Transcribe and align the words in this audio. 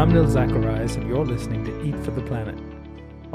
I'm 0.00 0.14
Nil 0.14 0.26
Zacharias, 0.26 0.96
and 0.96 1.06
you're 1.06 1.26
listening 1.26 1.62
to 1.66 1.82
Eat 1.82 1.94
for 2.02 2.10
the 2.10 2.22
Planet. 2.22 2.58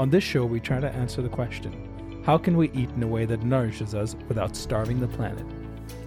On 0.00 0.10
this 0.10 0.24
show, 0.24 0.44
we 0.44 0.58
try 0.58 0.80
to 0.80 0.90
answer 0.90 1.22
the 1.22 1.28
question 1.28 2.20
how 2.24 2.36
can 2.36 2.56
we 2.56 2.72
eat 2.72 2.90
in 2.90 3.04
a 3.04 3.06
way 3.06 3.24
that 3.24 3.44
nourishes 3.44 3.94
us 3.94 4.16
without 4.26 4.56
starving 4.56 4.98
the 4.98 5.06
planet? 5.06 5.46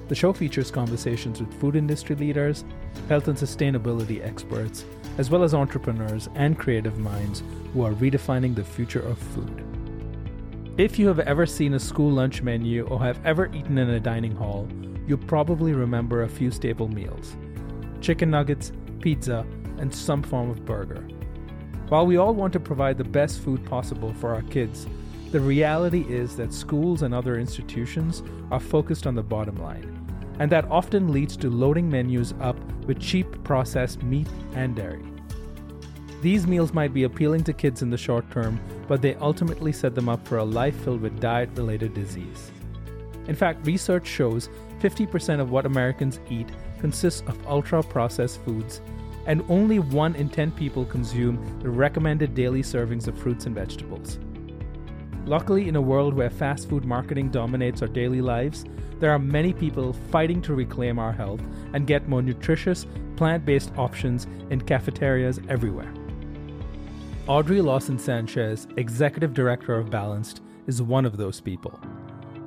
The 0.10 0.16
show 0.16 0.34
features 0.34 0.70
conversations 0.70 1.40
with 1.40 1.58
food 1.62 1.78
industry 1.78 2.18
leaders, 2.18 2.66
health 3.08 3.30
and 3.30 3.38
sustainability 3.38 4.22
experts, 4.22 4.84
as 5.18 5.30
well 5.30 5.44
as 5.44 5.54
entrepreneurs 5.54 6.28
and 6.36 6.60
creative 6.60 6.98
minds 6.98 7.42
who 7.72 7.86
are 7.86 7.94
redefining 7.94 8.54
the 8.54 8.66
future 8.66 9.00
of 9.08 9.18
food. 9.18 9.64
If 10.78 11.00
you 11.00 11.08
have 11.08 11.20
ever 11.20 11.46
seen 11.46 11.76
a 11.76 11.80
school 11.80 12.12
lunch 12.12 12.42
menu 12.42 12.86
or 12.88 13.00
have 13.00 13.26
ever 13.26 13.46
eaten 13.54 13.78
in 13.78 13.92
a 13.92 14.00
dining 14.02 14.36
hall, 14.36 14.68
you 15.08 15.16
probably 15.16 15.72
remember 15.72 16.24
a 16.24 16.30
few 16.30 16.52
staple 16.52 16.90
meals 16.90 17.38
chicken 18.02 18.30
nuggets, 18.30 18.74
pizza, 19.00 19.46
and 19.80 19.94
some 19.94 20.22
form 20.22 20.50
of 20.50 20.66
burger. 20.66 21.08
While 21.90 22.06
we 22.06 22.18
all 22.18 22.36
want 22.36 22.54
to 22.54 22.60
provide 22.60 22.98
the 22.98 23.04
best 23.04 23.40
food 23.40 23.66
possible 23.66 24.14
for 24.14 24.34
our 24.36 24.44
kids, 24.44 24.86
the 25.32 25.40
reality 25.40 26.06
is 26.08 26.36
that 26.36 26.54
schools 26.54 27.02
and 27.02 27.14
other 27.14 27.40
institutions 27.40 28.24
are 28.52 28.60
focused 28.60 29.08
on 29.08 29.16
the 29.16 29.24
bottom 29.24 29.56
line, 29.58 29.96
and 30.40 30.52
that 30.52 30.70
often 30.70 31.12
leads 31.12 31.36
to 31.38 31.50
loading 31.50 31.90
menus 31.90 32.34
up 32.42 32.58
with 32.86 33.00
cheap 33.00 33.44
processed 33.44 34.04
meat 34.04 34.28
and 34.54 34.76
dairy. 34.76 35.04
These 36.22 36.48
meals 36.48 36.74
might 36.74 36.94
be 36.94 37.04
appealing 37.04 37.44
to 37.46 37.54
kids 37.54 37.82
in 37.82 37.90
the 37.90 37.98
short 37.98 38.30
term, 38.30 38.60
but 38.88 39.02
they 39.02 39.16
ultimately 39.16 39.72
set 39.72 39.96
them 39.96 40.10
up 40.10 40.28
for 40.28 40.40
a 40.40 40.44
life 40.44 40.76
filled 40.84 41.02
with 41.02 41.20
diet 41.20 41.50
related 41.56 41.94
disease. 41.94 42.52
In 43.28 43.36
fact, 43.36 43.66
research 43.66 44.08
shows 44.08 44.50
50% 44.80 45.40
of 45.40 45.52
what 45.52 45.66
Americans 45.66 46.20
eat 46.30 46.50
consists 46.80 47.22
of 47.28 47.48
ultra 47.48 47.84
processed 47.84 48.42
foods 48.42 48.82
and 49.30 49.46
only 49.48 49.78
1 49.78 50.16
in 50.16 50.28
10 50.28 50.52
people 50.52 50.84
consume 50.86 51.60
the 51.60 51.70
recommended 51.70 52.34
daily 52.34 52.64
servings 52.64 53.08
of 53.08 53.16
fruits 53.16 53.46
and 53.46 53.54
vegetables. 53.54 54.18
Luckily, 55.26 55.68
in 55.68 55.76
a 55.76 55.82
world 55.82 56.16
where 56.16 56.32
fast 56.32 56.68
food 56.68 56.84
marketing 56.84 57.30
dominates 57.30 57.84
our 57.84 57.88
daily 57.88 58.22
lives, 58.22 58.66
there 59.00 59.12
are 59.12 59.20
many 59.20 59.54
people 59.54 59.94
fighting 59.94 60.42
to 60.42 60.56
reclaim 60.56 60.98
our 60.98 61.12
health 61.12 61.42
and 61.74 61.86
get 61.86 62.10
more 62.10 62.24
nutritious, 62.24 62.88
plant 63.18 63.46
based 63.46 63.72
options 63.78 64.26
in 64.50 64.60
cafeterias 64.62 65.40
everywhere. 65.48 65.94
Audrey 67.28 67.62
Lawson 67.62 68.00
Sanchez, 68.00 68.68
Executive 68.78 69.36
Director 69.36 69.78
of 69.78 69.92
Balanced, 69.92 70.42
is 70.66 70.82
one 70.82 71.06
of 71.06 71.18
those 71.18 71.40
people. 71.40 71.80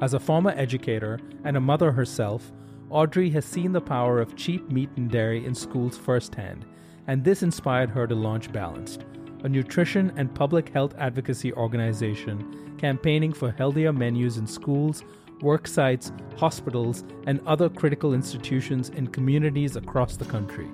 As 0.00 0.14
a 0.14 0.20
former 0.20 0.52
educator 0.56 1.20
and 1.44 1.56
a 1.56 1.60
mother 1.60 1.92
herself, 1.92 2.50
Audrey 2.92 3.30
has 3.30 3.46
seen 3.46 3.72
the 3.72 3.80
power 3.80 4.20
of 4.20 4.36
cheap 4.36 4.70
meat 4.70 4.90
and 4.96 5.10
dairy 5.10 5.46
in 5.46 5.54
schools 5.54 5.96
firsthand, 5.96 6.66
and 7.06 7.24
this 7.24 7.42
inspired 7.42 7.88
her 7.88 8.06
to 8.06 8.14
launch 8.14 8.52
Balanced, 8.52 9.06
a 9.44 9.48
nutrition 9.48 10.12
and 10.16 10.34
public 10.34 10.68
health 10.68 10.94
advocacy 10.98 11.54
organization 11.54 12.76
campaigning 12.76 13.32
for 13.32 13.50
healthier 13.50 13.94
menus 13.94 14.36
in 14.36 14.46
schools, 14.46 15.04
work 15.40 15.66
sites, 15.66 16.12
hospitals, 16.36 17.02
and 17.26 17.40
other 17.46 17.70
critical 17.70 18.12
institutions 18.12 18.90
in 18.90 19.06
communities 19.06 19.76
across 19.76 20.16
the 20.18 20.26
country. 20.26 20.68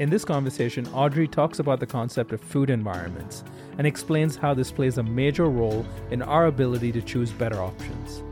In 0.00 0.10
this 0.10 0.24
conversation, 0.24 0.84
Audrey 0.88 1.28
talks 1.28 1.60
about 1.60 1.78
the 1.78 1.86
concept 1.86 2.32
of 2.32 2.40
food 2.40 2.70
environments 2.70 3.44
and 3.78 3.86
explains 3.86 4.34
how 4.34 4.52
this 4.52 4.72
plays 4.72 4.98
a 4.98 5.02
major 5.04 5.48
role 5.48 5.86
in 6.10 6.22
our 6.22 6.46
ability 6.46 6.90
to 6.90 7.00
choose 7.00 7.30
better 7.30 7.62
options. 7.62 8.24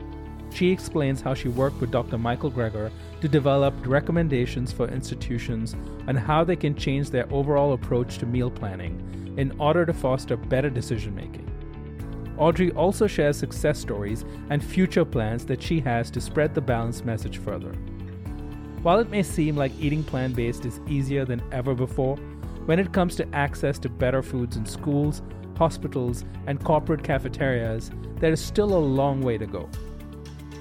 She 0.55 0.71
explains 0.71 1.21
how 1.21 1.35
she 1.35 1.49
worked 1.49 1.81
with 1.81 1.91
Dr. 1.91 2.17
Michael 2.17 2.51
Greger 2.51 2.93
to 3.21 3.29
develop 3.29 3.75
recommendations 3.85 4.71
for 4.71 4.87
institutions 4.87 5.75
on 6.07 6.15
how 6.15 6.45
they 6.45 6.55
can 6.55 6.77
change 6.77 7.11
their 7.11 7.27
overall 7.33 7.73
approach 7.73 8.19
to 8.19 8.27
meal 8.27 8.53
planning 8.53 9.35
in 9.37 9.53
order 9.59 9.85
to 9.85 9.93
foster 9.93 10.37
better 10.37 10.71
decision 10.71 11.13
making. 11.13 11.51
Audrey 12.39 12.71
also 12.73 13.09
shares 13.09 13.37
success 13.37 13.81
stories 13.81 14.25
and 14.51 14.63
future 14.63 15.05
plans 15.05 15.45
that 15.47 15.61
she 15.61 15.81
has 15.81 16.09
to 16.13 16.21
spread 16.21 16.55
the 16.55 16.61
balanced 16.61 17.05
message 17.05 17.39
further. 17.39 17.73
While 18.83 19.01
it 19.01 19.11
may 19.11 19.25
seem 19.25 19.57
like 19.57 19.73
eating 19.81 20.05
plant 20.05 20.37
based 20.37 20.67
is 20.67 20.81
easier 20.87 21.25
than 21.25 21.43
ever 21.51 21.75
before, 21.75 22.17
when 22.67 22.79
it 22.79 22.93
comes 22.93 23.17
to 23.17 23.35
access 23.35 23.77
to 23.81 23.89
better 23.89 24.23
foods 24.23 24.57
in 24.57 24.67
schools, 24.67 25.21
hospitals, 25.59 26.25
and 26.47 26.63
corporate 26.63 27.03
cafeterias, 27.03 27.91
there 28.21 28.33
is 28.33 28.45
still 28.45 28.73
a 28.73 28.79
long 28.79 29.21
way 29.21 29.37
to 29.37 29.47
go. 29.47 29.69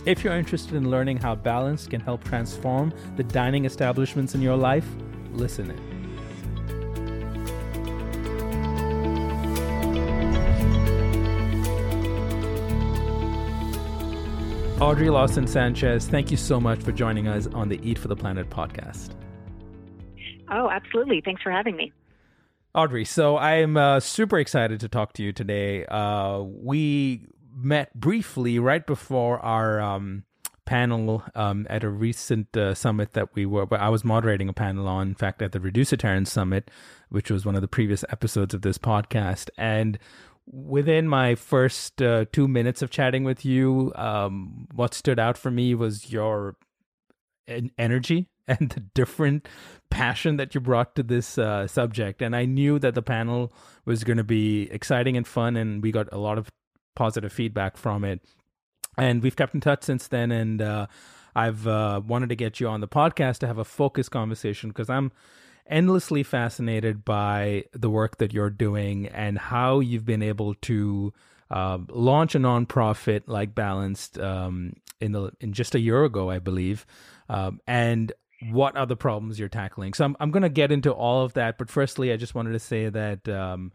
If 0.05 0.21
you're 0.21 0.33
interested 0.33 0.75
in 0.75 0.91
learning 0.91 1.17
how 1.17 1.35
balance 1.35 1.87
can 1.87 2.01
help 2.01 2.25
transform 2.25 2.93
the 3.15 3.23
dining 3.23 3.63
establishments 3.63 4.35
in 4.35 4.41
your 4.41 4.57
life, 4.57 4.85
listen 5.31 5.71
in. 5.71 5.93
Audrey 14.81 15.09
Lawson 15.09 15.47
Sanchez, 15.47 16.09
thank 16.09 16.29
you 16.29 16.35
so 16.35 16.59
much 16.59 16.79
for 16.81 16.91
joining 16.91 17.29
us 17.29 17.47
on 17.47 17.69
the 17.69 17.79
Eat 17.81 17.97
for 17.97 18.09
the 18.09 18.15
Planet 18.17 18.49
podcast. 18.49 19.11
Oh, 20.51 20.69
absolutely. 20.69 21.21
Thanks 21.21 21.41
for 21.41 21.51
having 21.51 21.77
me. 21.77 21.93
Audrey, 22.75 23.05
so 23.05 23.37
I 23.37 23.53
am 23.57 23.77
uh, 23.77 24.01
super 24.01 24.37
excited 24.37 24.81
to 24.81 24.89
talk 24.89 25.13
to 25.13 25.23
you 25.23 25.31
today. 25.31 25.85
Uh, 25.85 26.41
we 26.41 27.21
met 27.55 27.93
briefly 27.93 28.59
right 28.59 28.85
before 28.85 29.39
our 29.39 29.79
um, 29.79 30.23
panel 30.65 31.23
um, 31.35 31.67
at 31.69 31.83
a 31.83 31.89
recent 31.89 32.55
uh, 32.55 32.73
summit 32.73 33.13
that 33.13 33.35
we 33.35 33.45
were. 33.45 33.67
I 33.71 33.89
was 33.89 34.03
moderating 34.03 34.49
a 34.49 34.53
panel 34.53 34.87
on, 34.87 35.09
in 35.09 35.15
fact, 35.15 35.41
at 35.41 35.51
the 35.51 35.59
Reducitarian 35.59 36.25
Summit, 36.25 36.69
which 37.09 37.29
was 37.29 37.45
one 37.45 37.55
of 37.55 37.61
the 37.61 37.67
previous 37.67 38.03
episodes 38.09 38.53
of 38.53 38.61
this 38.61 38.77
podcast, 38.77 39.49
and. 39.57 39.97
Within 40.45 41.07
my 41.07 41.35
first 41.35 42.01
uh, 42.01 42.25
two 42.33 42.49
minutes 42.49 42.81
of 42.81 42.89
chatting 42.89 43.23
with 43.23 43.45
you, 43.45 43.93
um, 43.95 44.67
what 44.75 44.93
stood 44.93 45.17
out 45.17 45.37
for 45.37 45.49
me 45.49 45.73
was 45.73 46.11
your 46.11 46.57
energy 47.77 48.27
and 48.47 48.69
the 48.69 48.81
different 48.81 49.47
passion 49.89 50.37
that 50.37 50.53
you 50.53 50.61
brought 50.61 50.95
to 50.95 51.03
this 51.03 51.37
uh, 51.37 51.67
subject. 51.67 52.21
And 52.21 52.35
I 52.35 52.45
knew 52.45 52.79
that 52.79 52.95
the 52.95 53.01
panel 53.01 53.53
was 53.85 54.03
going 54.03 54.17
to 54.17 54.23
be 54.23 54.63
exciting 54.71 55.15
and 55.15 55.27
fun, 55.27 55.55
and 55.55 55.81
we 55.81 55.91
got 55.91 56.11
a 56.11 56.17
lot 56.17 56.37
of 56.37 56.49
positive 56.95 57.31
feedback 57.31 57.77
from 57.77 58.03
it. 58.03 58.21
And 58.97 59.23
we've 59.23 59.35
kept 59.35 59.53
in 59.53 59.61
touch 59.61 59.83
since 59.83 60.07
then. 60.07 60.31
And 60.31 60.61
uh, 60.61 60.87
I've 61.35 61.67
uh, 61.67 62.01
wanted 62.05 62.29
to 62.29 62.35
get 62.35 62.59
you 62.59 62.67
on 62.67 62.81
the 62.81 62.87
podcast 62.87 63.39
to 63.39 63.47
have 63.47 63.57
a 63.57 63.65
focused 63.65 64.11
conversation 64.11 64.69
because 64.69 64.89
I'm 64.89 65.11
endlessly 65.67 66.23
fascinated 66.23 67.05
by 67.05 67.65
the 67.73 67.89
work 67.89 68.17
that 68.17 68.33
you're 68.33 68.49
doing 68.49 69.07
and 69.07 69.37
how 69.37 69.79
you've 69.79 70.05
been 70.05 70.21
able 70.21 70.53
to 70.55 71.13
uh, 71.49 71.77
launch 71.89 72.35
a 72.35 72.39
nonprofit 72.39 73.23
like 73.27 73.55
Balanced 73.55 74.17
um, 74.19 74.73
in 74.99 75.11
the 75.11 75.31
in 75.39 75.53
just 75.53 75.75
a 75.75 75.79
year 75.79 76.03
ago, 76.03 76.29
I 76.29 76.39
believe, 76.39 76.85
um, 77.29 77.59
and 77.67 78.11
what 78.49 78.75
are 78.75 78.85
the 78.85 78.95
problems 78.95 79.39
you're 79.39 79.49
tackling. 79.49 79.93
So 79.93 80.05
I'm 80.05 80.17
I'm 80.19 80.31
going 80.31 80.43
to 80.43 80.49
get 80.49 80.71
into 80.71 80.91
all 80.91 81.23
of 81.23 81.33
that, 81.33 81.57
but 81.57 81.69
firstly, 81.69 82.11
I 82.11 82.17
just 82.17 82.35
wanted 82.35 82.53
to 82.53 82.59
say 82.59 82.89
that. 82.89 83.27
Um, 83.29 83.71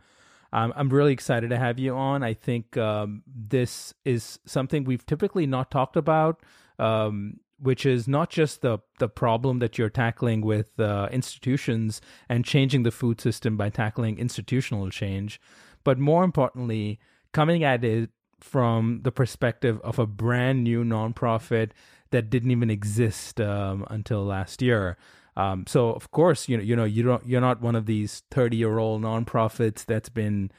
um, 0.52 0.72
I'm 0.76 0.88
really 0.88 1.12
excited 1.12 1.50
to 1.50 1.58
have 1.58 1.78
you 1.78 1.94
on. 1.94 2.22
I 2.22 2.34
think 2.34 2.76
um, 2.76 3.22
this 3.26 3.92
is 4.04 4.38
something 4.46 4.84
we've 4.84 5.04
typically 5.04 5.46
not 5.46 5.70
talked 5.70 5.96
about, 5.96 6.42
um, 6.78 7.40
which 7.58 7.84
is 7.84 8.08
not 8.08 8.30
just 8.30 8.62
the 8.62 8.78
the 8.98 9.08
problem 9.08 9.58
that 9.58 9.76
you're 9.76 9.90
tackling 9.90 10.40
with 10.40 10.78
uh, 10.80 11.08
institutions 11.12 12.00
and 12.28 12.44
changing 12.44 12.82
the 12.82 12.90
food 12.90 13.20
system 13.20 13.56
by 13.56 13.68
tackling 13.68 14.18
institutional 14.18 14.88
change, 14.90 15.40
but 15.84 15.98
more 15.98 16.24
importantly, 16.24 16.98
coming 17.32 17.62
at 17.62 17.84
it 17.84 18.10
from 18.40 19.00
the 19.02 19.12
perspective 19.12 19.80
of 19.82 19.98
a 19.98 20.06
brand 20.06 20.62
new 20.62 20.84
nonprofit 20.84 21.70
that 22.10 22.30
didn't 22.30 22.50
even 22.50 22.70
exist 22.70 23.40
um, 23.40 23.84
until 23.90 24.24
last 24.24 24.62
year. 24.62 24.96
Um, 25.38 25.64
so 25.66 25.90
of 25.90 26.10
course, 26.10 26.48
you 26.48 26.56
know, 26.56 26.62
you 26.62 26.76
know, 26.76 26.84
you 26.84 27.02
don't, 27.02 27.26
you're 27.26 27.40
not 27.40 27.62
one 27.62 27.76
of 27.76 27.86
these 27.86 28.24
30 28.30 28.56
year 28.56 28.78
old 28.78 29.02
nonprofits 29.02 29.86
that's 29.86 30.08
been 30.08 30.50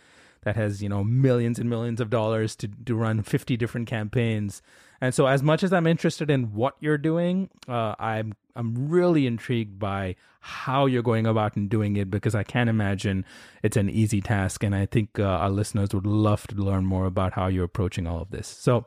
that 0.43 0.55
has 0.55 0.81
you 0.81 0.89
know 0.89 1.03
millions 1.03 1.59
and 1.59 1.69
millions 1.69 1.99
of 1.99 2.09
dollars 2.09 2.55
to 2.55 2.67
to 2.85 2.95
run 2.95 3.21
50 3.21 3.57
different 3.57 3.87
campaigns. 3.87 4.61
And 5.01 5.13
so 5.13 5.27
as 5.27 5.41
much 5.41 5.63
as 5.63 5.71
i'm 5.71 5.87
interested 5.87 6.29
in 6.29 6.53
what 6.53 6.75
you're 6.79 6.97
doing 6.97 7.49
uh, 7.67 7.95
i'm 7.99 8.33
i'm 8.55 8.89
really 8.89 9.27
intrigued 9.27 9.79
by 9.79 10.15
how 10.41 10.85
you're 10.85 11.03
going 11.03 11.25
about 11.25 11.55
and 11.55 11.69
doing 11.69 11.95
it 11.95 12.09
because 12.11 12.35
i 12.35 12.43
can't 12.43 12.69
imagine 12.69 13.23
it's 13.63 13.77
an 13.77 13.89
easy 13.89 14.19
task 14.21 14.63
and 14.63 14.75
i 14.75 14.85
think 14.85 15.17
uh, 15.19 15.23
our 15.23 15.49
listeners 15.49 15.93
would 15.93 16.05
love 16.05 16.45
to 16.47 16.55
learn 16.55 16.85
more 16.85 17.05
about 17.05 17.33
how 17.33 17.47
you're 17.47 17.65
approaching 17.65 18.07
all 18.07 18.21
of 18.21 18.31
this. 18.31 18.47
So 18.47 18.85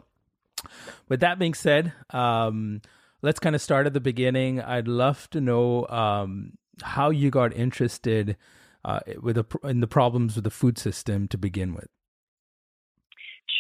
with 1.09 1.21
that 1.21 1.39
being 1.39 1.55
said 1.55 1.93
um, 2.11 2.83
let's 3.23 3.39
kind 3.39 3.55
of 3.55 3.63
start 3.63 3.87
at 3.87 3.93
the 3.93 4.01
beginning 4.01 4.61
i'd 4.61 4.89
love 4.89 5.31
to 5.31 5.41
know 5.41 5.87
um, 5.89 6.53
how 6.83 7.11
you 7.11 7.31
got 7.31 7.53
interested 7.55 8.37
uh, 8.85 9.01
with 9.21 9.39
a, 9.39 9.47
in 9.65 9.81
the 9.81 9.87
problems 9.87 10.35
with 10.35 10.45
the 10.45 10.51
food 10.51 10.79
system 10.79 11.29
to 11.29 11.39
begin 11.39 11.75
with. 11.75 11.87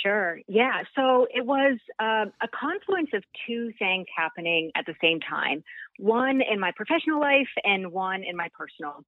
Sure. 0.02 0.40
Yeah. 0.48 0.82
So 0.96 1.28
it 1.32 1.46
was 1.46 1.78
uh, 2.00 2.26
a 2.42 2.48
confluence 2.48 3.10
of 3.14 3.22
two 3.46 3.70
things 3.78 4.06
happening 4.16 4.72
at 4.74 4.84
the 4.86 4.94
same 5.00 5.20
time 5.20 5.62
one 5.98 6.40
in 6.40 6.58
my 6.58 6.72
professional 6.74 7.20
life 7.20 7.48
and 7.62 7.92
one 7.92 8.24
in 8.24 8.36
my 8.36 8.48
personal. 8.58 9.04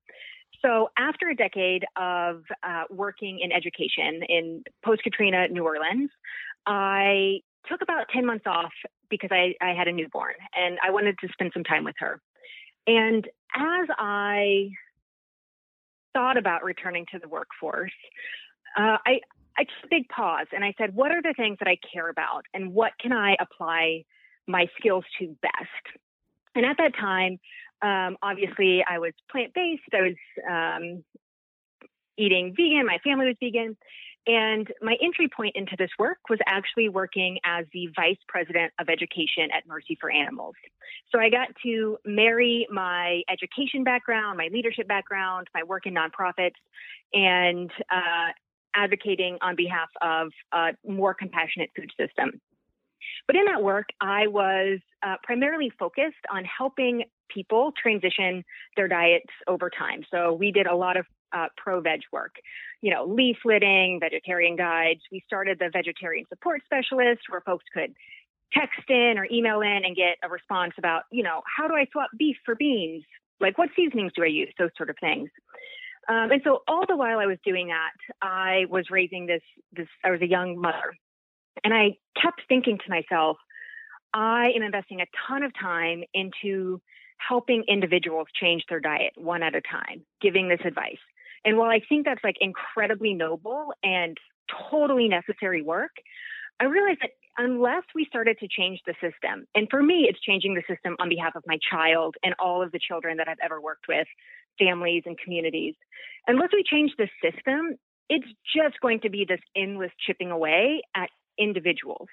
So 0.65 0.91
after 0.97 1.29
a 1.29 1.35
decade 1.35 1.85
of 1.97 2.45
uh, 2.62 2.85
working 2.91 3.41
in 3.43 3.51
education 3.51 4.23
in 4.29 4.62
post 4.85 5.03
Katrina 5.03 5.49
New 5.49 5.65
Orleans, 5.65 6.11
I 6.65 7.41
took 7.69 7.82
about 7.82 8.08
10 8.12 8.26
months 8.26 8.44
off 8.46 8.72
because 9.11 9.31
I, 9.32 9.55
I 9.61 9.75
had 9.75 9.88
a 9.88 9.93
newborn 9.93 10.34
and 10.56 10.78
I 10.82 10.90
wanted 10.90 11.19
to 11.20 11.28
spend 11.32 11.52
some 11.55 11.64
time 11.64 11.84
with 11.84 11.94
her. 11.99 12.20
And 12.87 13.26
as 13.55 13.88
I 13.99 14.70
thought 16.12 16.37
about 16.37 16.64
returning 16.64 17.06
to 17.12 17.19
the 17.19 17.28
workforce, 17.28 17.93
uh, 18.76 18.99
I, 19.06 19.20
I 19.56 19.64
took 19.64 19.84
a 19.84 19.88
big 19.88 20.08
pause 20.08 20.46
and 20.52 20.64
I 20.64 20.75
said, 20.78 20.94
what 20.94 21.11
are 21.11 21.22
the 21.22 21.34
things 21.37 21.58
that 21.61 21.69
I 21.69 21.78
care 21.93 22.08
about 22.08 22.44
and 22.52 22.72
what 22.72 22.93
can 23.00 23.12
I 23.12 23.37
apply 23.40 24.05
my 24.46 24.67
skills 24.78 25.05
to 25.19 25.37
best? 25.43 25.99
And 26.55 26.64
at 26.64 26.76
that 26.78 26.94
time, 26.94 27.38
um, 27.82 28.17
obviously, 28.22 28.84
I 28.88 28.99
was 28.99 29.12
plant 29.31 29.52
based. 29.55 29.82
I 29.93 30.00
was 30.00 30.17
um, 30.49 31.05
eating 32.17 32.55
vegan. 32.56 32.87
My 32.87 32.99
family 33.05 33.26
was 33.26 33.37
vegan. 33.40 33.76
And 34.26 34.67
my 34.81 34.97
entry 35.03 35.29
point 35.29 35.55
into 35.55 35.76
this 35.79 35.91
work 35.99 36.19
was 36.31 36.38
actually 36.47 36.88
working 36.88 37.38
as 37.44 37.67
the 37.75 37.88
vice 37.94 38.17
president 38.26 38.73
of 38.81 38.88
education 38.88 39.50
at 39.55 39.67
Mercy 39.67 39.99
for 40.00 40.11
Animals. 40.11 40.55
So 41.12 41.21
I 41.21 41.29
got 41.29 41.49
to 41.62 41.99
marry 42.06 42.67
my 42.71 43.23
education 43.29 43.85
background, 43.85 44.38
my 44.38 44.49
leadership 44.50 44.88
background, 44.88 45.49
my 45.55 45.62
work 45.62 45.85
in 45.85 45.94
nonprofits, 45.94 46.56
and 47.12 47.71
uh, 47.91 48.32
advocating 48.75 49.37
on 49.43 49.56
behalf 49.56 49.88
of 50.00 50.31
a 50.53 50.70
more 50.87 51.12
compassionate 51.12 51.70
food 51.77 51.91
system. 51.99 52.41
But 53.27 53.37
in 53.37 53.44
that 53.44 53.62
work, 53.62 53.88
I 54.00 54.27
was 54.27 54.81
uh, 55.03 55.17
primarily 55.23 55.70
focused 55.79 56.25
on 56.31 56.44
helping 56.44 57.05
people 57.29 57.73
transition 57.81 58.44
their 58.77 58.88
diets 58.88 59.31
over 59.47 59.70
time. 59.70 60.03
So 60.11 60.32
we 60.32 60.50
did 60.50 60.67
a 60.67 60.75
lot 60.75 60.97
of 60.97 61.06
uh, 61.34 61.48
pro 61.56 61.81
veg 61.81 62.00
work, 62.12 62.36
you 62.81 62.90
know, 62.90 63.06
leafleting, 63.06 64.00
vegetarian 64.00 64.56
guides. 64.56 65.00
We 65.10 65.22
started 65.26 65.58
the 65.58 65.70
vegetarian 65.72 66.25
support 66.28 66.62
specialist 66.64 67.22
where 67.28 67.40
folks 67.40 67.64
could 67.72 67.94
text 68.52 68.88
in 68.88 69.19
or 69.19 69.26
email 69.31 69.60
in 69.60 69.81
and 69.84 69.96
get 69.96 70.16
a 70.22 70.28
response 70.28 70.75
about, 70.78 71.02
you 71.10 71.22
know, 71.22 71.42
how 71.56 71.66
do 71.66 71.75
I 71.75 71.86
swap 71.92 72.10
beef 72.16 72.36
for 72.44 72.54
beans? 72.54 73.04
Like 73.40 73.58
what 73.58 73.70
seasonings 73.75 74.12
do 74.14 74.22
I 74.22 74.28
use? 74.28 74.52
Those 74.58 74.70
sort 74.76 74.90
of 74.90 74.96
things. 75.00 75.28
Um, 76.08 76.31
and 76.31 76.40
so 76.44 76.60
all 76.69 76.84
the 76.86 76.96
while 76.96 77.19
I 77.19 77.26
was 77.26 77.38
doing 77.44 77.69
that, 77.69 77.92
I 78.22 78.66
was 78.69 78.86
raising 78.90 79.26
this, 79.26 79.42
this, 79.72 79.88
I 80.04 80.10
was 80.10 80.20
a 80.20 80.28
young 80.28 80.58
mother. 80.60 80.94
And 81.62 81.72
I 81.72 81.96
kept 82.20 82.42
thinking 82.48 82.78
to 82.78 82.90
myself, 82.90 83.38
I 84.12 84.52
am 84.54 84.62
investing 84.62 85.00
a 85.00 85.06
ton 85.26 85.42
of 85.42 85.52
time 85.58 86.04
into 86.12 86.81
helping 87.16 87.64
individuals 87.69 88.28
change 88.38 88.64
their 88.69 88.81
diet 88.81 89.12
one 89.16 89.42
at 89.42 89.54
a 89.54 89.60
time, 89.60 90.04
giving 90.20 90.48
this 90.48 90.60
advice. 90.64 90.98
And 91.44 91.58
while 91.58 91.70
I 91.70 91.81
think 91.88 92.05
that's 92.05 92.25
like 92.25 92.37
incredibly 92.41 93.14
noble 93.14 93.73
and 93.82 94.17
totally 94.70 95.08
necessary 95.08 95.62
work, 95.62 95.93
I 96.61 96.64
realized 96.64 97.00
that 97.02 97.11
unless 97.37 97.82
we 97.94 98.06
started 98.06 98.38
to 98.38 98.49
change 98.49 98.81
the 98.87 98.94
system, 98.94 99.46
and 99.55 99.67
for 99.70 99.82
me, 99.82 100.06
it's 100.08 100.20
changing 100.20 100.55
the 100.55 100.62
system 100.73 100.96
on 101.00 101.08
behalf 101.08 101.35
of 101.35 101.43
my 101.46 101.58
child 101.70 102.14
and 102.23 102.35
all 102.38 102.62
of 102.62 102.73
the 102.73 102.79
children 102.79 103.17
that 103.17 103.29
I've 103.29 103.38
ever 103.43 103.61
worked 103.61 103.87
with, 103.88 104.06
families 104.58 105.02
and 105.05 105.19
communities, 105.19 105.75
unless 106.26 106.50
we 106.52 106.62
change 106.62 106.93
the 106.96 107.08
system, 107.20 107.76
it's 108.08 108.26
just 108.55 108.81
going 108.81 109.00
to 109.00 109.11
be 109.11 109.25
this 109.29 109.41
endless 109.56 109.91
chipping 110.06 110.31
away 110.31 110.82
at 110.94 111.08
individuals. 111.38 112.08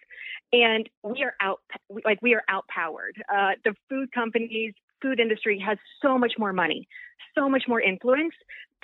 And 0.51 0.89
we 1.03 1.21
are 1.23 1.35
out 1.39 1.59
like 2.03 2.19
we 2.21 2.33
are 2.33 2.43
outpowered. 2.49 3.21
Uh, 3.31 3.51
the 3.63 3.75
food 3.89 4.11
companies 4.11 4.73
food 5.01 5.19
industry 5.19 5.63
has 5.65 5.77
so 6.01 6.17
much 6.17 6.33
more 6.37 6.53
money 6.53 6.87
so 7.35 7.49
much 7.49 7.63
more 7.67 7.81
influence 7.81 8.33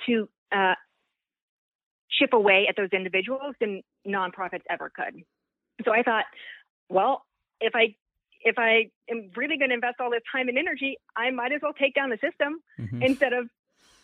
to 0.06 0.28
uh, 0.52 0.74
chip 2.18 2.32
away 2.32 2.66
at 2.68 2.76
those 2.76 2.90
individuals 2.92 3.54
than 3.60 3.82
nonprofits 4.06 4.62
ever 4.70 4.90
could. 4.94 5.22
So 5.84 5.92
I 5.92 6.02
thought, 6.02 6.24
well, 6.88 7.24
if 7.60 7.74
I 7.74 7.94
if 8.42 8.56
I 8.58 8.90
am 9.10 9.30
really 9.36 9.58
going 9.58 9.70
to 9.70 9.74
invest 9.74 9.96
all 10.00 10.10
this 10.10 10.22
time 10.30 10.48
and 10.48 10.56
energy, 10.56 10.96
I 11.16 11.30
might 11.30 11.52
as 11.52 11.60
well 11.62 11.72
take 11.72 11.94
down 11.94 12.10
the 12.10 12.18
system 12.18 12.60
mm-hmm. 12.78 13.02
instead 13.02 13.32
of 13.32 13.48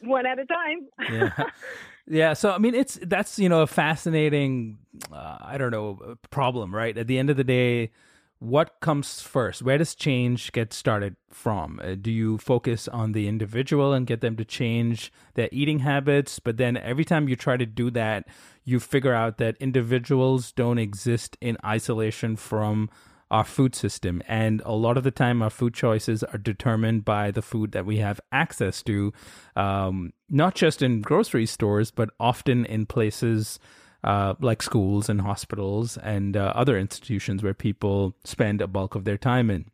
one 0.01 0.27
at 0.27 0.39
a 0.39 0.47
time. 0.47 0.89
yeah. 1.11 1.45
yeah. 2.07 2.33
So 2.35 2.51
I 2.51 2.59
mean, 2.59 2.75
it's 2.75 2.99
that's 3.03 3.39
you 3.39 3.49
know 3.49 3.63
a 3.63 3.67
fascinating, 3.67 4.79
uh, 5.13 5.39
I 5.41 5.59
don't 5.59 5.71
know, 5.71 6.17
problem, 6.31 6.75
right? 6.75 6.97
At 6.97 7.07
the 7.07 7.19
end 7.19 7.31
of 7.31 7.37
the 7.37 7.45
day, 7.45 7.91
what 8.39 8.81
comes 8.81 9.23
first? 9.23 9.63
Where 9.63 9.79
does 9.79 9.95
change 9.95 10.53
get 10.53 10.73
started 10.73 11.17
from? 11.31 11.81
Uh, 11.83 11.95
do 11.95 12.11
you 12.11 12.39
focus 12.39 12.89
on 12.89 13.13
the 13.13 13.27
individual 13.27 13.93
and 13.93 14.07
get 14.07 14.21
them 14.21 14.37
to 14.37 14.45
change 14.45 15.13
their 15.35 15.49
eating 15.51 15.81
habits? 15.81 16.39
But 16.39 16.57
then 16.57 16.77
every 16.77 17.05
time 17.05 17.29
you 17.29 17.37
try 17.37 17.57
to 17.57 17.67
do 17.67 17.91
that, 17.93 18.27
you 18.65 18.81
figure 18.81 19.15
out 19.15 19.39
that 19.39 19.57
individuals 19.61 20.53
don't 20.53 20.79
exist 20.79 21.37
in 21.41 21.57
isolation 21.65 22.37
from 22.37 22.91
our 23.31 23.45
food 23.45 23.75
system. 23.75 24.23
And 24.29 24.63
a 24.65 24.73
lot 24.73 24.97
of 24.97 25.05
the 25.05 25.11
time, 25.11 25.43
our 25.43 25.51
food 25.51 25.75
choices 25.75 26.23
are 26.23 26.39
determined 26.39 27.05
by 27.05 27.31
the 27.31 27.43
food 27.43 27.73
that 27.73 27.87
we 27.87 27.97
have 27.99 28.21
access 28.31 28.83
to, 28.85 29.13
um, 29.57 30.13
not 30.29 30.55
just 30.55 30.83
in 30.83 31.01
grocery 31.01 31.47
stores, 31.47 31.91
but 31.91 32.11
often 32.21 32.65
in 32.65 32.87
places 32.87 33.59
uh, 34.05 34.35
like 34.41 34.63
schools 34.63 35.09
and 35.09 35.23
hospitals 35.23 35.97
and 35.97 36.37
uh, 36.37 36.53
other 36.55 36.79
institutions 36.79 37.43
where 37.43 37.55
people 37.55 38.15
spend 38.23 38.61
a 38.61 38.67
bulk 38.67 38.95
of 38.95 39.05
their 39.05 39.17
time 39.17 39.51
in. 39.51 39.65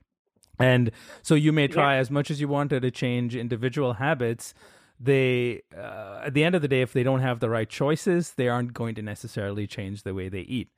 And 0.59 0.93
so 1.23 1.35
you 1.35 1.53
may 1.53 1.69
try 1.69 1.95
yeah. 1.95 2.01
as 2.01 2.11
much 2.11 2.31
as 2.31 2.41
you 2.41 2.47
wanted 2.47 2.83
to 2.83 2.91
change 2.91 3.35
individual 3.35 3.95
habits. 3.95 4.55
They, 5.01 5.63
uh, 5.77 6.21
at 6.25 6.35
the 6.35 6.45
end 6.45 6.55
of 6.55 6.63
the 6.63 6.69
day, 6.69 6.83
if 6.83 6.93
they 6.93 7.03
don't 7.03 7.21
have 7.21 7.41
the 7.41 7.49
right 7.49 7.69
choices, 7.69 8.33
they 8.33 8.49
aren't 8.49 8.75
going 8.75 8.95
to 8.97 9.03
necessarily 9.03 9.67
change 9.67 10.03
the 10.03 10.15
way 10.15 10.29
they 10.29 10.43
eat. 10.43 10.69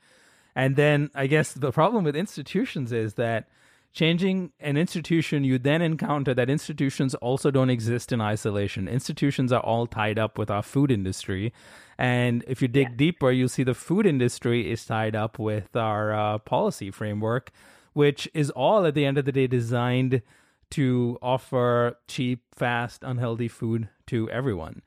And 0.54 0.76
then 0.76 1.10
I 1.14 1.26
guess 1.26 1.52
the 1.52 1.72
problem 1.72 2.04
with 2.04 2.16
institutions 2.16 2.92
is 2.92 3.14
that 3.14 3.48
changing 3.92 4.52
an 4.58 4.76
institution, 4.76 5.44
you 5.44 5.58
then 5.58 5.82
encounter 5.82 6.32
that 6.34 6.48
institutions 6.48 7.14
also 7.16 7.50
don't 7.50 7.70
exist 7.70 8.10
in 8.10 8.20
isolation. 8.20 8.88
Institutions 8.88 9.52
are 9.52 9.60
all 9.60 9.86
tied 9.86 10.18
up 10.18 10.38
with 10.38 10.50
our 10.50 10.62
food 10.62 10.90
industry. 10.90 11.52
And 11.98 12.42
if 12.48 12.62
you 12.62 12.68
dig 12.68 12.88
yeah. 12.90 12.96
deeper, 12.96 13.30
you'll 13.30 13.48
see 13.48 13.64
the 13.64 13.74
food 13.74 14.06
industry 14.06 14.70
is 14.70 14.84
tied 14.84 15.14
up 15.14 15.38
with 15.38 15.76
our 15.76 16.12
uh, 16.12 16.38
policy 16.38 16.90
framework, 16.90 17.50
which 17.92 18.28
is 18.32 18.50
all 18.50 18.86
at 18.86 18.94
the 18.94 19.04
end 19.04 19.18
of 19.18 19.26
the 19.26 19.32
day 19.32 19.46
designed 19.46 20.22
to 20.70 21.18
offer 21.20 21.98
cheap, 22.08 22.44
fast, 22.54 23.02
unhealthy 23.04 23.48
food 23.48 23.90
to 24.06 24.28
everyone. 24.30 24.80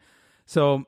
So 0.48 0.86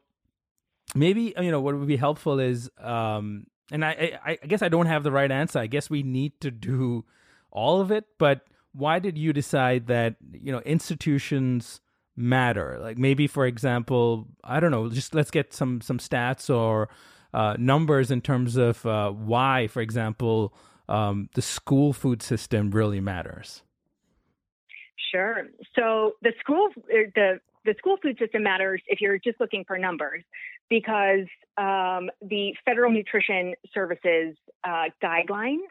maybe, 0.96 1.36
you 1.40 1.52
know, 1.52 1.62
what 1.62 1.78
would 1.78 1.88
be 1.88 1.98
helpful 1.98 2.40
is, 2.40 2.72
um, 2.82 3.46
and 3.72 3.86
I, 3.86 4.18
I, 4.26 4.40
I 4.42 4.48
guess 4.48 4.64
I 4.64 4.70
don't 4.70 4.88
have 4.88 5.04
the 5.04 5.12
right 5.12 5.32
answer. 5.32 5.60
I 5.60 5.68
guess 5.68 5.88
we 5.88 6.02
need 6.02 6.40
to 6.42 6.50
do 6.50 7.06
all 7.52 7.82
of 7.82 7.92
it, 7.92 8.06
but 8.18 8.42
why 8.74 9.00
did 9.00 9.18
you 9.18 9.34
decide 9.34 9.88
that 9.88 10.16
you 10.34 10.52
know 10.52 10.60
institutions 10.60 11.82
matter? 12.16 12.78
Like 12.80 12.98
maybe, 12.98 13.28
for 13.28 13.46
example, 13.46 14.28
I 14.44 14.60
don't 14.60 14.72
know. 14.72 14.90
Just 14.90 15.16
let's 15.16 15.32
get 15.32 15.54
some 15.54 15.82
some 15.82 15.98
stats 15.98 16.54
or 16.54 16.90
uh, 17.34 17.56
numbers 17.58 18.12
in 18.12 18.22
terms 18.22 18.56
of 18.56 18.86
uh, 18.86 19.12
why, 19.12 19.68
for 19.68 19.82
example, 19.82 20.54
um, 20.90 21.30
the 21.34 21.42
school 21.42 21.94
food 21.94 22.22
system 22.22 22.72
really 22.72 23.00
matters. 23.00 23.64
Sure. 25.12 25.48
So 25.76 26.14
the 26.22 26.34
school 26.40 26.70
er, 26.94 27.12
the 27.16 27.40
the 27.66 27.76
school 27.78 27.98
food 28.02 28.18
system 28.18 28.44
matters 28.44 28.82
if 28.88 29.02
you're 29.02 29.20
just 29.20 29.40
looking 29.40 29.66
for 29.66 29.78
numbers 29.78 30.24
because 30.70 31.28
um, 31.58 32.10
the 32.22 32.54
Federal 32.66 32.92
Nutrition 32.92 33.54
Services 33.74 34.36
uh, 34.64 34.86
guidelines 35.04 35.68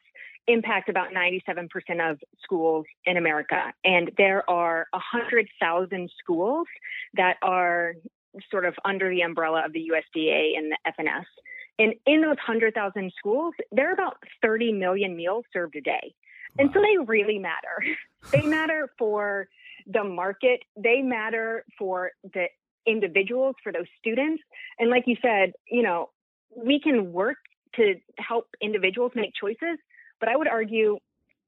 impact 0.49 0.89
about 0.89 1.09
97% 1.13 1.69
of 2.11 2.19
schools 2.43 2.87
in 3.05 3.17
America. 3.17 3.73
And 3.85 4.11
there 4.17 4.49
are 4.49 4.87
100,000 4.93 6.11
schools 6.19 6.67
that 7.15 7.37
are 7.43 7.95
sort 8.51 8.65
of 8.65 8.75
under 8.85 9.09
the 9.11 9.23
umbrella 9.23 9.63
of 9.65 9.73
the 9.73 9.91
USDA 9.91 10.57
and 10.57 10.73
the 10.73 10.79
FNS. 10.87 11.25
And 11.79 11.95
in 12.07 12.23
those 12.23 12.37
100,000 12.37 13.13
schools, 13.19 13.55
there 13.73 13.91
are 13.91 13.93
about 13.93 14.17
30 14.43 14.73
million 14.73 15.17
meals 15.17 15.45
served 15.53 15.77
a 15.77 15.81
day. 15.81 16.15
Wow. 16.59 16.65
And 16.65 16.71
so 16.73 16.81
they 16.81 17.05
really 17.05 17.39
matter. 17.39 17.85
they 18.33 18.43
matter 18.43 18.91
for 18.99 19.49
the 19.87 20.05
market, 20.05 20.61
they 20.77 21.03
matter 21.03 21.65
for 21.79 22.13
the 22.35 22.47
individuals, 22.87 23.57
for 23.63 23.73
those 23.73 23.87
students. 23.99 24.43
And 24.79 24.91
like 24.91 25.05
you 25.07 25.17
said, 25.21 25.53
you 25.71 25.83
know, 25.83 26.11
we 26.57 26.81
can 26.81 27.13
work 27.13 27.37
to 27.75 27.97
help 28.19 28.49
individuals 28.61 29.13
make 29.15 29.33
choices, 29.39 29.79
but 30.21 30.29
I 30.29 30.37
would 30.37 30.49
argue 30.49 30.99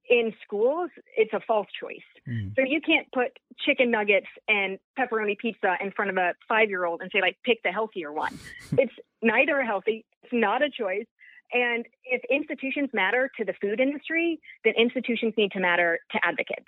in 0.08 0.32
schools, 0.42 0.90
it's 1.16 1.32
a 1.32 1.40
false 1.46 1.66
choice. 1.78 1.96
Mm. 2.26 2.54
So 2.56 2.62
you 2.62 2.80
can't 2.80 3.06
put 3.12 3.38
chicken 3.66 3.90
nuggets 3.90 4.26
and 4.48 4.78
pepperoni 4.98 5.36
pizza 5.36 5.76
in 5.80 5.90
front 5.92 6.10
of 6.10 6.16
a 6.16 6.34
five 6.48 6.70
year 6.70 6.84
old 6.84 7.02
and 7.02 7.10
say, 7.12 7.20
like, 7.20 7.36
pick 7.44 7.62
the 7.62 7.70
healthier 7.70 8.12
one. 8.12 8.38
it's 8.72 8.92
neither 9.22 9.62
healthy, 9.62 10.04
it's 10.22 10.32
not 10.32 10.62
a 10.62 10.70
choice. 10.70 11.06
And 11.52 11.86
if 12.04 12.20
institutions 12.30 12.90
matter 12.92 13.30
to 13.38 13.44
the 13.44 13.54
food 13.60 13.80
industry, 13.80 14.38
then 14.64 14.74
institutions 14.78 15.34
need 15.38 15.52
to 15.52 15.60
matter 15.60 15.98
to 16.12 16.18
advocates. 16.22 16.66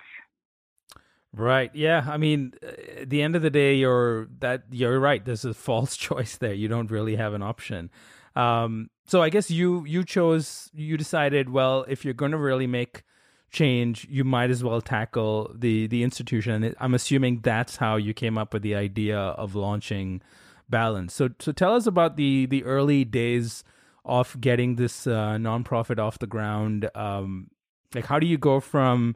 Right. 1.33 1.73
Yeah. 1.73 2.05
I 2.07 2.17
mean, 2.17 2.53
at 2.61 3.09
the 3.09 3.21
end 3.21 3.35
of 3.35 3.41
the 3.41 3.49
day, 3.49 3.75
you're 3.75 4.27
that 4.39 4.63
you're 4.71 4.99
right. 4.99 5.23
There's 5.23 5.45
a 5.45 5.53
false 5.53 5.95
choice 6.07 6.37
there. 6.37 6.53
You 6.53 6.67
don't 6.67 6.91
really 6.91 7.15
have 7.15 7.33
an 7.33 7.41
option. 7.41 7.89
Um, 8.35 8.89
so 9.05 9.21
I 9.21 9.29
guess 9.29 9.51
you 9.51 9.83
you 9.85 10.03
chose 10.03 10.69
you 10.73 10.97
decided 10.97 11.49
well 11.49 11.85
if 11.87 12.05
you're 12.05 12.13
going 12.13 12.31
to 12.31 12.37
really 12.37 12.67
make 12.67 13.03
change, 13.51 14.07
you 14.09 14.23
might 14.23 14.49
as 14.49 14.63
well 14.63 14.81
tackle 14.81 15.53
the 15.53 15.87
the 15.87 16.03
institution. 16.03 16.73
I'm 16.79 16.93
assuming 16.93 17.41
that's 17.41 17.75
how 17.75 17.97
you 17.97 18.13
came 18.13 18.37
up 18.37 18.53
with 18.53 18.63
the 18.63 18.75
idea 18.75 19.17
of 19.19 19.55
launching 19.55 20.21
Balance. 20.69 21.13
So 21.13 21.29
so 21.39 21.51
tell 21.51 21.75
us 21.75 21.85
about 21.85 22.15
the 22.15 22.45
the 22.45 22.63
early 22.63 23.03
days 23.03 23.63
of 24.05 24.39
getting 24.39 24.77
this 24.77 25.05
uh, 25.05 25.35
nonprofit 25.37 25.99
off 25.99 26.19
the 26.19 26.27
ground. 26.27 26.89
Um, 26.95 27.51
like 27.93 28.05
how 28.05 28.19
do 28.19 28.25
you 28.25 28.37
go 28.37 28.61
from 28.61 29.15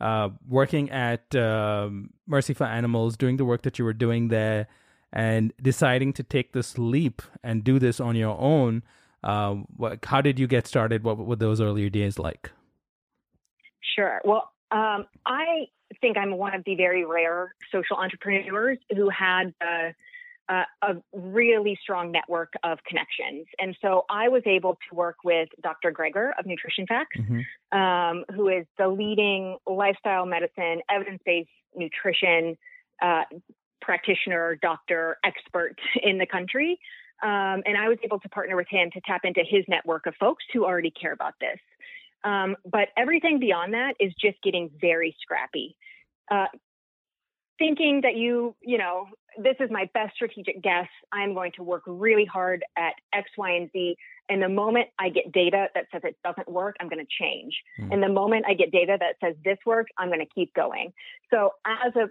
uh, 0.00 0.30
working 0.48 0.90
at 0.90 1.34
um, 1.36 2.10
Mercy 2.26 2.54
for 2.54 2.64
Animals, 2.64 3.16
doing 3.16 3.36
the 3.36 3.44
work 3.44 3.62
that 3.62 3.78
you 3.78 3.84
were 3.84 3.92
doing 3.92 4.28
there, 4.28 4.66
and 5.14 5.52
deciding 5.62 6.12
to 6.12 6.24
take 6.24 6.52
this 6.52 6.76
leap 6.76 7.22
and 7.42 7.62
do 7.62 7.78
this 7.78 8.00
on 8.00 8.16
your 8.16 8.36
own? 8.38 8.82
Uh, 9.22 9.54
what, 9.76 10.04
how 10.04 10.20
did 10.20 10.38
you 10.38 10.46
get 10.46 10.66
started? 10.66 11.04
What 11.04 11.16
were 11.16 11.36
those 11.36 11.60
earlier 11.60 11.88
days 11.88 12.18
like? 12.18 12.50
Sure. 13.96 14.20
Well, 14.24 14.50
um, 14.72 15.06
I 15.24 15.68
think 16.00 16.18
I'm 16.18 16.36
one 16.36 16.54
of 16.54 16.64
the 16.66 16.74
very 16.74 17.06
rare 17.06 17.54
social 17.70 17.96
entrepreneurs 17.96 18.78
who 18.94 19.08
had 19.08 19.54
uh, 19.60 19.92
uh, 20.52 20.64
a 20.82 20.94
really 21.12 21.78
strong 21.80 22.10
network 22.10 22.52
of 22.64 22.78
connections. 22.84 23.46
And 23.58 23.76
so 23.80 24.04
I 24.10 24.28
was 24.28 24.42
able 24.46 24.76
to 24.90 24.96
work 24.96 25.18
with 25.24 25.48
Dr. 25.62 25.92
Greger 25.92 26.30
of 26.36 26.44
Nutrition 26.44 26.86
Facts, 26.86 27.16
mm-hmm. 27.16 27.78
um, 27.78 28.24
who 28.34 28.48
is 28.48 28.66
the 28.78 28.88
leading 28.88 29.58
lifestyle 29.64 30.26
medicine, 30.26 30.82
evidence 30.90 31.22
based 31.24 31.48
nutrition 31.76 32.56
uh, 33.00 33.22
practitioner, 33.84 34.58
doctor, 34.60 35.18
expert 35.24 35.76
in 36.02 36.18
the 36.18 36.26
country. 36.26 36.78
Um, 37.22 37.62
and 37.64 37.76
I 37.78 37.88
was 37.88 37.98
able 38.02 38.18
to 38.20 38.28
partner 38.28 38.56
with 38.56 38.66
him 38.68 38.90
to 38.92 39.00
tap 39.06 39.22
into 39.24 39.42
his 39.48 39.64
network 39.68 40.06
of 40.06 40.14
folks 40.18 40.44
who 40.52 40.64
already 40.64 40.90
care 40.90 41.12
about 41.12 41.34
this. 41.40 41.58
Um, 42.24 42.56
but 42.64 42.88
everything 42.96 43.38
beyond 43.38 43.74
that 43.74 43.94
is 44.00 44.12
just 44.20 44.36
getting 44.42 44.70
very 44.80 45.14
scrappy. 45.20 45.76
Uh, 46.30 46.46
thinking 47.58 48.00
that 48.02 48.16
you, 48.16 48.56
you 48.62 48.78
know, 48.78 49.06
this 49.40 49.56
is 49.60 49.70
my 49.70 49.88
best 49.94 50.14
strategic 50.14 50.62
guess. 50.62 50.88
I'm 51.12 51.34
going 51.34 51.52
to 51.56 51.62
work 51.62 51.82
really 51.86 52.24
hard 52.24 52.64
at 52.76 52.94
X, 53.12 53.30
Y, 53.36 53.50
and 53.50 53.70
Z. 53.72 53.96
And 54.28 54.42
the 54.42 54.48
moment 54.48 54.88
I 54.98 55.10
get 55.10 55.32
data 55.32 55.68
that 55.74 55.86
says 55.92 56.02
it 56.04 56.16
doesn't 56.24 56.48
work, 56.50 56.76
I'm 56.80 56.88
going 56.88 57.04
to 57.04 57.12
change. 57.20 57.54
Mm. 57.78 57.92
And 57.92 58.02
the 58.02 58.08
moment 58.08 58.46
I 58.48 58.54
get 58.54 58.72
data 58.72 58.96
that 58.98 59.16
says 59.22 59.36
this 59.44 59.58
works, 59.66 59.90
I'm 59.98 60.08
going 60.08 60.20
to 60.20 60.34
keep 60.34 60.54
going. 60.54 60.92
So 61.30 61.50
as 61.66 61.94
a 61.96 62.08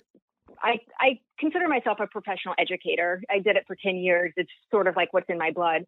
I, 0.62 0.80
I 1.00 1.20
consider 1.40 1.68
myself 1.68 2.00
a 2.00 2.08
professional 2.08 2.56
educator. 2.58 3.22
I 3.30 3.40
did 3.40 3.56
it 3.56 3.64
for 3.68 3.76
10 3.76 3.98
years. 3.98 4.34
It's 4.38 4.52
sort 4.72 4.88
of 4.88 4.96
like 4.96 5.14
what's 5.14 5.30
in 5.30 5.38
my 5.38 5.52
blood. 5.52 5.86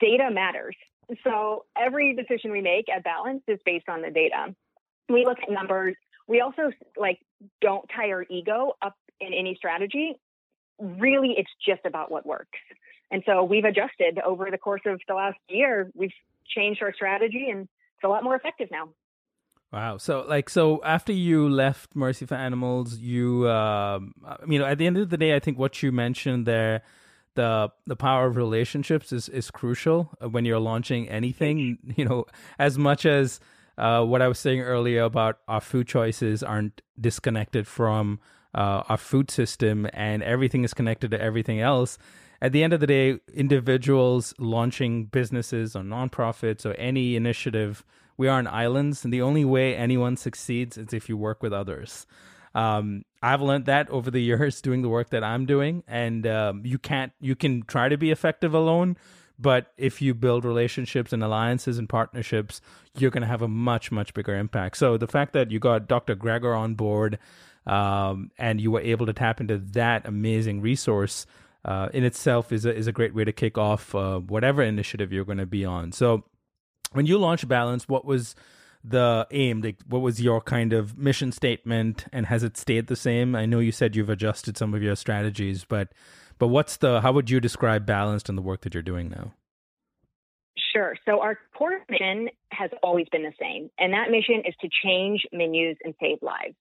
Data 0.00 0.30
matters. 0.30 0.76
So 1.24 1.64
every 1.76 2.14
decision 2.14 2.52
we 2.52 2.60
make 2.60 2.88
at 2.88 3.04
Balance 3.04 3.42
is 3.48 3.58
based 3.64 3.88
on 3.88 4.02
the 4.02 4.10
data. 4.10 4.54
We 5.08 5.24
look 5.24 5.38
at 5.42 5.50
numbers. 5.50 5.96
We 6.26 6.40
also 6.40 6.70
like 6.96 7.18
don't 7.60 7.88
tie 7.94 8.10
our 8.10 8.24
ego 8.28 8.74
up 8.82 8.94
in 9.20 9.32
any 9.32 9.54
strategy. 9.54 10.14
Really, 10.78 11.34
it's 11.36 11.50
just 11.66 11.80
about 11.86 12.10
what 12.10 12.26
works. 12.26 12.58
And 13.10 13.22
so 13.24 13.42
we've 13.42 13.64
adjusted 13.64 14.18
over 14.24 14.50
the 14.50 14.58
course 14.58 14.82
of 14.84 15.00
the 15.08 15.14
last 15.14 15.38
year. 15.48 15.90
We've 15.94 16.12
changed 16.46 16.82
our 16.82 16.92
strategy 16.92 17.48
and 17.50 17.62
it's 17.62 18.04
a 18.04 18.08
lot 18.08 18.22
more 18.22 18.36
effective 18.36 18.68
now. 18.70 18.90
Wow. 19.72 19.98
So 19.98 20.24
like 20.26 20.48
so 20.48 20.82
after 20.82 21.12
you 21.12 21.48
left 21.48 21.94
Mercy 21.94 22.24
for 22.24 22.34
Animals, 22.34 22.98
you 22.98 23.48
um 23.50 24.14
you 24.46 24.58
know 24.58 24.64
at 24.64 24.78
the 24.78 24.86
end 24.86 24.96
of 24.96 25.10
the 25.10 25.18
day 25.18 25.36
I 25.36 25.40
think 25.40 25.58
what 25.58 25.82
you 25.82 25.92
mentioned 25.92 26.46
there 26.46 26.82
the 27.34 27.70
the 27.86 27.96
power 27.96 28.26
of 28.26 28.36
relationships 28.36 29.12
is 29.12 29.28
is 29.28 29.50
crucial 29.50 30.10
uh, 30.20 30.28
when 30.28 30.44
you're 30.44 30.58
launching 30.58 31.08
anything. 31.08 31.78
You 31.96 32.04
know, 32.04 32.24
as 32.58 32.78
much 32.78 33.06
as 33.06 33.40
uh, 33.76 34.04
what 34.04 34.22
I 34.22 34.28
was 34.28 34.38
saying 34.38 34.60
earlier 34.60 35.02
about 35.02 35.38
our 35.46 35.60
food 35.60 35.86
choices 35.86 36.42
aren't 36.42 36.82
disconnected 37.00 37.66
from 37.66 38.20
uh, 38.54 38.82
our 38.88 38.96
food 38.96 39.30
system, 39.30 39.86
and 39.92 40.22
everything 40.22 40.64
is 40.64 40.74
connected 40.74 41.10
to 41.12 41.20
everything 41.20 41.60
else. 41.60 41.98
At 42.40 42.52
the 42.52 42.62
end 42.62 42.72
of 42.72 42.80
the 42.80 42.86
day, 42.86 43.18
individuals 43.32 44.34
launching 44.38 45.06
businesses 45.06 45.76
or 45.76 45.82
nonprofits 45.82 46.64
or 46.66 46.72
any 46.74 47.16
initiative, 47.16 47.84
we 48.18 48.28
are 48.28 48.36
on 48.36 48.46
islands, 48.46 49.04
and 49.04 49.12
the 49.12 49.22
only 49.22 49.46
way 49.46 49.74
anyone 49.74 50.18
succeeds 50.18 50.76
is 50.76 50.92
if 50.92 51.08
you 51.08 51.16
work 51.16 51.42
with 51.42 51.54
others. 51.54 52.06
Um, 52.54 53.04
I've 53.22 53.40
learned 53.40 53.66
that 53.66 53.88
over 53.88 54.10
the 54.10 54.20
years 54.30 54.60
doing 54.60 54.82
the 54.82 54.88
work 54.88 55.10
that 55.10 55.24
I'm 55.24 55.46
doing, 55.46 55.84
and 55.88 56.26
um, 56.26 56.62
you 56.66 56.78
can't 56.78 57.12
you 57.20 57.34
can 57.34 57.62
try 57.62 57.88
to 57.88 57.96
be 57.96 58.10
effective 58.10 58.52
alone, 58.52 58.96
but 59.38 59.72
if 59.76 60.02
you 60.02 60.14
build 60.14 60.44
relationships 60.44 61.12
and 61.12 61.22
alliances 61.22 61.78
and 61.78 61.88
partnerships, 61.88 62.60
you're 62.96 63.12
going 63.12 63.22
to 63.22 63.28
have 63.28 63.42
a 63.42 63.48
much 63.48 63.92
much 63.92 64.12
bigger 64.12 64.36
impact. 64.36 64.76
So 64.76 64.98
the 64.98 65.06
fact 65.06 65.32
that 65.32 65.50
you 65.50 65.60
got 65.60 65.86
Dr. 65.88 66.16
Greger 66.16 66.58
on 66.58 66.74
board, 66.74 67.18
um, 67.66 68.32
and 68.36 68.60
you 68.60 68.72
were 68.72 68.80
able 68.80 69.06
to 69.06 69.12
tap 69.12 69.40
into 69.40 69.58
that 69.58 70.06
amazing 70.06 70.60
resource. 70.60 71.26
Uh, 71.64 71.88
in 71.92 72.04
itself 72.04 72.52
is 72.52 72.64
a, 72.64 72.74
is 72.74 72.86
a 72.86 72.92
great 72.92 73.14
way 73.14 73.24
to 73.24 73.32
kick 73.32 73.58
off 73.58 73.94
uh, 73.94 74.20
whatever 74.20 74.62
initiative 74.62 75.12
you're 75.12 75.24
going 75.24 75.38
to 75.38 75.44
be 75.44 75.64
on. 75.64 75.90
So, 75.90 76.24
when 76.92 77.06
you 77.06 77.18
launched 77.18 77.48
Balance, 77.48 77.88
what 77.88 78.04
was 78.04 78.34
the 78.84 79.26
aim? 79.30 79.60
Like, 79.60 79.76
what 79.86 80.00
was 80.00 80.20
your 80.20 80.40
kind 80.40 80.72
of 80.72 80.96
mission 80.96 81.32
statement, 81.32 82.06
and 82.12 82.26
has 82.26 82.42
it 82.42 82.56
stayed 82.56 82.86
the 82.86 82.96
same? 82.96 83.34
I 83.34 83.46
know 83.46 83.58
you 83.58 83.72
said 83.72 83.96
you've 83.96 84.10
adjusted 84.10 84.56
some 84.56 84.74
of 84.74 84.82
your 84.82 84.96
strategies, 84.96 85.64
but 85.64 85.92
but 86.38 86.48
what's 86.48 86.76
the? 86.76 87.00
How 87.00 87.12
would 87.12 87.30
you 87.30 87.40
describe 87.40 87.86
balanced 87.86 88.28
and 88.28 88.38
the 88.38 88.42
work 88.42 88.62
that 88.62 88.74
you're 88.74 88.82
doing 88.82 89.08
now? 89.10 89.34
Sure. 90.72 90.96
So 91.06 91.20
our 91.20 91.38
core 91.56 91.80
mission 91.88 92.28
has 92.52 92.70
always 92.82 93.06
been 93.10 93.22
the 93.22 93.32
same, 93.40 93.70
and 93.78 93.92
that 93.92 94.10
mission 94.10 94.42
is 94.46 94.54
to 94.60 94.68
change 94.84 95.22
menus 95.32 95.76
and 95.84 95.94
save 96.00 96.18
lives. 96.22 96.54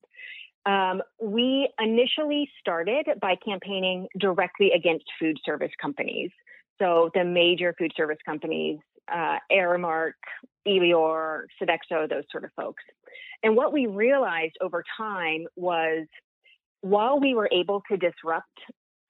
Um, 0.65 1.01
we 1.21 1.69
initially 1.79 2.49
started 2.59 3.07
by 3.21 3.35
campaigning 3.35 4.07
directly 4.19 4.71
against 4.75 5.05
food 5.19 5.37
service 5.45 5.71
companies. 5.81 6.29
So 6.79 7.09
the 7.13 7.23
major 7.23 7.73
food 7.77 7.93
service 7.95 8.17
companies, 8.25 8.79
uh, 9.11 9.37
Aramark, 9.51 10.13
Elior, 10.67 11.43
Sodexo, 11.61 12.09
those 12.09 12.23
sort 12.31 12.43
of 12.43 12.51
folks. 12.55 12.83
And 13.43 13.55
what 13.55 13.71
we 13.71 13.87
realized 13.87 14.57
over 14.61 14.83
time 14.97 15.45
was 15.55 16.07
while 16.81 17.19
we 17.19 17.33
were 17.33 17.49
able 17.51 17.81
to 17.89 17.97
disrupt 17.97 18.59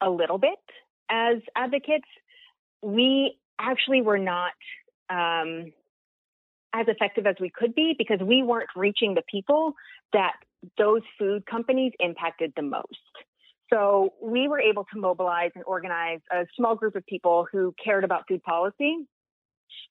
a 0.02 0.10
little 0.10 0.38
bit 0.38 0.60
as 1.10 1.38
advocates, 1.56 2.08
we 2.82 3.38
actually 3.60 4.02
were 4.02 4.18
not 4.18 4.52
um, 5.10 5.72
as 6.74 6.86
effective 6.88 7.26
as 7.26 7.36
we 7.40 7.50
could 7.50 7.74
be 7.74 7.96
because 7.98 8.20
we 8.22 8.44
weren't 8.44 8.70
reaching 8.76 9.16
the 9.16 9.24
people 9.30 9.74
that 10.14 10.34
those 10.78 11.02
food 11.18 11.46
companies 11.46 11.94
impacted 12.00 12.54
the 12.56 12.62
most. 12.62 12.88
So 13.72 14.14
we 14.22 14.48
were 14.48 14.60
able 14.60 14.86
to 14.94 15.00
mobilize 15.00 15.52
and 15.56 15.64
organize 15.66 16.20
a 16.32 16.46
small 16.56 16.76
group 16.76 16.96
of 16.96 17.06
people 17.06 17.48
who 17.52 17.74
cared 17.84 18.04
about 18.04 18.24
food 18.28 18.42
policy 18.44 19.08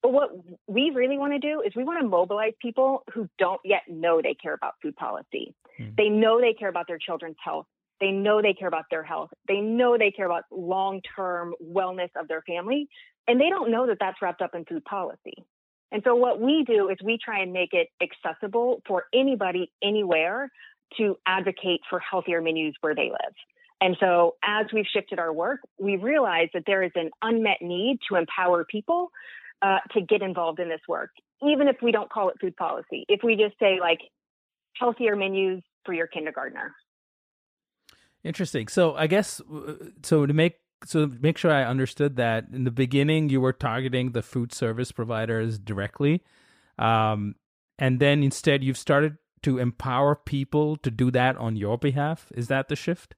but 0.03 0.13
what 0.13 0.31
we 0.67 0.91
really 0.95 1.19
want 1.19 1.33
to 1.33 1.39
do 1.39 1.63
is 1.67 1.73
we 1.75 1.85
want 1.85 2.01
to 2.01 2.09
mobilize 2.09 2.53
people 2.61 3.03
who 3.13 3.29
don't 3.39 3.61
yet 3.65 3.83
know 3.89 4.21
they 4.23 4.35
care 4.35 4.55
about 4.55 4.75
food 4.83 4.97
policy. 4.97 5.55
Mm-hmm. 5.81 5.95
They 5.97 6.09
know 6.09 6.41
they 6.41 6.53
care 6.53 6.69
about 6.69 6.87
their 6.89 6.99
children's 6.99 7.37
health. 7.43 7.67
They 8.01 8.11
know 8.11 8.43
they 8.43 8.53
care 8.53 8.69
about 8.69 8.85
their 8.91 9.03
health. 9.03 9.31
They 9.49 9.61
know 9.61 9.97
they 9.99 10.11
care 10.11 10.27
about 10.27 10.45
long 10.51 11.01
term 11.17 11.55
wellness 11.63 12.11
of 12.19 12.29
their 12.29 12.43
family. 12.43 12.89
And 13.27 13.41
they 13.41 13.49
don't 13.49 13.71
know 13.71 13.87
that 13.87 13.97
that's 13.99 14.21
wrapped 14.21 14.43
up 14.43 14.55
in 14.55 14.65
food 14.65 14.85
policy. 14.85 15.45
And 15.93 16.03
so 16.05 16.15
what 16.15 16.41
we 16.41 16.65
do 16.67 16.89
is 16.89 16.99
we 17.03 17.19
try 17.23 17.41
and 17.41 17.53
make 17.53 17.71
it 17.73 17.89
accessible 18.03 18.83
for 18.87 19.05
anybody, 19.15 19.73
anywhere 19.83 20.51
to 20.99 21.17
advocate 21.27 21.81
for 21.89 21.99
healthier 21.99 22.41
menus 22.41 22.75
where 22.81 22.95
they 22.95 23.11
live. 23.11 23.35
And 23.81 23.97
so 24.01 24.37
as 24.43 24.67
we've 24.73 24.87
shifted 24.93 25.19
our 25.19 25.33
work, 25.33 25.61
we 25.79 25.97
realize 25.97 26.49
that 26.55 26.65
there 26.67 26.83
is 26.83 26.93
an 26.95 27.11
unmet 27.23 27.59
need 27.61 27.99
to 28.09 28.17
empower 28.17 28.65
people 28.65 29.11
uh, 29.63 29.79
to 29.93 30.01
get 30.01 30.23
involved 30.23 30.61
in 30.61 30.69
this 30.69 30.81
work, 30.89 31.11
even 31.43 31.69
if 31.69 31.77
we 31.83 31.93
don't 31.93 32.11
call 32.11 32.29
it 32.29 32.37
food 32.41 32.57
policy. 32.57 33.05
If 33.09 33.21
we 33.23 33.37
just 33.37 33.59
say 33.59 33.79
like 33.81 34.01
healthier 34.79 35.17
menus 35.17 35.63
for 35.85 35.95
your 35.95 36.07
kindergartner. 36.07 36.75
Interesting. 38.25 38.69
So 38.69 38.95
I 38.95 39.07
guess 39.07 39.41
so 40.03 40.27
to 40.27 40.33
make 40.33 40.57
so 40.85 41.07
make 41.21 41.39
sure 41.39 41.51
I 41.51 41.65
understood 41.65 42.17
that 42.17 42.47
in 42.53 42.65
the 42.65 42.71
beginning 42.71 43.29
you 43.29 43.41
were 43.41 43.53
targeting 43.53 44.13
the 44.13 44.23
food 44.23 44.53
service 44.53 44.93
providers 44.93 45.59
directly, 45.59 46.23
um, 46.79 47.37
and 47.79 48.01
then 48.01 48.23
instead 48.23 48.63
you've 48.63 48.77
started 48.77 49.17
to 49.43 49.59
empower 49.59 50.17
people 50.17 50.77
to 50.79 50.91
do 50.91 51.11
that 51.13 51.37
on 51.37 51.57
your 51.57 51.79
behalf. 51.79 52.33
Is 52.35 52.49
that 52.49 52.69
the 52.69 52.77
shift? 52.77 53.15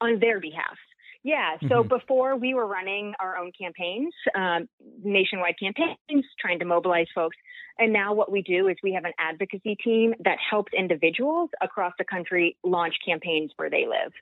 On 0.00 0.18
their 0.20 0.40
behalf. 0.40 0.78
Yeah. 1.22 1.56
So 1.62 1.80
mm-hmm. 1.80 1.88
before 1.88 2.36
we 2.36 2.54
were 2.54 2.66
running 2.66 3.12
our 3.20 3.36
own 3.36 3.52
campaigns, 3.58 4.14
um, 4.34 4.68
nationwide 5.02 5.56
campaigns, 5.62 6.24
trying 6.40 6.58
to 6.60 6.64
mobilize 6.64 7.08
folks. 7.14 7.36
And 7.78 7.92
now 7.92 8.14
what 8.14 8.32
we 8.32 8.42
do 8.42 8.68
is 8.68 8.76
we 8.82 8.92
have 8.94 9.04
an 9.04 9.12
advocacy 9.18 9.76
team 9.82 10.14
that 10.24 10.38
helps 10.48 10.72
individuals 10.76 11.50
across 11.62 11.92
the 11.98 12.04
country 12.04 12.56
launch 12.64 12.94
campaigns 13.06 13.52
where 13.56 13.70
they 13.70 13.86
live. 13.86 14.12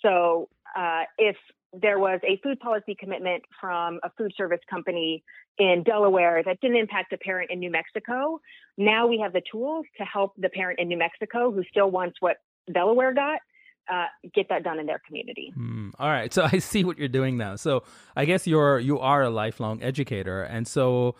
So 0.00 0.48
uh, 0.76 1.02
if 1.18 1.36
there 1.72 1.98
was 1.98 2.20
a 2.22 2.38
food 2.42 2.60
policy 2.60 2.96
commitment 2.98 3.42
from 3.60 3.98
a 4.04 4.10
food 4.16 4.32
service 4.36 4.60
company 4.70 5.24
in 5.58 5.82
Delaware 5.84 6.42
that 6.44 6.60
didn't 6.60 6.76
impact 6.76 7.12
a 7.12 7.18
parent 7.18 7.50
in 7.50 7.58
New 7.58 7.70
Mexico. 7.70 8.40
Now 8.76 9.06
we 9.06 9.18
have 9.18 9.32
the 9.32 9.42
tools 9.50 9.86
to 9.98 10.04
help 10.04 10.34
the 10.36 10.48
parent 10.48 10.78
in 10.78 10.88
New 10.88 10.98
Mexico 10.98 11.50
who 11.50 11.64
still 11.68 11.90
wants 11.90 12.16
what 12.20 12.36
Delaware 12.72 13.12
got 13.12 13.40
uh, 13.92 14.06
get 14.34 14.48
that 14.48 14.62
done 14.62 14.78
in 14.78 14.86
their 14.86 15.00
community. 15.06 15.52
Mm, 15.58 15.92
all 15.98 16.08
right, 16.08 16.32
so 16.32 16.48
I 16.52 16.58
see 16.58 16.84
what 16.84 16.98
you're 16.98 17.08
doing 17.08 17.36
now. 17.36 17.56
So 17.56 17.84
I 18.16 18.24
guess 18.24 18.46
you're 18.46 18.78
you 18.78 18.98
are 18.98 19.22
a 19.22 19.30
lifelong 19.30 19.82
educator, 19.82 20.42
and 20.42 20.66
so 20.66 21.16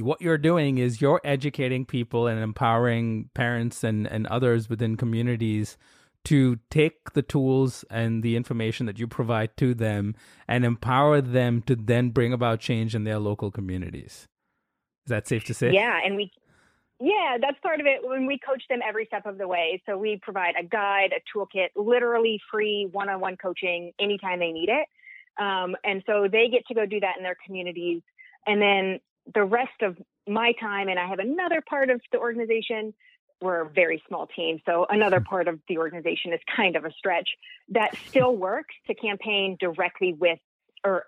what 0.00 0.20
you're 0.20 0.38
doing 0.38 0.78
is 0.78 1.00
you're 1.00 1.20
educating 1.24 1.84
people 1.84 2.26
and 2.26 2.40
empowering 2.40 3.30
parents 3.34 3.84
and 3.84 4.06
and 4.06 4.26
others 4.26 4.68
within 4.68 4.96
communities 4.96 5.76
to 6.24 6.58
take 6.70 7.12
the 7.12 7.22
tools 7.22 7.84
and 7.90 8.22
the 8.22 8.36
information 8.36 8.86
that 8.86 8.98
you 8.98 9.06
provide 9.06 9.56
to 9.56 9.72
them 9.72 10.14
and 10.46 10.64
empower 10.64 11.20
them 11.20 11.62
to 11.62 11.74
then 11.74 12.10
bring 12.10 12.32
about 12.32 12.60
change 12.60 12.94
in 12.94 13.04
their 13.04 13.18
local 13.18 13.50
communities. 13.50 14.26
Is 15.06 15.10
that 15.10 15.26
safe 15.26 15.44
to 15.44 15.54
say? 15.54 15.72
Yeah, 15.72 15.98
and 16.04 16.16
we 16.16 16.30
yeah, 17.00 17.36
that's 17.40 17.58
part 17.60 17.80
of 17.80 17.86
it. 17.86 18.00
When 18.02 18.26
we 18.26 18.38
coach 18.38 18.62
them 18.68 18.80
every 18.86 19.06
step 19.06 19.24
of 19.26 19.38
the 19.38 19.46
way, 19.46 19.80
so 19.86 19.96
we 19.96 20.18
provide 20.20 20.54
a 20.58 20.64
guide, 20.64 21.12
a 21.12 21.38
toolkit, 21.38 21.68
literally 21.76 22.40
free 22.50 22.88
one-on-one 22.90 23.36
coaching 23.36 23.92
anytime 24.00 24.40
they 24.40 24.50
need 24.50 24.68
it, 24.68 24.86
um, 25.40 25.76
and 25.84 26.02
so 26.06 26.26
they 26.30 26.48
get 26.48 26.66
to 26.66 26.74
go 26.74 26.86
do 26.86 26.98
that 27.00 27.16
in 27.16 27.22
their 27.22 27.36
communities. 27.46 28.02
And 28.46 28.60
then 28.60 29.00
the 29.32 29.44
rest 29.44 29.82
of 29.82 29.96
my 30.26 30.52
time, 30.60 30.88
and 30.88 30.98
I 30.98 31.06
have 31.06 31.20
another 31.20 31.62
part 31.66 31.90
of 31.90 32.00
the 32.10 32.18
organization. 32.18 32.92
We're 33.40 33.60
a 33.60 33.70
very 33.70 34.02
small 34.08 34.26
team, 34.26 34.60
so 34.66 34.84
another 34.88 35.20
part 35.28 35.46
of 35.46 35.60
the 35.68 35.78
organization 35.78 36.32
is 36.32 36.40
kind 36.54 36.74
of 36.74 36.84
a 36.84 36.90
stretch 36.98 37.28
that 37.68 37.96
still 38.08 38.34
works 38.34 38.74
to 38.88 38.94
campaign 38.94 39.56
directly 39.60 40.14
with 40.14 40.40
or 40.84 41.04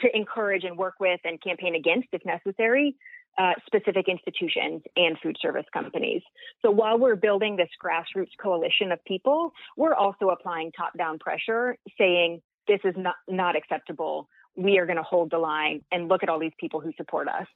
to 0.00 0.16
encourage 0.16 0.64
and 0.64 0.78
work 0.78 0.94
with 1.00 1.20
and 1.24 1.40
campaign 1.42 1.74
against 1.74 2.08
if 2.12 2.24
necessary 2.24 2.96
uh, 3.38 3.52
specific 3.66 4.06
institutions 4.08 4.82
and 4.96 5.16
food 5.22 5.36
service 5.40 5.66
companies. 5.72 6.22
So 6.62 6.70
while 6.70 6.98
we're 6.98 7.16
building 7.16 7.56
this 7.56 7.68
grassroots 7.82 8.30
coalition 8.40 8.92
of 8.92 9.04
people, 9.04 9.52
we're 9.76 9.94
also 9.94 10.28
applying 10.28 10.72
top 10.72 10.96
down 10.96 11.18
pressure, 11.18 11.76
saying 11.98 12.42
this 12.68 12.80
is 12.84 12.94
not, 12.96 13.16
not 13.28 13.56
acceptable. 13.56 14.28
We 14.56 14.78
are 14.78 14.86
going 14.86 14.98
to 14.98 15.02
hold 15.02 15.30
the 15.30 15.38
line 15.38 15.82
and 15.90 16.08
look 16.08 16.22
at 16.22 16.28
all 16.28 16.38
these 16.38 16.52
people 16.60 16.80
who 16.80 16.92
support 16.96 17.28
us. 17.28 17.46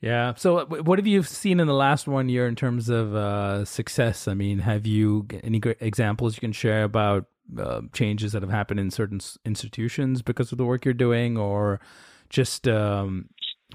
Yeah. 0.00 0.34
So, 0.36 0.66
what 0.66 0.98
have 0.98 1.06
you 1.06 1.22
seen 1.22 1.60
in 1.60 1.68
the 1.68 1.74
last 1.74 2.08
one 2.08 2.28
year 2.28 2.48
in 2.48 2.56
terms 2.56 2.88
of 2.88 3.14
uh, 3.14 3.64
success? 3.64 4.26
I 4.26 4.34
mean, 4.34 4.58
have 4.58 4.84
you 4.84 5.28
any 5.44 5.60
great 5.60 5.76
examples 5.80 6.34
you 6.34 6.40
can 6.40 6.50
share 6.50 6.82
about 6.82 7.26
uh, 7.58 7.82
changes 7.92 8.32
that 8.32 8.42
have 8.42 8.50
happened 8.50 8.80
in 8.80 8.90
certain 8.90 9.20
institutions 9.44 10.22
because 10.22 10.52
of 10.52 10.58
the 10.58 10.64
work 10.64 10.84
you're 10.84 10.94
doing, 10.94 11.36
or 11.36 11.80
just 12.28 12.66
um, 12.68 13.28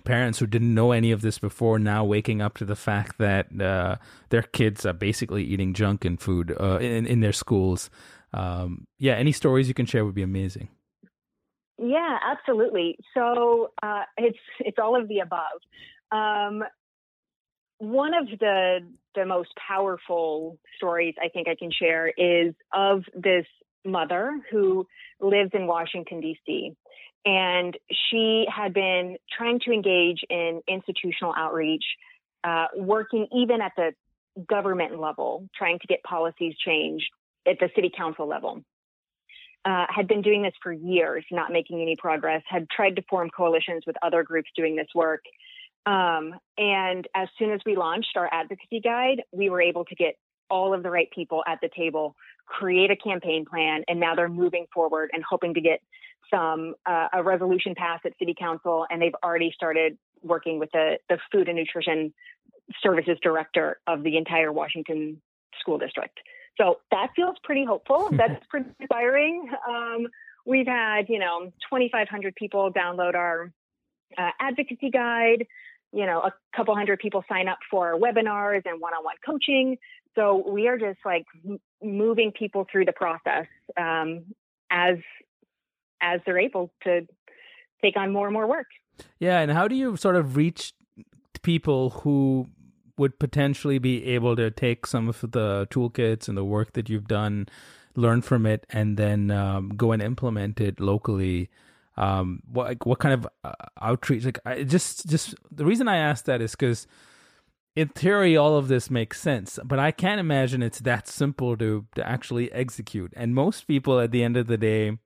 parents 0.04 0.40
who 0.40 0.48
didn't 0.48 0.74
know 0.74 0.92
any 0.92 1.12
of 1.12 1.22
this 1.22 1.40
before 1.40 1.80
now 1.80 2.04
waking 2.04 2.42
up 2.42 2.58
to 2.58 2.66
the 2.66 2.76
fact 2.76 3.18
that 3.18 3.48
uh, 3.62 3.98
their 4.30 4.42
kids 4.42 4.86
are 4.86 4.94
basically 4.94 5.44
eating 5.44 5.74
junk 5.74 6.06
and 6.06 6.20
food 6.20 6.56
uh, 6.60 6.78
in 6.78 7.06
in 7.06 7.20
their 7.20 7.34
schools. 7.34 7.90
Um, 8.34 8.86
yeah, 9.00 9.14
any 9.14 9.32
stories 9.32 9.68
you 9.68 9.74
can 9.74 9.86
share 9.86 10.06
would 10.06 10.16
be 10.16 10.24
amazing. 10.24 10.70
Yeah, 11.78 12.18
absolutely. 12.26 12.98
So 13.14 13.72
uh, 13.84 14.04
it's 14.18 14.40
it's 14.60 14.78
all 14.82 15.00
of 15.00 15.08
the 15.08 15.20
above. 15.20 15.62
Um, 16.12 16.64
one 17.80 18.14
of 18.14 18.28
the 18.40 18.80
the 19.18 19.26
most 19.26 19.50
powerful 19.56 20.60
stories 20.78 21.16
I 21.22 21.30
think 21.30 21.48
I 21.48 21.56
can 21.56 21.72
share 21.72 22.08
is 22.08 22.54
of 22.72 23.04
this 23.16 23.46
mother 23.84 24.40
who 24.52 24.86
lives 25.20 25.52
in 25.54 25.66
Washington 25.66 26.22
D.C. 26.22 26.74
And 27.26 27.76
she 28.10 28.46
had 28.56 28.74
been 28.74 29.18
trying 29.36 29.60
to 29.62 29.72
engage 29.72 30.20
in 30.30 30.62
institutional 30.68 31.34
outreach, 31.36 31.84
uh, 32.44 32.68
working 32.78 33.28
even 33.36 33.60
at 33.60 33.72
the 33.76 33.92
government 34.48 35.00
level, 35.00 35.50
trying 35.58 35.80
to 35.80 35.88
get 35.88 36.04
policies 36.04 36.54
changed 36.64 37.10
at 37.48 37.58
the 37.60 37.70
city 37.76 37.92
council 37.96 38.28
level. 38.28 38.62
Uh, 39.66 39.86
had 39.90 40.08
been 40.08 40.22
doing 40.22 40.44
this 40.44 40.54
for 40.62 40.72
years, 40.72 41.26
not 41.32 41.52
making 41.52 41.82
any 41.82 41.96
progress, 41.98 42.44
had 42.48 42.70
tried 42.70 42.96
to 42.96 43.02
form 43.10 43.30
coalitions 43.36 43.84
with 43.88 43.96
other 44.04 44.24
groups 44.24 44.50
doing 44.56 44.76
this 44.76 44.88
work. 44.94 45.22
Um, 45.88 46.36
and 46.58 47.08
as 47.16 47.30
soon 47.40 47.54
as 47.54 47.62
we 47.66 47.78
launched 47.78 48.18
our 48.18 48.30
advocacy 48.32 48.82
guide, 48.84 49.24
we 49.32 49.50
were 49.50 49.62
able 49.62 49.86
to 49.86 49.96
get 49.96 50.16
all 50.50 50.74
of 50.74 50.84
the 50.84 50.90
right 50.90 51.10
people 51.12 51.44
at 51.48 51.60
the 51.62 51.70
table, 51.76 52.16
create 52.46 52.92
a 52.92 52.96
campaign 52.98 53.46
plan, 53.50 53.84
and 53.88 54.00
now 54.00 54.14
they're 54.14 54.28
moving 54.28 54.66
forward 54.74 55.10
and 55.14 55.24
hoping 55.28 55.54
to 55.54 55.62
get 55.62 55.80
some 56.30 56.76
uh, 56.86 57.08
a 57.14 57.24
resolution 57.24 57.74
passed 57.74 58.06
at 58.06 58.12
city 58.20 58.36
council 58.38 58.86
and 58.90 59.02
they've 59.02 59.16
already 59.24 59.50
started 59.56 59.98
working 60.24 60.60
with 60.60 60.70
the, 60.74 60.98
the 61.08 61.18
food 61.32 61.48
and 61.48 61.58
nutrition 61.58 62.14
services 62.82 63.18
director 63.24 63.80
of 63.88 64.04
the 64.04 64.18
entire 64.18 64.52
washington 64.52 65.22
school 65.58 65.78
district. 65.78 66.20
So 66.58 66.80
that 66.92 67.12
feels 67.16 67.38
pretty 67.46 67.64
hopeful. 67.64 68.10
That's 68.12 68.46
pretty 68.50 68.70
inspiring. 68.78 69.50
Um, 69.70 70.08
we've 70.46 70.68
had 70.68 71.08
you 71.08 71.20
know 71.20 71.46
2500 71.72 72.36
people 72.36 72.74
download 72.74 73.16
our 73.16 73.54
uh, 74.18 74.32
advocacy 74.42 74.90
guide 74.90 75.46
you 75.98 76.06
know 76.06 76.20
a 76.20 76.32
couple 76.56 76.76
hundred 76.76 77.00
people 77.00 77.24
sign 77.28 77.48
up 77.48 77.60
for 77.72 78.00
webinars 78.00 78.62
and 78.66 78.80
one-on-one 78.80 79.16
coaching 79.26 79.78
so 80.18 80.44
we 80.50 80.68
are 80.68 80.78
just 80.78 81.00
like 81.06 81.26
moving 81.82 82.32
people 82.32 82.66
through 82.72 82.86
the 82.86 82.92
process 82.92 83.46
um, 83.80 84.26
as 84.72 84.98
as 86.02 86.20
they're 86.26 86.40
able 86.40 86.72
to 86.84 87.02
take 87.82 87.96
on 87.98 88.12
more 88.12 88.26
and 88.26 88.34
more 88.34 88.48
work. 88.48 88.68
Yeah, 89.20 89.40
and 89.40 89.52
how 89.52 89.68
do 89.68 89.76
you 89.76 89.96
sort 89.96 90.16
of 90.16 90.36
reach 90.36 90.74
people 91.44 91.92
who 91.92 92.48
would 92.98 93.20
potentially 93.20 93.78
be 93.78 94.06
able 94.06 94.36
to 94.36 94.50
take 94.50 94.88
some 94.88 95.08
of 95.08 95.22
the 95.22 95.68
toolkits 95.70 96.28
and 96.28 96.36
the 96.36 96.44
work 96.44 96.74
that 96.74 96.90
you've 96.90 97.08
done, 97.08 97.48
learn 97.96 98.24
from 98.24 98.48
it, 98.48 98.66
and 98.72 98.98
then 98.98 99.30
um, 99.30 99.70
go 99.70 99.92
and 99.92 100.02
implement 100.02 100.60
it 100.60 100.80
locally? 100.80 101.50
Um, 101.98 102.42
what 102.52 102.68
like, 102.68 102.86
what 102.86 103.00
kind 103.00 103.14
of 103.14 103.28
uh, 103.44 103.54
outreach? 103.82 104.26
Like, 104.26 104.40
I 104.46 104.64
just 104.64 105.08
just 105.08 105.36
the 105.52 105.66
reason 105.66 105.88
I 105.88 105.98
asked 105.98 106.26
that 106.26 106.42
is 106.42 106.52
because 106.52 106.88
in 107.76 107.90
theory 107.90 108.36
all 108.36 108.58
of 108.58 108.70
this 108.70 108.90
makes 108.90 109.22
sense 109.22 109.60
but 109.64 109.78
i 109.78 109.92
can't 109.92 110.20
imagine 110.20 110.64
it's 110.64 110.80
that 110.80 111.08
simple 111.08 111.56
to 111.56 111.86
to 111.94 112.10
actually 112.10 112.52
execute 112.52 113.14
and 113.16 113.36
most 113.36 113.68
people 113.68 114.00
at 114.00 114.10
the 114.10 114.24
end 114.24 114.36
of 114.36 114.48
the 114.48 114.58
day 114.58 114.98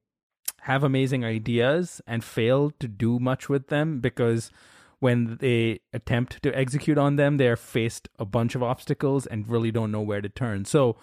have 0.62 0.84
amazing 0.84 1.26
ideas 1.26 2.02
and 2.08 2.24
fail 2.24 2.72
to 2.80 2.88
do 2.88 3.20
much 3.20 3.50
with 3.50 3.68
them 3.68 4.00
because 4.00 4.52
when 5.00 5.38
they 5.38 5.80
attempt 5.92 6.42
to 6.44 6.56
execute 6.56 6.98
on 6.98 7.16
them, 7.16 7.38
they're 7.38 7.58
faced 7.58 8.08
a 8.20 8.26
bunch 8.26 8.54
of 8.54 8.62
obstacles 8.62 9.26
and 9.26 9.50
really 9.50 9.72
don't 9.72 9.92
know 9.92 10.02
where 10.02 10.22
to 10.22 10.30
turn. 10.30 10.64
So, 10.64 10.96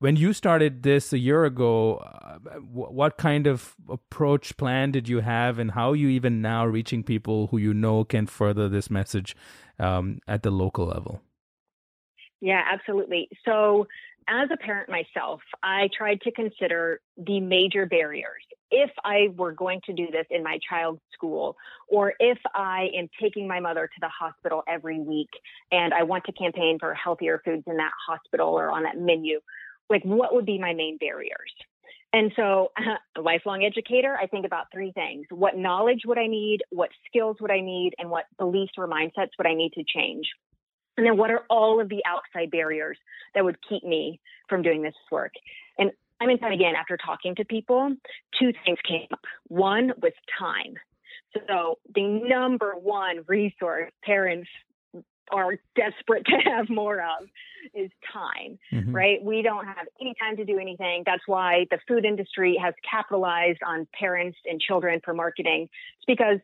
when 0.00 0.16
you 0.16 0.32
started 0.32 0.82
this 0.82 1.12
a 1.12 1.18
year 1.18 1.44
ago, 1.44 1.96
uh, 1.96 2.38
what 2.58 3.18
kind 3.18 3.46
of 3.46 3.76
approach 3.88 4.56
plan 4.56 4.90
did 4.90 5.08
you 5.08 5.20
have, 5.20 5.58
and 5.58 5.70
how 5.70 5.90
are 5.90 5.96
you 5.96 6.08
even 6.08 6.40
now 6.40 6.66
reaching 6.66 7.04
people 7.04 7.48
who 7.48 7.58
you 7.58 7.72
know 7.74 8.02
can 8.04 8.26
further 8.26 8.68
this 8.68 8.90
message 8.90 9.36
um, 9.78 10.18
at 10.26 10.42
the 10.42 10.50
local 10.50 10.86
level? 10.86 11.20
Yeah, 12.40 12.62
absolutely. 12.72 13.28
So, 13.44 13.86
as 14.26 14.48
a 14.50 14.56
parent 14.56 14.88
myself, 14.88 15.40
I 15.62 15.88
tried 15.96 16.22
to 16.22 16.32
consider 16.32 17.00
the 17.18 17.40
major 17.40 17.84
barriers. 17.84 18.42
If 18.70 18.90
I 19.04 19.28
were 19.36 19.52
going 19.52 19.80
to 19.86 19.92
do 19.92 20.06
this 20.10 20.26
in 20.30 20.42
my 20.42 20.58
child's 20.66 21.00
school, 21.12 21.56
or 21.88 22.14
if 22.20 22.38
I 22.54 22.88
am 22.96 23.08
taking 23.20 23.48
my 23.48 23.60
mother 23.60 23.86
to 23.86 24.00
the 24.00 24.08
hospital 24.08 24.62
every 24.68 25.00
week 25.00 25.30
and 25.72 25.92
I 25.92 26.04
want 26.04 26.24
to 26.24 26.32
campaign 26.32 26.78
for 26.78 26.94
healthier 26.94 27.42
foods 27.44 27.64
in 27.66 27.76
that 27.78 27.90
hospital 28.06 28.48
or 28.48 28.70
on 28.70 28.84
that 28.84 28.96
menu, 28.96 29.40
like 29.90 30.02
what 30.04 30.34
would 30.34 30.46
be 30.46 30.58
my 30.58 30.72
main 30.72 30.96
barriers? 30.96 31.52
And 32.12 32.32
so, 32.34 32.72
a 33.16 33.20
lifelong 33.20 33.64
educator, 33.64 34.16
I 34.20 34.26
think 34.26 34.46
about 34.46 34.66
three 34.72 34.92
things 34.92 35.26
what 35.30 35.56
knowledge 35.56 36.02
would 36.06 36.18
I 36.18 36.26
need, 36.26 36.60
what 36.70 36.90
skills 37.06 37.36
would 37.40 37.50
I 37.50 37.60
need, 37.60 37.92
and 37.98 38.10
what 38.10 38.24
beliefs 38.38 38.72
or 38.78 38.88
mindsets 38.88 39.30
would 39.38 39.46
I 39.46 39.54
need 39.54 39.72
to 39.74 39.84
change? 39.84 40.26
And 40.96 41.06
then, 41.06 41.16
what 41.16 41.30
are 41.30 41.44
all 41.48 41.80
of 41.80 41.88
the 41.88 42.02
outside 42.06 42.50
barriers 42.50 42.98
that 43.34 43.44
would 43.44 43.56
keep 43.68 43.84
me 43.84 44.20
from 44.48 44.62
doing 44.62 44.82
this 44.82 44.94
work? 45.10 45.32
And 45.78 45.90
time 46.20 46.30
and 46.30 46.40
time 46.40 46.52
again, 46.52 46.74
after 46.74 46.96
talking 46.96 47.34
to 47.36 47.44
people, 47.44 47.94
two 48.38 48.52
things 48.64 48.78
came 48.86 49.06
up. 49.12 49.20
One 49.46 49.92
was 50.02 50.12
time. 50.38 50.74
So, 51.48 51.78
the 51.94 52.02
number 52.02 52.72
one 52.72 53.22
resource 53.28 53.92
parents 54.04 54.48
are 55.32 55.56
desperate 55.76 56.24
to 56.26 56.36
have 56.44 56.68
more 56.68 57.00
of 57.00 57.28
is 57.74 57.90
time, 58.12 58.58
mm-hmm. 58.72 58.94
right? 58.94 59.22
We 59.22 59.42
don't 59.42 59.66
have 59.66 59.86
any 60.00 60.14
time 60.20 60.36
to 60.36 60.44
do 60.44 60.58
anything. 60.58 61.02
That's 61.04 61.22
why 61.26 61.66
the 61.70 61.78
food 61.86 62.04
industry 62.04 62.58
has 62.62 62.74
capitalized 62.88 63.60
on 63.66 63.86
parents 63.98 64.38
and 64.46 64.60
children 64.60 65.00
for 65.04 65.14
marketing. 65.14 65.68
It's 65.98 66.06
because 66.06 66.38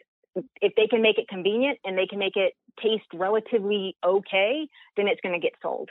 if 0.60 0.74
they 0.76 0.86
can 0.86 1.02
make 1.02 1.18
it 1.18 1.28
convenient 1.28 1.78
and 1.84 1.96
they 1.96 2.06
can 2.06 2.18
make 2.18 2.36
it 2.36 2.54
taste 2.82 3.06
relatively 3.14 3.96
okay, 4.04 4.68
then 4.96 5.08
it's 5.08 5.20
going 5.22 5.34
to 5.34 5.40
get 5.40 5.52
sold. 5.62 5.88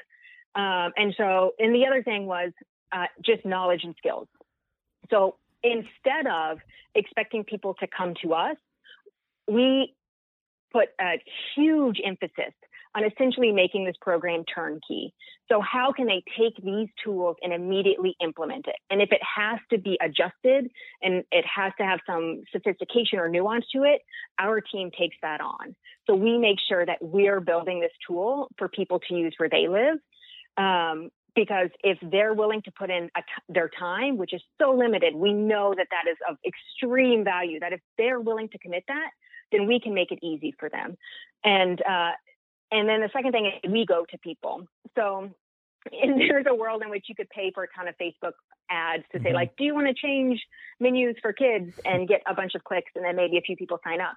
Um, 0.54 0.94
and 0.96 1.14
so, 1.18 1.52
and 1.60 1.74
the 1.74 1.86
other 1.86 2.04
thing 2.04 2.28
was 2.28 2.52
uh, 2.92 3.08
just 3.26 3.46
knowledge 3.46 3.82
and 3.84 3.96
skills. 3.98 4.28
So 5.10 5.36
instead 5.64 6.28
of 6.32 6.60
expecting 6.94 7.44
people 7.44 7.74
to 7.76 7.88
come 7.88 8.14
to 8.24 8.34
us, 8.34 8.58
we 9.48 9.94
put 10.72 10.90
a 11.00 11.22
huge 11.56 12.00
emphasis 12.04 12.54
on 12.96 13.04
essentially 13.04 13.52
making 13.52 13.86
this 13.86 13.96
program 14.02 14.44
turnkey. 14.46 15.14
So, 15.50 15.62
how 15.62 15.92
can 15.92 16.08
they 16.08 16.24
take 16.38 16.56
these 16.64 16.88
tools 17.04 17.36
and 17.42 17.54
immediately 17.54 18.16
implement 18.22 18.68
it? 18.68 18.76
And 18.90 19.02
if 19.02 19.12
it 19.12 19.22
has 19.22 19.60
to 19.72 19.78
be 19.78 19.98
adjusted 20.02 20.72
and 21.02 21.24
it 21.32 21.46
has 21.46 21.74
to 21.78 21.86
have 21.86 22.00
some 22.08 22.44
sophistication 22.52 23.20
or 23.20 23.30
nuance 23.30 23.66
to 23.74 23.84
it, 23.84 24.02
our 24.40 24.62
team 24.62 24.92
takes 24.98 25.18
that 25.22 25.42
on. 25.42 25.76
So, 26.08 26.16
we 26.16 26.38
make 26.38 26.58
sure 26.68 26.86
that 26.86 26.98
we're 27.02 27.42
building 27.42 27.82
this 27.82 27.92
tool 28.08 28.50
for 28.58 28.70
people 28.70 29.00
to 29.08 29.14
use 29.14 29.34
where 29.38 29.50
they 29.50 29.68
live. 29.68 29.98
Um, 30.58 31.10
because 31.36 31.70
if 31.84 31.98
they're 32.02 32.34
willing 32.34 32.62
to 32.62 32.72
put 32.72 32.90
in 32.90 33.10
their 33.50 33.70
time, 33.78 34.16
which 34.16 34.34
is 34.34 34.42
so 34.60 34.72
limited, 34.72 35.14
we 35.14 35.34
know 35.34 35.74
that 35.76 35.88
that 35.92 36.10
is 36.10 36.16
of 36.30 36.38
extreme 36.48 37.26
value. 37.26 37.60
That 37.60 37.74
if 37.74 37.82
they're 37.98 38.22
willing 38.22 38.48
to 38.50 38.58
commit 38.58 38.86
that, 38.88 39.10
then 39.52 39.68
we 39.68 39.80
can 39.80 39.94
make 39.94 40.12
it 40.12 40.20
easy 40.24 40.54
for 40.58 40.70
them. 40.70 40.96
And 41.44 41.82
uh, 41.82 42.12
and 42.72 42.90
then 42.90 43.02
the 43.02 43.10
second 43.14 43.32
thing 43.32 43.46
is 43.46 43.72
we 43.72 43.86
go 43.86 44.06
to 44.10 44.18
people. 44.18 44.68
So 44.96 45.30
and 45.92 46.20
there's 46.30 46.46
a 46.50 46.56
world 46.56 46.82
in 46.84 46.90
which 46.90 47.06
you 47.08 47.16
could 47.16 47.30
pay 47.30 47.52
for 47.54 47.64
a 47.64 47.68
ton 47.76 47.88
of 47.88 47.96
Facebook 47.98 48.34
ads 48.70 49.04
to 49.12 49.20
say 49.20 49.26
mm-hmm. 49.26 49.36
like, 49.36 49.56
do 49.58 49.64
you 49.64 49.76
want 49.76 49.88
to 49.88 49.94
change 49.94 50.42
menus 50.80 51.16
for 51.22 51.34
kids 51.34 51.74
and 51.86 52.08
get 52.08 52.22
a 52.28 52.34
bunch 52.34 52.56
of 52.56 52.64
clicks 52.64 52.92
and 52.96 53.06
then 53.06 53.16
maybe 53.16 53.38
a 53.38 53.42
few 53.42 53.56
people 53.56 53.80
sign 53.84 54.02
up. 54.02 54.16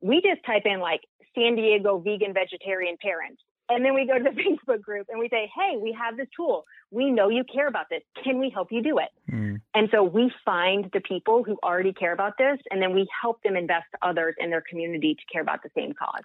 We 0.00 0.20
just 0.20 0.44
type 0.44 0.62
in 0.64 0.80
like 0.80 1.02
San 1.34 1.54
Diego 1.54 1.98
vegan 1.98 2.34
vegetarian 2.34 2.96
parents. 3.00 3.42
And 3.68 3.84
then 3.84 3.94
we 3.94 4.06
go 4.06 4.18
to 4.18 4.24
the 4.24 4.30
Facebook 4.42 4.82
group 4.82 5.06
and 5.08 5.18
we 5.18 5.28
say, 5.28 5.50
hey, 5.54 5.76
we 5.80 5.96
have 5.98 6.16
this 6.16 6.26
tool. 6.36 6.64
We 6.90 7.10
know 7.10 7.28
you 7.28 7.44
care 7.44 7.68
about 7.68 7.86
this. 7.88 8.02
Can 8.22 8.38
we 8.38 8.50
help 8.50 8.68
you 8.70 8.82
do 8.82 8.98
it? 8.98 9.08
Mm. 9.32 9.60
And 9.74 9.88
so 9.92 10.02
we 10.02 10.32
find 10.44 10.90
the 10.92 11.00
people 11.00 11.44
who 11.44 11.58
already 11.62 11.92
care 11.92 12.12
about 12.12 12.36
this 12.36 12.58
and 12.70 12.82
then 12.82 12.92
we 12.92 13.06
help 13.22 13.42
them 13.42 13.56
invest 13.56 13.86
others 14.02 14.34
in 14.38 14.50
their 14.50 14.62
community 14.68 15.14
to 15.14 15.22
care 15.32 15.42
about 15.42 15.62
the 15.62 15.70
same 15.76 15.92
cause. 15.92 16.24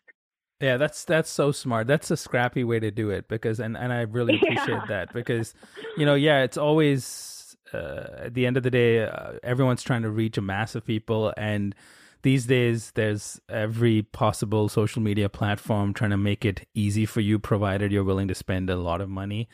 Yeah, 0.60 0.78
that's 0.78 1.04
that's 1.04 1.30
so 1.30 1.52
smart. 1.52 1.88
That's 1.88 2.10
a 2.10 2.17
scrappy 2.17 2.63
way 2.63 2.80
to 2.80 2.89
do 2.89 3.10
it 3.10 3.28
because 3.28 3.60
and 3.60 3.78
and 3.78 3.93
I 3.93 4.02
really 4.10 4.38
appreciate 4.38 4.70
yeah. 4.70 4.86
that 4.88 5.13
because 5.13 5.54
you 5.98 6.06
know, 6.06 6.15
yeah, 6.15 6.43
it's 6.43 6.58
always 6.58 7.56
uh, 7.74 8.08
at 8.17 8.34
the 8.34 8.46
end 8.46 8.58
of 8.58 8.63
the 8.63 8.72
day 8.72 9.04
uh, 9.04 9.34
everyone's 9.43 9.84
trying 9.84 10.02
to 10.02 10.10
reach 10.10 10.38
a 10.38 10.41
mass 10.41 10.74
of 10.74 10.86
people 10.86 11.34
and 11.38 11.76
these 12.24 12.46
days 12.46 12.91
there's 12.96 13.39
every 13.50 14.02
possible 14.02 14.70
social 14.70 15.02
media 15.02 15.30
platform 15.30 15.93
trying 15.93 16.12
to 16.12 16.17
make 16.17 16.43
it 16.43 16.67
easy 16.74 17.06
for 17.06 17.22
you 17.22 17.39
provided 17.39 17.91
you're 17.91 18.04
willing 18.04 18.28
to 18.28 18.36
spend 18.36 18.70
a 18.70 18.76
lot 18.76 19.02
of 19.02 19.10
money. 19.10 19.48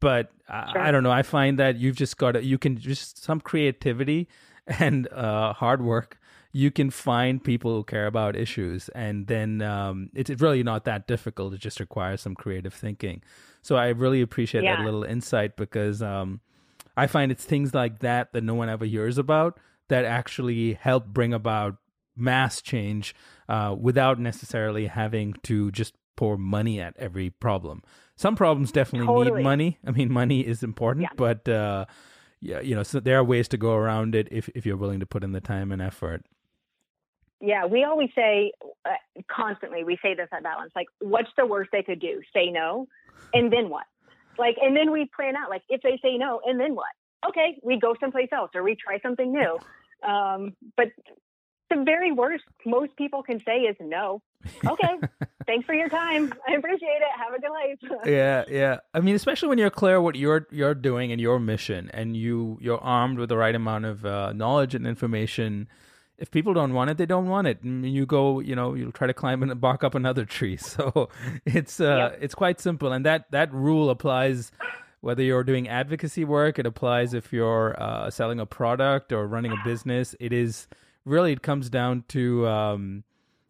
But 0.00 0.30
sure. 0.46 0.56
I, 0.56 0.88
I, 0.88 0.90
don't 0.90 1.02
know, 1.02 1.10
I 1.10 1.22
find 1.22 1.58
that 1.58 1.76
you've 1.76 1.96
just 1.96 2.16
got 2.16 2.32
to, 2.32 2.44
you 2.44 2.58
can 2.58 2.78
just 2.78 3.22
some 3.22 3.40
creativity 3.40 4.28
and 4.66 5.08
uh, 5.12 5.52
hard 5.52 5.82
work 5.82 6.18
you 6.56 6.70
can 6.70 6.88
find 6.88 7.42
people 7.42 7.74
who 7.74 7.82
care 7.82 8.06
about 8.06 8.36
issues, 8.36 8.88
and 8.90 9.26
then 9.26 9.60
um, 9.60 10.08
it's 10.14 10.30
really 10.40 10.62
not 10.62 10.84
that 10.84 11.08
difficult. 11.08 11.52
It 11.52 11.60
just 11.60 11.80
requires 11.80 12.20
some 12.20 12.36
creative 12.36 12.72
thinking. 12.72 13.22
So 13.60 13.74
I 13.74 13.88
really 13.88 14.22
appreciate 14.22 14.62
yeah. 14.62 14.76
that 14.76 14.84
little 14.84 15.02
insight 15.02 15.56
because 15.56 16.00
um, 16.00 16.40
I 16.96 17.08
find 17.08 17.32
it's 17.32 17.44
things 17.44 17.74
like 17.74 17.98
that 18.00 18.32
that 18.34 18.44
no 18.44 18.54
one 18.54 18.68
ever 18.68 18.84
hears 18.84 19.18
about 19.18 19.58
that 19.88 20.04
actually 20.04 20.74
help 20.74 21.06
bring 21.06 21.34
about 21.34 21.76
mass 22.16 22.62
change 22.62 23.16
uh, 23.48 23.74
without 23.76 24.20
necessarily 24.20 24.86
having 24.86 25.34
to 25.42 25.72
just 25.72 25.94
pour 26.14 26.38
money 26.38 26.80
at 26.80 26.94
every 27.00 27.30
problem. 27.30 27.82
Some 28.14 28.36
problems 28.36 28.70
definitely 28.70 29.08
totally. 29.08 29.38
need 29.38 29.42
money. 29.42 29.78
I 29.84 29.90
mean, 29.90 30.12
money 30.12 30.46
is 30.46 30.62
important, 30.62 31.02
yeah. 31.02 31.16
but 31.16 31.48
uh, 31.48 31.86
yeah, 32.40 32.60
you 32.60 32.76
know, 32.76 32.84
so 32.84 33.00
there 33.00 33.18
are 33.18 33.24
ways 33.24 33.48
to 33.48 33.56
go 33.56 33.72
around 33.74 34.14
it 34.14 34.28
if 34.30 34.48
if 34.54 34.64
you're 34.64 34.76
willing 34.76 35.00
to 35.00 35.06
put 35.06 35.24
in 35.24 35.32
the 35.32 35.40
time 35.40 35.72
and 35.72 35.82
effort. 35.82 36.24
Yeah, 37.44 37.66
we 37.66 37.84
always 37.84 38.08
say 38.14 38.52
uh, 38.84 38.90
constantly, 39.30 39.84
we 39.84 39.98
say 40.02 40.14
this 40.14 40.28
at 40.32 40.42
Balance, 40.42 40.72
like, 40.74 40.86
what's 41.00 41.28
the 41.36 41.46
worst 41.46 41.70
they 41.72 41.82
could 41.82 42.00
do? 42.00 42.22
Say 42.32 42.50
no. 42.50 42.88
And 43.32 43.52
then 43.52 43.68
what? 43.68 43.84
Like, 44.38 44.56
and 44.60 44.74
then 44.76 44.90
we 44.90 45.08
plan 45.14 45.36
out, 45.36 45.50
like, 45.50 45.62
if 45.68 45.82
they 45.82 45.98
say 46.02 46.16
no, 46.16 46.40
and 46.44 46.58
then 46.58 46.74
what? 46.74 46.86
Okay, 47.28 47.58
we 47.62 47.78
go 47.78 47.94
someplace 48.00 48.28
else 48.32 48.50
or 48.54 48.62
we 48.62 48.76
try 48.76 48.98
something 49.00 49.32
new. 49.32 49.58
Um, 50.08 50.54
but 50.76 50.88
the 51.70 51.82
very 51.84 52.12
worst 52.12 52.44
most 52.66 52.96
people 52.96 53.22
can 53.22 53.42
say 53.44 53.60
is 53.60 53.76
no. 53.80 54.22
Okay, 54.66 54.98
thanks 55.46 55.66
for 55.66 55.74
your 55.74 55.88
time. 55.88 56.32
I 56.46 56.54
appreciate 56.54 57.00
it. 57.00 57.08
Have 57.16 57.34
a 57.34 57.40
good 57.40 57.50
life. 57.50 58.00
yeah, 58.06 58.44
yeah. 58.48 58.78
I 58.92 59.00
mean, 59.00 59.14
especially 59.14 59.48
when 59.48 59.58
you're 59.58 59.70
clear 59.70 60.00
what 60.00 60.16
you're 60.16 60.46
you're 60.50 60.74
doing 60.74 61.12
and 61.12 61.20
your 61.20 61.38
mission, 61.38 61.90
and 61.94 62.16
you 62.16 62.58
you're 62.60 62.80
armed 62.80 63.18
with 63.18 63.30
the 63.30 63.36
right 63.36 63.54
amount 63.54 63.86
of 63.86 64.04
uh, 64.04 64.32
knowledge 64.32 64.74
and 64.74 64.86
information 64.86 65.68
if 66.18 66.30
people 66.30 66.54
don't 66.54 66.74
want 66.74 66.90
it, 66.90 66.96
they 66.96 67.06
don't 67.06 67.28
want 67.28 67.46
it. 67.46 67.62
And 67.62 67.84
you 67.86 68.06
go, 68.06 68.40
you 68.40 68.54
know, 68.54 68.74
you'll 68.74 68.92
try 68.92 69.06
to 69.06 69.14
climb 69.14 69.42
and 69.42 69.60
bark 69.60 69.82
up 69.84 69.94
another 69.94 70.24
tree. 70.24 70.58
So 70.74 71.08
it's 71.44 71.80
uh, 71.80 72.16
it's 72.20 72.34
quite 72.34 72.60
simple, 72.60 72.92
and 72.92 73.04
that 73.06 73.30
that 73.30 73.52
rule 73.52 73.90
applies 73.90 74.50
whether 75.00 75.22
you're 75.22 75.44
doing 75.44 75.68
advocacy 75.68 76.24
work. 76.24 76.58
It 76.58 76.66
applies 76.66 77.14
if 77.14 77.32
you're 77.32 77.80
uh, 77.80 78.10
selling 78.10 78.40
a 78.40 78.46
product 78.46 79.12
or 79.12 79.26
running 79.26 79.52
a 79.52 79.56
business. 79.64 80.16
It 80.18 80.32
is 80.32 80.66
really 81.04 81.32
it 81.32 81.42
comes 81.42 81.68
down 81.68 82.04
to 82.08 82.46
um, 82.48 83.04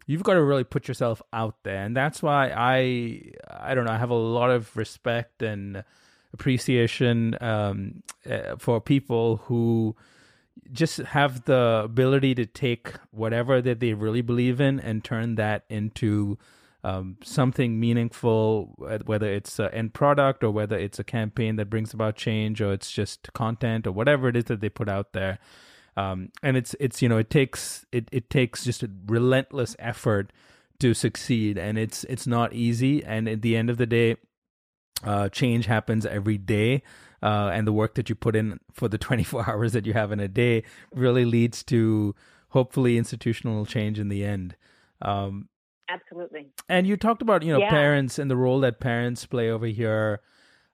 you've 0.07 0.23
got 0.23 0.35
to 0.35 0.43
really 0.43 0.65
put 0.65 0.89
yourself 0.89 1.23
out 1.33 1.57
there, 1.63 1.83
and 1.85 1.97
that's 1.97 2.23
why 2.23 2.53
I 2.55 3.33
I 3.49 3.75
don't 3.75 3.85
know 3.85 3.93
I 3.93 3.99
have 3.99 4.11
a 4.11 4.15
lot 4.15 4.51
of 4.51 4.77
respect 4.77 5.43
and 5.43 5.85
appreciation 6.33 7.37
um, 7.41 8.03
uh, 8.29 8.57
for 8.59 8.81
people 8.81 9.37
who 9.45 9.97
just 10.75 10.99
have 10.99 11.45
the 11.45 11.83
ability 11.85 12.35
to 12.35 12.47
take 12.47 12.93
whatever 13.11 13.63
that 13.63 13.81
they 13.81 13.95
really 13.95 14.21
believe 14.21 14.61
in 14.61 14.81
and 14.81 15.03
turn 15.03 15.37
that 15.37 15.65
into 15.69 16.37
um, 16.83 17.17
something 17.23 17.81
meaningful, 17.81 18.75
whether 19.07 19.27
it's 19.27 19.59
an 19.59 19.71
end 19.73 19.95
product 19.95 20.45
or 20.45 20.51
whether 20.51 20.77
it's 20.77 20.99
a 20.99 21.05
campaign 21.05 21.57
that 21.57 21.71
brings 21.71 21.95
about 21.95 22.17
change 22.17 22.61
or 22.61 22.75
it's 22.75 22.91
just 22.91 23.33
content 23.33 23.87
or 23.87 23.93
whatever 23.93 24.29
it 24.29 24.37
is 24.37 24.45
that 24.45 24.61
they 24.61 24.69
put 24.69 24.89
out 24.89 25.15
there. 25.15 25.39
Um, 25.97 26.31
and 26.43 26.57
it's 26.57 26.75
it's 26.81 27.01
you 27.01 27.09
know 27.09 27.19
it 27.19 27.31
takes 27.31 27.87
it 27.93 28.09
it 28.11 28.29
takes 28.29 28.65
just 28.65 28.83
a 28.83 28.91
relentless 29.07 29.77
effort 29.79 30.33
to 30.81 30.93
succeed, 30.93 31.57
and 31.57 31.79
it's 31.79 32.05
it's 32.05 32.27
not 32.27 32.53
easy. 32.53 33.03
And 33.03 33.29
at 33.29 33.43
the 33.43 33.57
end 33.57 33.71
of 33.71 33.79
the 33.79 33.87
day, 33.87 34.17
uh, 35.05 35.29
change 35.29 35.67
happens 35.67 36.05
every 36.05 36.37
day 36.37 36.83
uh, 37.25 37.51
and 37.53 37.67
the 37.67 37.73
work 37.73 37.95
that 37.95 38.09
you 38.09 38.15
put 38.15 38.37
in 38.37 38.61
for 38.71 38.87
the 38.87 38.99
24 39.09 39.51
hours 39.51 39.73
that 39.73 39.87
you 39.87 39.95
have 39.95 40.13
in 40.13 40.21
a 40.21 40.29
day 40.29 40.63
really 40.95 41.25
leads 41.25 41.63
to 41.65 42.15
hopefully 42.51 42.99
institutional 42.99 43.65
change 43.67 43.99
in 43.99 44.09
the 44.09 44.25
end. 44.25 44.55
Um, 45.03 45.49
Absolutely. 45.89 46.51
And 46.69 46.87
you 46.87 46.97
talked 46.97 47.23
about 47.23 47.43
you 47.43 47.53
know 47.53 47.59
yeah. 47.59 47.71
parents 47.71 48.19
and 48.19 48.31
the 48.31 48.37
role 48.37 48.61
that 48.61 48.79
parents 48.79 49.27
play 49.27 49.51
over 49.51 49.67
here. 49.67 50.21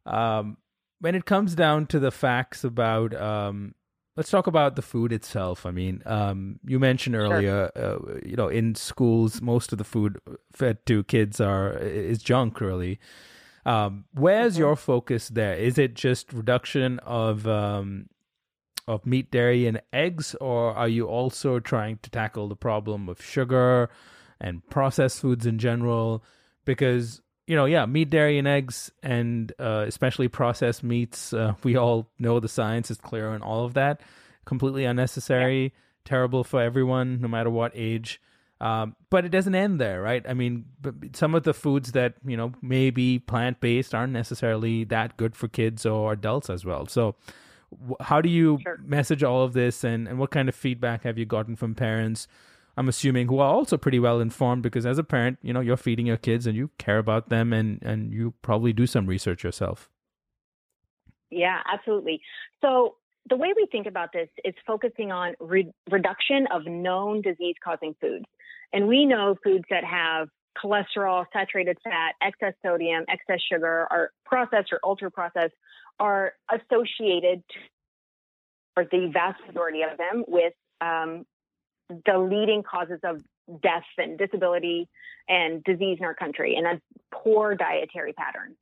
Um, 0.07 0.57
when 1.01 1.15
it 1.15 1.25
comes 1.25 1.55
down 1.55 1.87
to 1.87 1.99
the 1.99 2.11
facts 2.11 2.65
about 2.65 3.15
um, 3.15 3.75
let's 4.17 4.31
talk 4.31 4.47
about 4.47 4.77
the 4.77 4.83
food 4.83 5.13
itself. 5.13 5.65
I 5.65 5.71
mean, 5.71 6.03
um, 6.05 6.61
you 6.67 6.79
mentioned 6.79 7.17
earlier, 7.17 7.71
sure. 7.77 7.85
uh, 7.85 8.19
you 8.25 8.37
know, 8.37 8.49
in 8.49 8.75
schools, 8.75 9.41
most 9.41 9.73
of 9.73 9.79
the 9.79 9.85
food 9.85 10.19
fed 10.53 10.85
to 10.87 11.05
kids 11.05 11.41
are 11.41 11.73
is 11.79 12.23
junk, 12.23 12.61
really. 12.61 13.01
Um, 13.67 14.05
where's 14.15 14.55
mm-hmm. 14.55 14.63
your 14.63 14.77
focus 14.77 15.29
there? 15.29 15.55
Is 15.55 15.79
it 15.79 15.95
just 15.95 16.33
reduction 16.33 16.99
of 17.01 17.47
um, 17.47 18.09
of 18.89 19.07
meat, 19.07 19.31
dairy, 19.31 19.67
and 19.67 19.81
eggs, 19.93 20.35
or 20.41 20.75
are 20.75 20.89
you 20.89 21.07
also 21.07 21.61
trying 21.61 21.99
to 22.03 22.11
tackle 22.11 22.49
the 22.49 22.57
problem 22.57 23.09
of 23.09 23.23
sugar 23.23 23.91
and 24.41 24.69
processed 24.71 25.21
foods 25.21 25.47
in 25.47 25.59
general? 25.59 26.25
Because 26.65 27.21
you 27.47 27.57
know, 27.57 27.65
yeah, 27.65 27.85
meat, 27.85 28.11
dairy, 28.11 28.39
and 28.39 28.47
eggs, 28.47 28.93
and 29.03 29.53
uh, 29.59 29.85
especially 29.87 30.29
processed 30.29 30.83
meats. 30.83 31.33
Uh, 31.33 31.55
we 31.65 31.77
all 31.77 32.09
know 32.19 32.41
the 32.41 32.49
science 32.49 32.91
is 32.91 32.99
clear 32.99 33.31
on 33.31 33.43
all 33.43 33.65
of 33.65 33.75
that. 33.75 34.01
completely 34.45 34.85
unnecessary, 34.85 35.63
yeah. 35.63 35.69
terrible 36.05 36.45
for 36.45 36.63
everyone, 36.63 37.21
no 37.21 37.29
matter 37.29 37.51
what 37.51 37.73
age. 37.75 38.21
Um, 38.61 38.95
but 39.09 39.25
it 39.25 39.31
doesn't 39.31 39.55
end 39.55 39.81
there, 39.81 40.03
right? 40.03 40.25
I 40.29 40.35
mean, 40.35 40.67
some 41.15 41.35
of 41.35 41.45
the 41.45 41.55
foods 41.55 41.93
that 41.93 42.15
you 42.25 42.37
know 42.37 42.53
may 42.61 42.91
be 42.91 43.19
plant 43.19 43.61
based 43.61 43.95
aren't 43.95 44.13
necessarily 44.13 44.85
that 44.85 45.17
good 45.17 45.35
for 45.35 45.49
kids 45.49 45.87
or 45.87 46.13
adults 46.13 46.51
as 46.51 46.65
well. 46.65 46.87
So, 46.87 47.15
how 48.01 48.21
do 48.21 48.29
you 48.29 48.59
sure. 48.63 48.79
message 48.85 49.23
all 49.23 49.43
of 49.43 49.55
this, 49.55 49.83
and 49.83 50.07
and 50.07 50.19
what 50.19 50.31
kind 50.31 50.49
of 50.49 50.55
feedback 50.55 51.05
have 51.05 51.17
you 51.17 51.25
gotten 51.25 51.57
from 51.57 51.75
parents? 51.75 52.29
I'm 52.77 52.89
assuming 52.89 53.29
who 53.29 53.39
are 53.39 53.53
also 53.53 53.77
pretty 53.77 53.99
well 53.99 54.21
informed 54.21 54.63
because 54.63 54.87
as 54.87 54.99
a 54.99 55.05
parent, 55.05 55.39
you 55.43 55.53
know, 55.53 55.61
you're 55.61 55.77
feeding 55.77 56.07
your 56.07 56.17
kids 56.17 56.47
and 56.47 56.57
you 56.57 56.71
care 56.77 56.99
about 56.99 57.31
them, 57.31 57.55
and 57.55 57.83
and 57.83 58.13
you 58.13 58.35
probably 58.43 58.75
do 58.75 58.87
some 58.87 59.07
research 59.07 59.43
yourself. 59.43 59.89
Yeah, 61.31 61.61
absolutely. 61.73 62.21
So 62.61 62.97
the 63.29 63.37
way 63.37 63.55
we 63.57 63.67
think 63.71 63.87
about 63.87 64.13
this 64.13 64.29
is 64.45 64.55
focusing 64.67 65.13
on 65.13 65.35
re- 65.41 65.73
reduction 65.91 66.47
of 66.53 66.67
known 66.67 67.23
disease 67.23 67.55
causing 67.63 67.95
foods. 68.01 68.27
And 68.73 68.87
we 68.87 69.05
know 69.05 69.37
foods 69.43 69.65
that 69.71 69.85
have 69.85 70.29
cholesterol, 70.63 71.25
saturated 71.33 71.79
fat, 71.83 72.15
excess 72.23 72.55
sodium, 72.65 73.05
excess 73.09 73.41
sugar, 73.51 73.87
or 73.91 74.11
processed 74.25 74.73
or 74.73 74.81
ultra 74.85 75.11
processed 75.11 75.55
are 75.99 76.33
associated, 76.51 77.43
or 78.77 78.85
the 78.85 79.11
vast 79.13 79.41
majority 79.47 79.83
of 79.83 79.99
them, 79.99 80.25
with 80.27 80.55
um, 80.81 81.25
the 81.89 82.19
leading 82.19 82.63
causes 82.63 83.01
of 83.05 83.21
death 83.63 83.85
and 83.99 84.19
disability 84.19 84.89
and 85.29 85.63
disease 85.65 85.99
in 85.99 86.05
our 86.05 86.15
country, 86.15 86.57
and 86.57 86.67
that's 86.67 86.81
poor 87.13 87.55
dietary 87.55 88.13
patterns. 88.13 88.57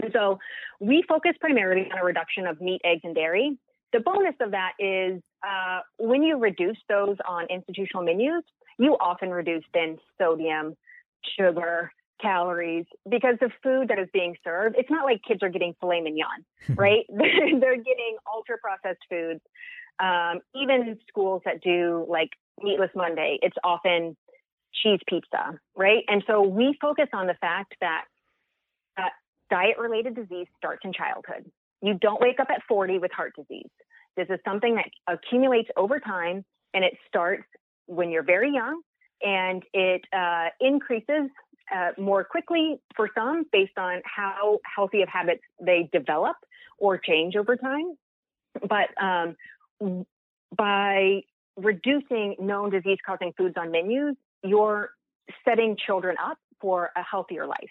And 0.00 0.12
so 0.12 0.38
we 0.80 1.04
focus 1.08 1.32
primarily 1.40 1.90
on 1.90 1.98
a 1.98 2.04
reduction 2.04 2.46
of 2.46 2.60
meat, 2.60 2.80
eggs, 2.84 3.00
and 3.04 3.14
dairy. 3.14 3.58
The 3.92 4.00
bonus 4.00 4.34
of 4.40 4.52
that 4.52 4.72
is 4.78 5.20
uh, 5.42 5.80
when 5.98 6.22
you 6.22 6.38
reduce 6.38 6.76
those 6.88 7.16
on 7.26 7.46
institutional 7.50 8.04
menus, 8.04 8.44
you 8.78 8.96
often 9.00 9.30
reduce 9.30 9.64
then 9.74 9.98
sodium, 10.18 10.76
sugar, 11.38 11.92
calories 12.20 12.84
because 13.08 13.36
the 13.40 13.50
food 13.62 13.88
that 13.88 13.98
is 13.98 14.08
being 14.12 14.34
served, 14.44 14.76
it's 14.78 14.90
not 14.90 15.04
like 15.04 15.20
kids 15.26 15.42
are 15.42 15.48
getting 15.48 15.74
filet 15.80 16.00
mignon, 16.00 16.44
right? 16.76 17.04
They're 17.08 17.76
getting 17.76 18.16
ultra 18.32 18.56
processed 18.58 19.04
foods. 19.08 19.40
Um, 20.00 20.40
even 20.54 20.98
schools 21.08 21.42
that 21.44 21.60
do 21.60 22.06
like 22.08 22.30
Meatless 22.62 22.90
Monday, 22.94 23.38
it's 23.42 23.56
often 23.64 24.16
cheese 24.82 25.00
pizza, 25.08 25.58
right? 25.76 26.04
And 26.08 26.22
so 26.26 26.42
we 26.42 26.76
focus 26.80 27.08
on 27.12 27.26
the 27.26 27.34
fact 27.40 27.74
that 27.80 28.04
uh, 28.96 29.08
diet 29.50 29.78
related 29.78 30.14
disease 30.14 30.46
starts 30.56 30.82
in 30.84 30.92
childhood. 30.92 31.50
You 31.82 31.94
don't 31.94 32.20
wake 32.20 32.40
up 32.40 32.48
at 32.50 32.62
40 32.68 32.98
with 32.98 33.10
heart 33.12 33.34
disease. 33.36 33.70
This 34.16 34.26
is 34.30 34.38
something 34.44 34.76
that 34.76 34.88
accumulates 35.06 35.68
over 35.76 36.00
time 36.00 36.44
and 36.74 36.84
it 36.84 36.94
starts 37.08 37.44
when 37.88 38.10
you're 38.10 38.22
very 38.22 38.52
young 38.52 38.80
and 39.22 39.64
it 39.72 40.02
uh, 40.12 40.48
increases 40.60 41.28
uh, 41.74 41.90
more 41.98 42.24
quickly 42.24 42.78
for 42.94 43.10
some 43.14 43.44
based 43.52 43.76
on 43.76 44.00
how 44.04 44.58
healthy 44.74 45.02
of 45.02 45.08
habits 45.08 45.42
they 45.60 45.88
develop 45.92 46.36
or 46.78 46.98
change 46.98 47.34
over 47.34 47.56
time. 47.56 47.96
But 48.68 48.88
um, 49.02 49.36
by 50.56 51.22
reducing 51.56 52.36
known 52.38 52.70
disease 52.70 52.98
causing 53.04 53.32
foods 53.36 53.54
on 53.58 53.70
menus, 53.70 54.16
you're 54.44 54.90
setting 55.44 55.76
children 55.84 56.16
up 56.22 56.38
for 56.60 56.90
a 56.96 57.02
healthier 57.02 57.46
life. 57.46 57.70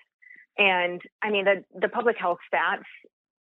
And 0.58 1.01
I 1.21 1.30
mean, 1.30 1.45
the, 1.45 1.63
the 1.80 1.88
public 1.88 2.17
health 2.17 2.39
stats 2.53 2.84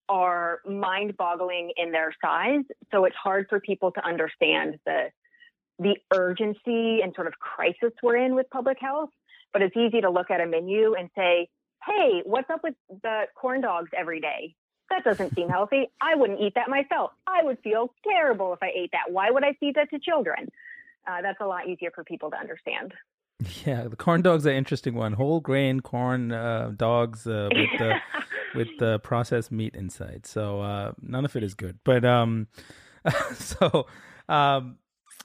are 0.08 0.60
mind 0.66 1.16
boggling 1.16 1.72
in 1.76 1.92
their 1.92 2.14
size. 2.22 2.64
So 2.90 3.04
it's 3.04 3.16
hard 3.16 3.46
for 3.48 3.60
people 3.60 3.92
to 3.92 4.04
understand 4.04 4.78
the 4.84 5.06
the 5.82 5.96
urgency 6.14 7.00
and 7.02 7.14
sort 7.14 7.26
of 7.26 7.34
crisis 7.38 7.92
we're 8.02 8.16
in 8.16 8.34
with 8.34 8.48
public 8.50 8.78
health. 8.80 9.10
But 9.52 9.62
it's 9.62 9.76
easy 9.76 10.00
to 10.00 10.10
look 10.10 10.30
at 10.30 10.40
a 10.40 10.46
menu 10.46 10.94
and 10.94 11.10
say, 11.16 11.48
hey, 11.86 12.22
what's 12.24 12.48
up 12.48 12.60
with 12.62 12.74
the 13.02 13.24
corn 13.34 13.60
dogs 13.60 13.90
every 13.96 14.20
day? 14.20 14.54
That 14.90 15.04
doesn't 15.04 15.34
seem 15.34 15.48
healthy. 15.48 15.90
I 16.00 16.14
wouldn't 16.14 16.40
eat 16.40 16.54
that 16.54 16.68
myself. 16.68 17.12
I 17.26 17.42
would 17.42 17.58
feel 17.62 17.94
terrible 18.06 18.52
if 18.52 18.62
I 18.62 18.70
ate 18.74 18.90
that. 18.92 19.12
Why 19.12 19.30
would 19.30 19.44
I 19.44 19.54
feed 19.58 19.74
that 19.76 19.90
to 19.90 19.98
children? 19.98 20.48
Uh, 21.06 21.22
that's 21.22 21.40
a 21.40 21.46
lot 21.46 21.68
easier 21.68 21.90
for 21.94 22.04
people 22.04 22.30
to 22.30 22.36
understand. 22.36 22.92
Yeah, 23.64 23.88
the 23.88 23.96
corn 23.96 24.22
dogs 24.22 24.46
are 24.46 24.50
an 24.50 24.56
interesting 24.56 24.94
one. 24.94 25.14
Whole 25.14 25.40
grain 25.40 25.80
corn 25.80 26.30
uh, 26.32 26.72
dogs 26.76 27.26
uh, 27.26 27.48
with 27.52 27.70
the 27.78 27.96
with 28.54 28.68
the 28.78 28.98
processed 29.00 29.50
meat 29.50 29.74
inside. 29.74 30.26
So 30.26 30.60
uh, 30.60 30.92
none 31.00 31.24
of 31.24 31.34
it 31.34 31.42
is 31.42 31.54
good. 31.54 31.78
But 31.84 32.04
um, 32.04 32.46
so 33.34 33.86
um, 34.28 34.78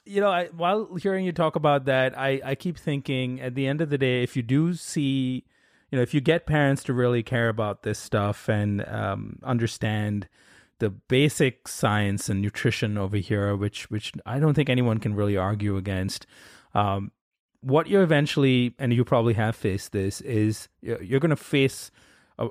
you 0.08 0.22
know, 0.22 0.30
I, 0.30 0.46
while 0.48 0.96
hearing 0.96 1.26
you 1.26 1.32
talk 1.32 1.56
about 1.56 1.86
that, 1.86 2.18
I, 2.18 2.42
I 2.44 2.56
keep 2.56 2.78
thinking 2.78 3.42
at 3.42 3.56
the 3.56 3.68
end 3.68 3.82
of 3.82 3.90
the 3.90 3.98
day, 3.98 4.24
if 4.24 4.36
you 4.36 4.44
do 4.44 4.74
see, 4.74 5.44
you 5.92 5.98
know, 5.98 6.02
if 6.02 6.14
you 6.14 6.22
get 6.22 6.46
parents 6.46 6.84
to 6.86 6.94
really 6.94 7.24
care 7.24 7.50
about 7.50 7.84
this 7.84 8.00
stuff 8.00 8.48
and 8.48 8.88
um, 8.88 9.40
understand 9.44 10.28
the 10.80 10.90
basic 10.90 11.68
science 11.68 12.30
and 12.30 12.42
nutrition 12.42 12.98
over 12.98 13.18
here, 13.18 13.56
which 13.56 13.90
which 13.90 14.14
I 14.26 14.40
don't 14.40 14.54
think 14.54 14.70
anyone 14.70 15.00
can 15.00 15.16
really 15.16 15.38
argue 15.38 15.78
against. 15.78 16.28
Um, 16.74 17.12
what 17.62 17.88
you 17.88 18.02
eventually, 18.02 18.76
and 18.78 18.94
you 18.94 19.04
probably 19.04 19.34
have 19.34 19.56
faced 19.56 19.92
this, 19.92 20.22
is 20.22 20.70
you're 20.82 21.20
going 21.20 21.32
to 21.32 21.36
face 21.36 21.92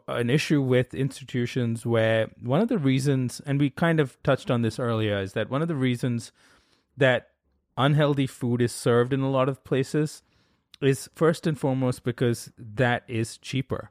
an 0.09 0.31
issue 0.31 0.61
with 0.61 0.93
institutions 0.95 1.87
where 1.87 2.29
one 2.43 2.61
of 2.61 2.69
the 2.69 2.79
reasons, 2.79 3.41
and 3.47 3.61
we 3.61 3.71
kind 3.71 4.01
of 4.01 4.21
touched 4.25 4.51
on 4.51 4.63
this 4.63 4.81
earlier, 4.81 5.19
is 5.19 5.35
that 5.35 5.49
one 5.49 5.63
of 5.63 5.69
the 5.69 5.77
reasons 5.77 6.33
that 6.97 7.29
unhealthy 7.77 8.27
food 8.27 8.63
is 8.63 8.73
served 8.73 9.13
in 9.13 9.21
a 9.21 9.31
lot 9.31 9.49
of 9.49 9.63
places 9.65 10.23
is 10.81 11.09
first 11.15 11.47
and 11.47 11.59
foremost 11.59 12.05
because 12.05 12.51
that 12.59 13.03
is 13.09 13.39
cheaper 13.39 13.91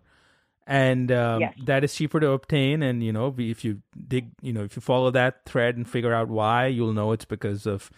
and 0.68 1.12
um, 1.12 1.42
yes. 1.42 1.54
that 1.66 1.84
is 1.84 1.94
cheaper 1.94 2.20
to 2.20 2.32
obtain 2.32 2.82
and 2.82 3.04
you 3.04 3.12
know 3.12 3.34
if 3.38 3.64
you 3.64 3.82
dig 4.08 4.32
you 4.42 4.54
know 4.54 4.64
if 4.64 4.76
you 4.76 4.82
follow 4.82 5.12
that 5.12 5.46
thread 5.46 5.78
and 5.78 5.88
figure 5.90 6.14
out 6.14 6.28
why 6.28 6.66
you'll 6.66 6.94
know 6.94 7.12
it's 7.12 7.26
because 7.26 7.66
of 7.66 7.92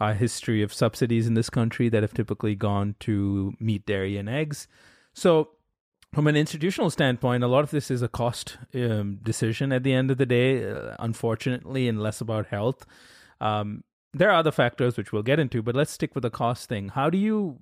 a 0.00 0.14
history 0.14 0.62
of 0.62 0.72
subsidies 0.72 1.26
in 1.26 1.34
this 1.34 1.50
country 1.50 1.88
that 1.88 2.02
have 2.02 2.14
typically 2.14 2.54
gone 2.54 2.94
to 3.00 3.54
meat 3.60 3.86
dairy 3.86 4.16
and 4.16 4.28
eggs 4.28 4.66
so 5.12 5.50
from 6.14 6.28
an 6.28 6.36
institutional 6.36 6.90
standpoint, 6.90 7.42
a 7.42 7.48
lot 7.48 7.64
of 7.64 7.72
this 7.72 7.90
is 7.90 8.00
a 8.00 8.08
cost 8.08 8.56
um, 8.72 9.18
decision 9.22 9.72
at 9.72 9.82
the 9.82 9.92
end 9.92 10.12
of 10.12 10.16
the 10.16 10.24
day, 10.24 10.64
uh, 10.64 10.94
unfortunately, 11.00 11.88
and 11.88 12.00
less 12.00 12.20
about 12.20 12.46
health. 12.46 12.86
Um, 13.40 13.82
there 14.14 14.30
are 14.30 14.36
other 14.36 14.52
factors 14.52 14.96
which 14.96 15.12
we'll 15.12 15.22
get 15.22 15.38
into, 15.38 15.62
but 15.62 15.74
let's 15.74 15.90
stick 15.90 16.14
with 16.14 16.22
the 16.22 16.30
cost 16.30 16.68
thing. 16.68 16.90
How 16.90 17.10
do 17.10 17.18
you 17.18 17.58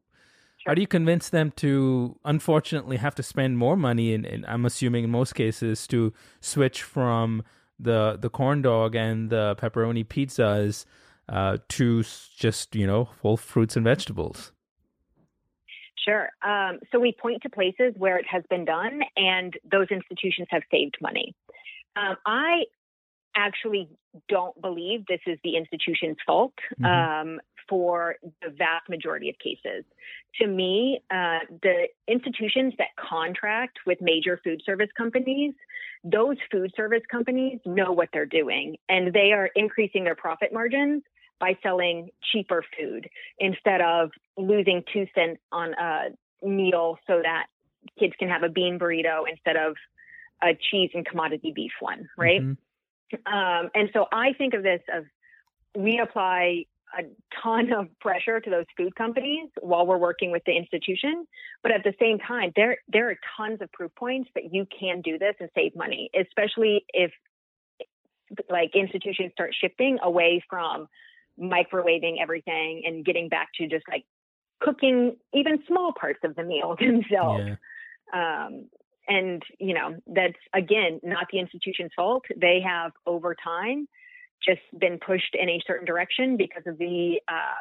sure. 0.59 0.71
how 0.71 0.75
do 0.75 0.81
you 0.81 0.87
convince 0.87 1.29
them 1.29 1.53
to 1.57 2.19
unfortunately 2.25 2.99
have 2.99 3.15
to 3.17 3.23
spend 3.23 3.59
more 3.59 3.77
money 3.77 4.15
and 4.15 4.27
in, 4.27 4.35
in, 4.35 4.45
I'm 4.47 4.65
assuming 4.67 5.05
in 5.05 5.11
most 5.11 5.35
cases 5.35 5.87
to 5.89 6.13
switch 6.41 6.83
from 6.83 7.43
the 7.81 8.19
the 8.21 8.31
corn 8.31 8.63
dog 8.63 8.95
and 8.95 9.31
the 9.31 9.57
pepperoni 9.57 10.07
pizzas 10.07 10.85
uh, 11.29 11.59
to 11.71 12.05
just 12.37 12.75
you 12.77 12.87
know 12.87 13.05
whole 13.23 13.37
fruits 13.37 13.77
and 13.77 13.85
vegetables? 13.85 14.53
Sure. 16.05 16.31
Um, 16.43 16.81
so 16.91 16.99
we 16.99 17.13
point 17.13 17.43
to 17.43 17.49
places 17.49 17.95
where 17.97 18.19
it 18.19 18.27
has 18.29 18.43
been 18.51 18.65
done, 18.65 19.03
and 19.17 19.57
those 19.71 19.87
institutions 19.91 20.49
have 20.51 20.63
saved 20.71 20.97
money. 21.01 21.35
Um, 21.95 22.17
I 22.27 22.65
actually 23.35 23.89
don't 24.29 24.61
believe 24.61 25.05
this 25.07 25.21
is 25.27 25.39
the 25.45 25.57
institution's 25.57 26.17
fault 26.27 26.55
mm-hmm. 26.81 26.85
um, 27.31 27.41
for 27.69 28.17
the 28.43 28.51
vast 28.51 28.89
majority 28.89 29.31
of 29.31 29.37
cases. 29.39 29.85
To 30.41 30.47
me, 30.47 31.01
uh, 31.11 31.39
the 31.63 31.89
institutions 32.09 32.75
that 32.79 32.89
contract 32.99 33.79
with 33.87 33.99
major 34.01 34.41
food 34.43 34.63
service 34.65 34.91
companies, 34.97 35.55
those 36.05 36.37
food 36.51 36.73
service 36.77 37.03
companies 37.11 37.61
know 37.65 37.93
what 37.93 38.09
they're 38.13 38.27
doing 38.27 38.77
and 38.89 39.13
they 39.13 39.33
are 39.33 39.49
increasing 39.55 40.05
their 40.05 40.17
profit 40.17 40.53
margins 40.53 41.03
by 41.39 41.57
selling 41.63 42.11
cheaper 42.33 42.65
food 42.79 43.09
instead 43.39 43.81
of 43.81 44.11
losing 44.37 44.83
two 44.93 45.07
cents 45.15 45.41
on 45.51 45.75
a 45.75 46.47
meal 46.47 46.99
so 47.07 47.21
that 47.23 47.47
kids 47.99 48.13
can 48.19 48.29
have 48.29 48.43
a 48.43 48.49
bean 48.49 48.79
burrito 48.79 49.25
instead 49.29 49.57
of 49.57 49.75
a 50.43 50.57
cheese 50.71 50.91
and 50.95 51.07
commodity 51.07 51.53
beef 51.55 51.73
one, 51.81 52.09
right? 52.17 52.41
Mm-hmm. 52.41 52.53
Um, 53.27 53.71
and 53.75 53.91
so 53.93 54.07
I 54.13 54.33
think 54.35 54.55
of 54.55 54.63
this 54.63 54.81
as 54.93 55.05
we 55.77 55.99
apply 55.99 56.65
a 56.99 57.03
ton 57.43 57.73
of 57.73 57.89
pressure 58.01 58.39
to 58.41 58.51
those 58.51 58.67
food 58.77 58.95
companies 58.95 59.49
while 59.61 59.87
we're 59.87 59.99
working 59.99 60.31
with 60.31 60.43
the 60.45 60.53
institution. 60.53 61.27
But 61.63 61.73
at 61.73 61.85
the 61.85 61.95
same 61.99 62.19
time, 62.19 62.53
there 62.55 62.79
there 62.89 63.11
are 63.11 63.17
tons 63.37 63.61
of 63.63 63.73
proof 63.73 63.95
points 63.95 64.31
that 64.35 64.53
you 64.53 64.67
can 64.79 65.01
do 65.01 65.19
this 65.19 65.35
and 65.41 65.49
save 65.55 65.75
money, 65.75 66.11
especially 66.19 66.85
if 66.93 67.11
like 68.49 68.75
institutions 68.75 69.33
start 69.33 69.55
shifting 69.59 69.99
away 70.03 70.43
from 70.49 70.89
microwaving 71.41 72.17
everything 72.21 72.83
and 72.87 73.05
getting 73.05 73.29
back 73.29 73.49
to 73.59 73.67
just 73.67 73.85
like 73.89 74.05
cooking 74.61 75.17
even 75.33 75.63
small 75.67 75.93
parts 75.99 76.21
of 76.25 76.37
the 76.37 76.43
meal 76.43 76.77
themselves. 76.81 77.45
Yeah. 78.13 78.47
Um, 78.47 78.69
and 79.09 79.43
you 79.59 79.75
know 79.75 79.97
that's 80.07 80.39
again 80.55 81.01
not 81.03 81.27
the 81.33 81.39
institution's 81.39 81.91
fault 81.97 82.25
they 82.37 82.61
have 82.65 82.93
over 83.07 83.35
time 83.35 83.89
just 84.45 84.61
been 84.79 84.99
pushed 84.99 85.35
in 85.35 85.49
a 85.49 85.61
certain 85.67 85.85
direction 85.87 86.37
because 86.37 86.63
of 86.67 86.79
the 86.79 87.21
uh, 87.29 87.55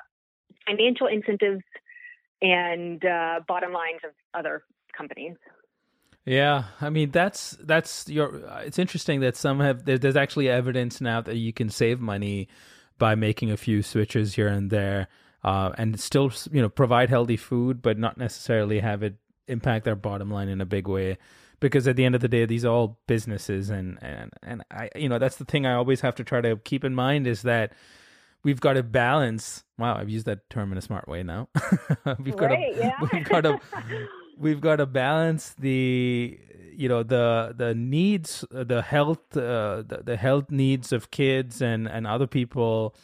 financial 0.66 1.08
incentives 1.08 1.64
and 2.42 3.04
uh, 3.06 3.40
bottom 3.48 3.72
lines 3.72 4.00
of 4.04 4.12
other 4.34 4.64
companies. 4.98 5.36
Yeah, 6.26 6.66
I 6.80 6.90
mean 6.90 7.12
that's 7.12 7.58
that's 7.62 8.08
your. 8.08 8.42
It's 8.64 8.78
interesting 8.78 9.22
that 9.22 9.36
some 9.36 9.60
have. 9.60 9.86
There's 9.86 10.16
actually 10.16 10.50
evidence 10.50 11.02
now 11.02 11.22
that 11.22 11.36
you 11.36 11.52
can 11.52 11.70
save 11.70 12.00
money 12.00 12.48
by 13.00 13.16
making 13.16 13.50
a 13.50 13.58
few 13.58 13.82
switches 13.82 14.36
here 14.36 14.48
and 14.48 14.70
there, 14.70 15.08
uh, 15.44 15.72
and 15.80 16.00
still 16.00 16.32
you 16.52 16.62
know 16.62 16.70
provide 16.70 17.10
healthy 17.10 17.38
food, 17.38 17.82
but 17.82 17.98
not 17.98 18.20
necessarily 18.20 18.82
have 18.82 19.02
it 19.02 19.16
impact 19.52 19.86
their 19.86 19.96
bottom 19.96 20.32
line 20.32 20.50
in 20.50 20.62
a 20.62 20.66
big 20.66 20.88
way. 20.88 21.18
Because 21.60 21.88
at 21.88 21.96
the 21.96 22.06
end 22.06 22.16
of 22.16 22.22
the 22.22 22.28
day, 22.28 22.46
these 22.46 22.66
are 22.66 22.74
all 22.74 23.00
businesses, 23.06 23.70
and 23.70 24.00
and 24.02 24.32
and 24.42 24.64
I 24.72 24.90
you 24.96 25.08
know 25.08 25.20
that's 25.20 25.36
the 25.36 25.46
thing 25.46 25.68
I 25.68 25.74
always 25.74 26.02
have 26.02 26.16
to 26.16 26.24
try 26.24 26.42
to 26.42 26.58
keep 26.58 26.84
in 26.84 26.96
mind 26.96 27.28
is 27.28 27.44
that 27.44 27.74
we've 28.44 28.60
got 28.60 28.74
to 28.74 28.84
balance. 28.84 29.64
Wow, 29.78 29.96
I've 29.96 30.10
used 30.10 30.26
that 30.26 30.50
term 30.50 30.72
in 30.72 30.80
a 30.80 30.82
smart 30.82 31.08
way 31.08 31.22
now. 31.22 31.50
we've 32.20 32.36
got 32.36 32.50
right, 32.50 32.74
to 32.74 32.80
yeah. 32.80 32.96
we've 33.14 33.26
got 33.26 33.42
to 33.42 33.60
we've 34.40 34.60
got 34.60 34.78
to 34.78 34.88
balance 34.88 35.54
the 35.60 36.40
you 36.76 36.90
know 36.90 37.04
the 37.04 37.54
the 37.56 37.76
needs 37.76 38.44
the 38.50 38.82
health 38.82 39.38
uh, 39.38 39.84
the, 39.88 40.02
the 40.04 40.18
health 40.18 40.50
needs 40.50 40.92
of 40.92 41.12
kids 41.12 41.62
and 41.62 41.88
and 41.88 42.08
other 42.08 42.28
people 42.28 42.96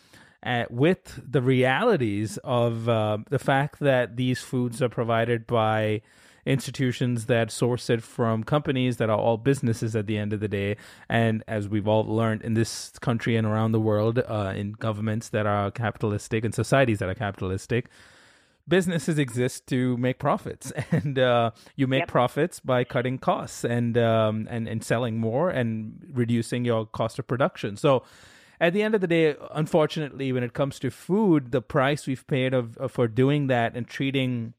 uh, 0.44 0.66
with 0.70 1.22
the 1.30 1.42
realities 1.42 2.38
of 2.44 2.88
uh, 2.88 3.18
the 3.30 3.40
fact 3.40 3.80
that 3.80 4.16
these 4.16 4.40
foods 4.40 4.82
are 4.82 4.90
provided 4.90 5.46
by 5.46 6.02
institutions 6.48 7.26
that 7.26 7.52
source 7.52 7.90
it 7.90 8.02
from 8.02 8.44
companies 8.44 8.98
that 8.98 9.10
are 9.10 9.18
all 9.18 9.38
businesses 9.38 9.96
at 9.96 10.08
the 10.08 10.18
end 10.18 10.34
of 10.34 10.40
the 10.40 10.48
day. 10.48 10.78
And 11.10 11.44
as 11.48 11.68
we've 11.68 11.88
all 11.88 12.06
learned 12.06 12.42
in 12.42 12.54
this 12.54 12.92
country 13.02 13.36
and 13.36 13.46
around 13.46 13.74
the 13.74 13.80
world, 13.80 14.20
uh, 14.20 14.54
in 14.56 14.72
governments 14.72 15.30
that 15.30 15.46
are 15.46 15.70
capitalistic 15.72 16.46
and 16.46 16.56
societies 16.56 17.00
that 17.00 17.10
are 17.10 17.16
capitalistic, 17.16 17.90
businesses 18.68 19.18
exist 19.18 19.68
to 19.68 19.98
make 19.98 20.20
profits, 20.20 20.72
and 20.92 21.20
uh, 21.20 21.52
you 21.76 21.88
make 21.88 22.02
yep. 22.02 22.08
profits 22.08 22.60
by 22.60 22.84
cutting 22.84 23.18
costs 23.18 23.64
and 23.64 23.98
um, 23.98 24.48
and 24.50 24.68
and 24.68 24.84
selling 24.84 25.18
more 25.18 25.50
and 25.50 26.06
reducing 26.14 26.66
your 26.66 26.86
cost 26.86 27.20
of 27.20 27.28
production. 27.28 27.78
So. 27.78 28.04
At 28.60 28.74
the 28.74 28.82
end 28.82 28.96
of 28.96 29.02
the 29.02 29.08
day, 29.08 29.36
unfortunately, 29.52 30.32
when 30.32 30.42
it 30.42 30.54
comes 30.54 30.80
to 30.80 30.90
food, 30.90 31.52
the 31.52 31.62
price 31.62 32.08
we've 32.08 32.26
paid 32.26 32.56
of, 32.56 32.76
of 32.78 32.92
for 32.92 33.08
doing 33.08 33.46
that 33.46 33.76
and 33.76 33.88
treating 33.88 34.56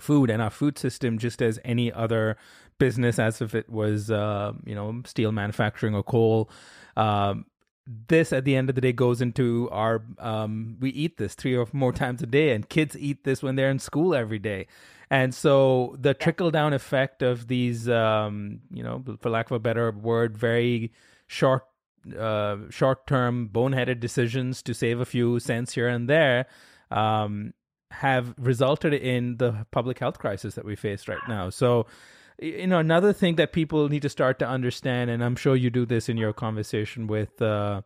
food 0.00 0.30
and 0.30 0.42
our 0.42 0.50
food 0.50 0.78
system 0.78 1.18
just 1.18 1.40
as 1.40 1.58
any 1.64 1.92
other 1.92 2.36
business 2.78 3.18
as 3.18 3.40
if 3.40 3.54
it 3.54 3.68
was 3.70 4.10
uh, 4.10 4.52
you 4.64 4.74
know 4.74 5.02
steel 5.04 5.32
manufacturing 5.32 5.94
or 5.94 6.02
coal. 6.02 6.50
Um, 6.96 7.46
this 7.86 8.32
at 8.32 8.44
the 8.44 8.56
end 8.56 8.70
of 8.70 8.74
the 8.74 8.80
day 8.80 8.92
goes 8.92 9.20
into 9.20 9.68
our 9.70 10.02
um, 10.18 10.76
we 10.80 10.90
eat 10.90 11.18
this 11.18 11.34
three 11.34 11.56
or 11.56 11.68
more 11.72 11.92
times 11.92 12.22
a 12.22 12.26
day 12.26 12.52
and 12.52 12.68
kids 12.68 12.96
eat 12.96 13.24
this 13.24 13.42
when 13.42 13.56
they're 13.56 13.70
in 13.70 13.78
school 13.78 14.14
every 14.14 14.38
day. 14.38 14.66
And 15.10 15.34
so 15.34 15.96
the 16.00 16.14
trickle 16.14 16.50
down 16.50 16.72
effect 16.72 17.22
of 17.22 17.46
these 17.48 17.88
um, 17.88 18.60
you 18.72 18.82
know 18.82 19.04
for 19.20 19.30
lack 19.30 19.46
of 19.46 19.52
a 19.52 19.60
better 19.60 19.90
word 19.90 20.36
very 20.36 20.92
short 21.26 21.66
uh, 22.18 22.56
short 22.70 23.06
term 23.06 23.48
boneheaded 23.52 24.00
decisions 24.00 24.62
to 24.62 24.74
save 24.74 25.00
a 25.00 25.06
few 25.06 25.38
cents 25.38 25.74
here 25.74 25.88
and 25.88 26.08
there 26.08 26.46
um, 26.90 27.52
have 28.00 28.34
resulted 28.38 28.92
in 28.92 29.36
the 29.38 29.66
public 29.70 29.98
health 29.98 30.18
crisis 30.18 30.54
that 30.54 30.64
we 30.64 30.76
face 30.76 31.08
right 31.08 31.26
now. 31.28 31.50
So, 31.50 31.86
you 32.38 32.66
know, 32.66 32.78
another 32.78 33.12
thing 33.12 33.36
that 33.36 33.52
people 33.52 33.88
need 33.88 34.02
to 34.02 34.08
start 34.08 34.38
to 34.40 34.48
understand, 34.48 35.10
and 35.10 35.22
I'm 35.22 35.36
sure 35.36 35.56
you 35.56 35.70
do 35.70 35.86
this 35.86 36.08
in 36.08 36.16
your 36.16 36.32
conversation 36.32 37.06
with 37.06 37.40
uh, 37.40 37.82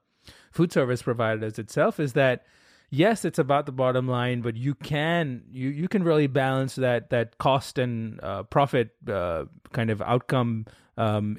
food 0.50 0.72
service 0.72 1.02
providers 1.02 1.58
itself, 1.58 2.00
is 2.00 2.14
that 2.14 2.44
yes, 2.90 3.24
it's 3.24 3.38
about 3.38 3.66
the 3.66 3.72
bottom 3.72 4.08
line, 4.08 4.40
but 4.40 4.56
you 4.56 4.74
can 4.74 5.42
you 5.50 5.68
you 5.68 5.88
can 5.88 6.02
really 6.02 6.26
balance 6.26 6.76
that 6.76 7.10
that 7.10 7.38
cost 7.38 7.78
and 7.78 8.20
uh, 8.22 8.42
profit 8.44 8.90
uh, 9.08 9.44
kind 9.72 9.90
of 9.90 10.00
outcome 10.02 10.66
um, 10.96 11.36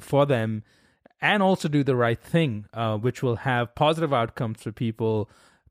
for 0.00 0.26
them, 0.26 0.62
and 1.20 1.42
also 1.42 1.68
do 1.68 1.82
the 1.82 1.96
right 1.96 2.20
thing, 2.20 2.66
uh, 2.72 2.96
which 2.96 3.22
will 3.22 3.36
have 3.36 3.74
positive 3.74 4.12
outcomes 4.12 4.62
for 4.62 4.72
people 4.72 5.28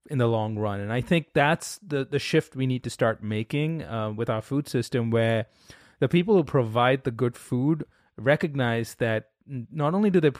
in 0.09 0.17
the 0.17 0.27
long 0.27 0.57
run. 0.57 0.79
And 0.79 0.91
I 0.91 1.01
think 1.01 1.27
that's 1.33 1.77
the 1.79 2.05
the 2.05 2.19
shift 2.19 2.55
we 2.55 2.67
need 2.67 2.83
to 2.83 2.89
start 2.89 3.23
making 3.23 3.83
uh, 3.83 4.11
with 4.11 4.29
our 4.29 4.41
food 4.41 4.67
system, 4.67 5.11
where 5.11 5.47
the 5.99 6.07
people 6.07 6.35
who 6.35 6.43
provide 6.43 7.03
the 7.03 7.11
good 7.11 7.37
food 7.37 7.85
recognize 8.17 8.95
that 8.95 9.29
not 9.47 9.93
only 9.93 10.09
do 10.09 10.19
they 10.19 10.31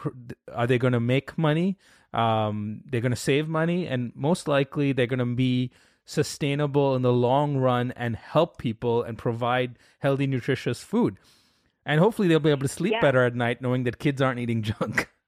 are 0.54 0.68
they 0.68 0.78
going 0.78 0.94
to 0.94 1.00
make 1.00 1.38
money, 1.38 1.78
um, 2.14 2.82
they're 2.86 3.02
going 3.02 3.12
to 3.12 3.16
save 3.16 3.48
money, 3.48 3.88
and 3.88 4.12
most 4.16 4.48
likely 4.48 4.92
they're 4.92 5.08
going 5.08 5.20
to 5.20 5.26
be 5.26 5.72
sustainable 6.06 6.96
in 6.96 7.02
the 7.04 7.14
long 7.14 7.58
run 7.58 7.92
and 7.96 8.16
help 8.16 8.58
people 8.58 9.04
and 9.04 9.18
provide 9.18 9.78
healthy, 10.00 10.28
nutritious 10.28 10.84
food. 10.84 11.18
And 11.86 12.00
hopefully 12.00 12.28
they'll 12.28 12.40
be 12.40 12.52
able 12.52 12.62
to 12.62 12.68
sleep 12.68 12.94
yeah. 12.94 13.02
better 13.02 13.24
at 13.26 13.36
night 13.36 13.62
knowing 13.62 13.84
that 13.84 13.98
kids 14.00 14.22
aren't 14.22 14.40
eating 14.40 14.62
junk. 14.62 15.10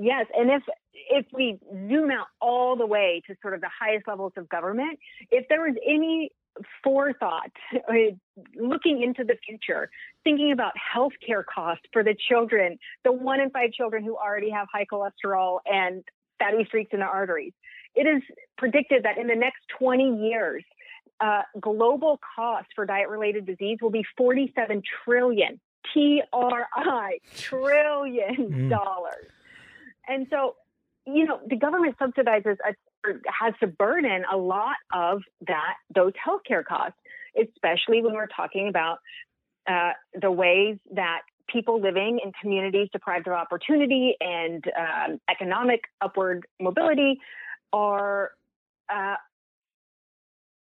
Yes, 0.00 0.26
and 0.36 0.48
if 0.48 0.62
if 1.10 1.26
we 1.32 1.58
zoom 1.88 2.10
out 2.10 2.26
all 2.40 2.76
the 2.76 2.86
way 2.86 3.22
to 3.26 3.34
sort 3.42 3.54
of 3.54 3.60
the 3.60 3.70
highest 3.78 4.06
levels 4.06 4.32
of 4.36 4.48
government, 4.48 4.98
if 5.30 5.46
there 5.48 5.60
was 5.60 5.74
any 5.86 6.30
forethought, 6.82 7.50
looking 8.56 9.02
into 9.02 9.24
the 9.24 9.36
future, 9.46 9.90
thinking 10.24 10.52
about 10.52 10.72
healthcare 10.76 11.44
costs 11.44 11.84
for 11.92 12.02
the 12.02 12.16
children, 12.28 12.78
the 13.04 13.12
one 13.12 13.40
in 13.40 13.50
five 13.50 13.72
children 13.72 14.04
who 14.04 14.16
already 14.16 14.50
have 14.50 14.66
high 14.72 14.86
cholesterol 14.90 15.58
and 15.66 16.04
fatty 16.38 16.64
streaks 16.66 16.90
in 16.92 17.00
the 17.00 17.06
arteries. 17.06 17.52
It 17.94 18.06
is 18.06 18.22
predicted 18.56 19.04
that 19.04 19.18
in 19.18 19.26
the 19.26 19.34
next 19.34 19.60
20 19.78 20.28
years, 20.28 20.64
uh, 21.20 21.42
global 21.60 22.20
costs 22.36 22.70
for 22.74 22.86
diet 22.86 23.08
related 23.08 23.44
disease 23.46 23.78
will 23.82 23.90
be 23.90 24.04
47 24.16 24.82
trillion, 25.04 25.60
T 25.92 26.22
R 26.32 26.66
I, 26.74 27.18
trillion 27.36 28.36
mm. 28.36 28.70
dollars. 28.70 29.26
And 30.06 30.26
so 30.30 30.54
you 31.14 31.24
know, 31.24 31.40
the 31.46 31.56
government 31.56 31.96
subsidizes 31.98 32.56
a, 32.66 32.74
has 33.26 33.54
to 33.60 33.66
burden 33.66 34.24
a 34.30 34.36
lot 34.36 34.76
of 34.92 35.22
that 35.46 35.74
those 35.94 36.12
healthcare 36.14 36.64
costs, 36.64 36.98
especially 37.40 38.02
when 38.02 38.14
we're 38.14 38.26
talking 38.26 38.68
about 38.68 38.98
uh, 39.66 39.92
the 40.20 40.30
ways 40.30 40.76
that 40.94 41.20
people 41.48 41.80
living 41.80 42.20
in 42.22 42.32
communities 42.40 42.88
deprived 42.92 43.26
of 43.26 43.32
opportunity 43.32 44.16
and 44.20 44.64
um, 44.78 45.18
economic 45.30 45.84
upward 46.02 46.46
mobility 46.60 47.18
are 47.72 48.32
uh, 48.92 49.16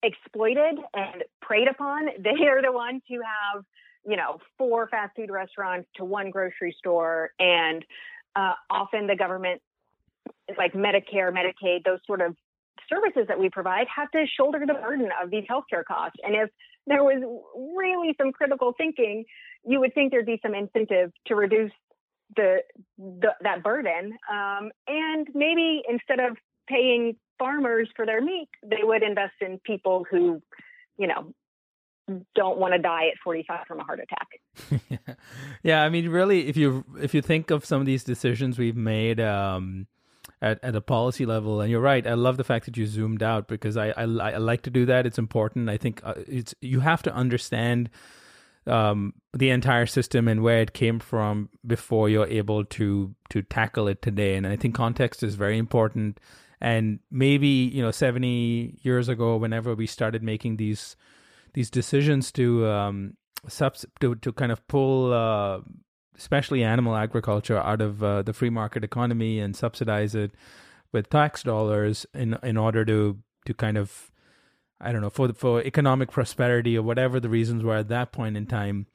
exploited 0.04 0.78
and 0.94 1.24
preyed 1.42 1.68
upon. 1.68 2.10
They 2.20 2.48
are 2.48 2.62
the 2.62 2.72
ones 2.72 3.02
who 3.10 3.22
have, 3.22 3.64
you 4.06 4.18
know, 4.18 4.40
four 4.58 4.88
fast 4.90 5.16
food 5.16 5.32
restaurants 5.32 5.88
to 5.96 6.06
one 6.06 6.30
grocery 6.30 6.76
store, 6.78 7.32
and 7.40 7.86
uh, 8.36 8.54
often 8.70 9.08
the 9.08 9.16
government 9.16 9.62
like 10.58 10.74
Medicare, 10.74 11.32
Medicaid, 11.32 11.84
those 11.84 12.00
sort 12.06 12.22
of 12.22 12.36
services 12.90 13.26
that 13.28 13.40
we 13.40 13.50
provide 13.50 13.88
have 13.94 14.10
to 14.12 14.26
shoulder 14.38 14.64
the 14.66 14.74
burden 14.74 15.10
of 15.24 15.32
these 15.32 15.44
healthcare 15.50 15.84
costs. 15.84 16.18
And 16.24 16.36
if 16.36 16.50
there 16.88 17.04
was 17.04 17.22
really 17.78 18.16
some 18.20 18.32
critical 18.32 18.74
thinking, 18.78 19.26
you 19.66 19.80
would 19.80 19.94
think 19.94 20.12
there'd 20.12 20.26
be 20.26 20.40
some 20.42 20.54
incentive 20.54 21.12
to 21.28 21.36
reduce 21.36 21.72
the, 22.36 22.58
the 22.98 23.30
that 23.42 23.64
burden. 23.64 24.18
Um, 24.32 24.72
and 24.88 25.28
maybe 25.34 25.84
instead 25.90 26.20
of 26.20 26.38
paying 26.68 27.16
farmers 27.40 27.90
for 27.96 28.06
their 28.06 28.22
meat, 28.22 28.50
they 28.64 28.82
would 28.82 29.04
invest 29.04 29.34
in 29.42 29.60
people 29.60 30.06
who, 30.10 30.42
you 30.98 31.08
know, 31.08 31.34
don't 32.36 32.60
want 32.60 32.74
to 32.74 32.80
die 32.80 33.08
at 33.08 33.18
45 33.24 33.66
from 33.68 33.80
a 33.80 33.84
heart 33.84 34.00
attack. 34.00 34.80
yeah, 34.90 35.16
yeah, 35.64 35.84
I 35.84 35.90
mean, 35.90 36.10
really, 36.10 36.48
if 36.48 36.56
you 36.56 36.86
if 37.02 37.14
you 37.14 37.22
think 37.22 37.50
of 37.50 37.66
some 37.66 37.80
of 37.80 37.88
these 37.88 38.04
decisions 38.04 38.60
we've 38.60 38.76
made, 38.76 39.20
um, 39.20 39.88
at, 40.42 40.60
at 40.64 40.76
a 40.76 40.82
policy 40.82 41.26
level. 41.26 41.62
And 41.62 41.72
you're 41.72 41.82
right. 41.82 42.06
I 42.06 42.14
love 42.14 42.38
the 42.38 42.44
fact 42.44 42.66
that 42.66 42.78
you 42.78 42.86
zoomed 42.86 43.24
out 43.24 43.48
because 43.48 43.78
I, 43.78 43.90
I, 43.90 44.04
I 44.04 44.38
like 44.38 44.64
to 44.64 44.70
do 44.70 44.86
that. 44.86 45.06
It's 45.06 45.18
important. 45.18 45.70
I 45.70 45.78
think 45.78 46.02
uh, 46.04 46.16
it's 46.28 46.54
you 46.62 46.82
have 46.82 47.04
to 47.04 47.14
understand 47.14 47.90
um, 48.68 49.14
the 49.34 49.50
entire 49.50 49.86
system 49.86 50.28
and 50.28 50.42
where 50.42 50.62
it 50.62 50.74
came 50.74 51.00
from 51.00 51.50
before 51.66 52.10
you're 52.10 52.28
able 52.28 52.66
to 52.66 53.14
to 53.30 53.42
tackle 53.42 53.88
it 53.88 54.02
today. 54.02 54.36
And 54.36 54.48
I 54.48 54.56
think 54.56 54.76
context 54.76 55.24
is 55.24 55.36
very 55.36 55.58
important. 55.58 56.20
And 56.62 57.00
maybe 57.12 57.48
you 57.48 57.82
know, 57.82 57.92
70 57.92 58.80
years 58.82 59.10
ago, 59.10 59.38
whenever 59.38 59.76
we 59.76 59.88
started 59.88 60.24
making 60.24 60.58
these 60.58 60.96
these 61.54 61.70
decisions 61.70 62.32
to 62.34 62.68
um, 62.68 63.18
subs- 63.48 63.86
to 64.00 64.16
to 64.16 64.32
kind 64.34 64.52
of 64.52 64.68
pull 64.68 65.14
uh, 65.14 65.60
especially 66.18 66.64
animal 66.64 66.96
agriculture, 66.96 67.58
out 67.58 67.82
of 67.82 68.04
uh, 68.04 68.22
the 68.22 68.34
free 68.34 68.50
market 68.50 68.84
economy 68.84 69.40
and 69.40 69.56
subsidize 69.56 70.16
it 70.16 70.32
with 70.92 71.10
tax 71.10 71.44
dollars 71.44 72.06
in 72.14 72.38
in 72.44 72.58
order 72.58 72.86
to 72.86 73.18
to 73.46 73.54
kind 73.54 73.78
of 73.78 74.12
I 74.80 74.92
don't 74.92 75.02
know 75.02 75.10
for 75.10 75.34
for 75.34 75.62
economic 75.62 76.12
prosperity 76.12 76.78
or 76.78 76.84
whatever 76.84 77.20
the 77.20 77.30
reasons 77.30 77.64
were 77.64 77.76
at 77.76 77.90
that 77.90 78.12
point 78.12 78.38
in 78.38 78.46
time. 78.46 78.88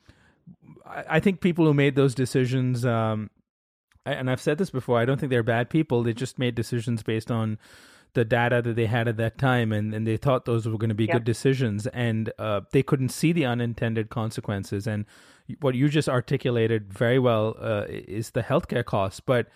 I, 0.87 1.05
I 1.09 1.21
think 1.21 1.41
people 1.41 1.67
who 1.67 1.75
made 1.75 1.97
those 1.97 2.15
decisions 2.15 2.85
um, 2.85 3.31
and 4.07 4.31
I've 4.31 4.41
said 4.41 4.59
this 4.59 4.71
before, 4.71 4.99
I 4.99 5.05
don't 5.05 5.19
think 5.19 5.31
they're 5.31 5.43
bad 5.43 5.71
people. 5.71 6.03
They 6.03 6.15
just 6.15 6.39
made 6.39 6.55
decisions 6.55 7.03
based 7.03 7.31
on 7.31 7.59
the 8.15 8.25
data 8.25 8.61
that 8.63 8.75
they 8.75 8.87
had 8.87 9.07
at 9.07 9.17
that 9.19 9.39
time, 9.39 9.73
and, 9.73 9.95
and 9.95 10.07
they 10.07 10.17
thought 10.17 10.45
those 10.45 10.67
were 10.67 10.79
going 10.79 10.89
to 10.89 10.95
be 10.95 11.05
yep. 11.05 11.17
good 11.17 11.25
decisions, 11.25 11.87
and 11.89 12.33
uh, 12.39 12.63
they 12.73 12.83
couldn't 12.83 13.11
see 13.11 13.33
the 13.33 13.45
unintended 13.45 14.11
consequences. 14.11 14.87
And 14.87 15.05
what 15.61 15.75
you 15.75 15.89
just 15.89 16.09
articulated 16.09 16.93
very 16.93 17.19
well 17.19 17.57
uh, 17.61 17.85
is 17.89 18.31
the 18.31 18.43
healthcare 18.43 18.85
costs, 18.85 19.21
but 19.21 19.49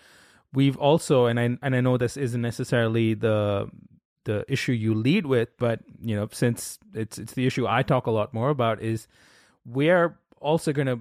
we've 0.53 0.77
also, 0.77 1.25
and 1.25 1.39
I 1.39 1.57
and 1.61 1.75
I 1.75 1.81
know 1.81 1.97
this 1.97 2.17
isn't 2.17 2.41
necessarily 2.41 3.13
the 3.13 3.69
the 4.25 4.43
issue 4.47 4.71
you 4.71 4.93
lead 4.93 5.25
with, 5.25 5.49
but 5.57 5.81
you 6.01 6.15
know, 6.15 6.27
since 6.31 6.79
it's 6.93 7.17
it's 7.17 7.33
the 7.33 7.45
issue 7.45 7.67
I 7.67 7.83
talk 7.83 8.07
a 8.07 8.11
lot 8.11 8.33
more 8.33 8.49
about, 8.49 8.81
is 8.81 9.07
we're 9.65 10.17
also 10.39 10.73
going 10.73 10.87
to 10.87 10.99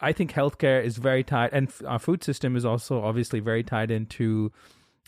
I 0.00 0.12
think 0.12 0.32
healthcare 0.32 0.82
is 0.82 0.96
very 0.96 1.22
tied, 1.22 1.50
and 1.52 1.72
our 1.86 1.98
food 1.98 2.24
system 2.24 2.56
is 2.56 2.64
also 2.64 3.02
obviously 3.02 3.40
very 3.40 3.62
tied 3.62 3.90
into 3.90 4.50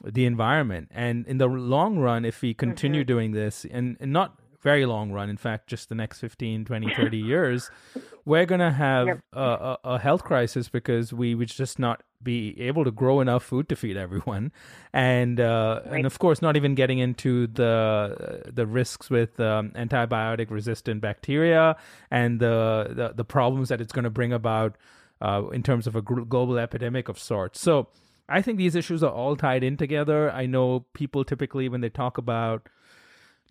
the 0.04 0.26
environment. 0.26 0.88
And 0.90 1.26
in 1.26 1.38
the 1.38 1.46
long 1.46 1.98
run, 1.98 2.24
if 2.24 2.42
we 2.42 2.54
continue 2.54 3.02
mm-hmm. 3.02 3.06
doing 3.06 3.32
this, 3.32 3.64
and, 3.70 3.96
and 4.00 4.12
not 4.12 4.38
very 4.62 4.86
long 4.86 5.10
run, 5.10 5.28
in 5.28 5.36
fact, 5.36 5.66
just 5.66 5.88
the 5.88 5.94
next 5.94 6.20
15, 6.20 6.64
20, 6.64 6.94
30 6.94 7.18
years, 7.32 7.70
we're 8.24 8.46
going 8.46 8.60
to 8.60 8.70
have 8.70 9.06
yep. 9.08 9.20
a, 9.32 9.40
a, 9.40 9.78
a, 9.84 9.98
health 9.98 10.22
crisis 10.22 10.68
because 10.68 11.12
we 11.12 11.34
would 11.34 11.48
just 11.48 11.78
not 11.78 12.02
be 12.22 12.58
able 12.60 12.84
to 12.84 12.92
grow 12.92 13.20
enough 13.20 13.42
food 13.42 13.68
to 13.68 13.76
feed 13.76 13.96
everyone. 13.96 14.52
And, 14.92 15.40
uh, 15.40 15.80
right. 15.84 15.96
and 15.96 16.06
of 16.06 16.18
course, 16.20 16.40
not 16.40 16.56
even 16.56 16.76
getting 16.76 17.00
into 17.00 17.48
the, 17.48 18.42
the 18.52 18.66
risks 18.66 19.10
with 19.10 19.40
um, 19.40 19.70
antibiotic 19.70 20.50
resistant 20.50 21.00
bacteria 21.00 21.76
and 22.10 22.38
the, 22.38 22.86
the, 22.90 23.12
the, 23.16 23.24
problems 23.24 23.68
that 23.70 23.80
it's 23.80 23.92
going 23.92 24.04
to 24.04 24.10
bring 24.10 24.32
about 24.32 24.76
uh, 25.20 25.42
in 25.52 25.62
terms 25.62 25.86
of 25.86 25.96
a 25.96 26.02
global 26.02 26.58
epidemic 26.58 27.08
of 27.08 27.18
sorts. 27.18 27.60
So 27.60 27.88
I 28.28 28.42
think 28.42 28.58
these 28.58 28.76
issues 28.76 29.02
are 29.02 29.10
all 29.10 29.34
tied 29.34 29.64
in 29.64 29.76
together. 29.76 30.30
I 30.30 30.46
know 30.46 30.84
people 30.94 31.24
typically, 31.24 31.68
when 31.68 31.80
they 31.80 31.88
talk 31.88 32.18
about 32.18 32.68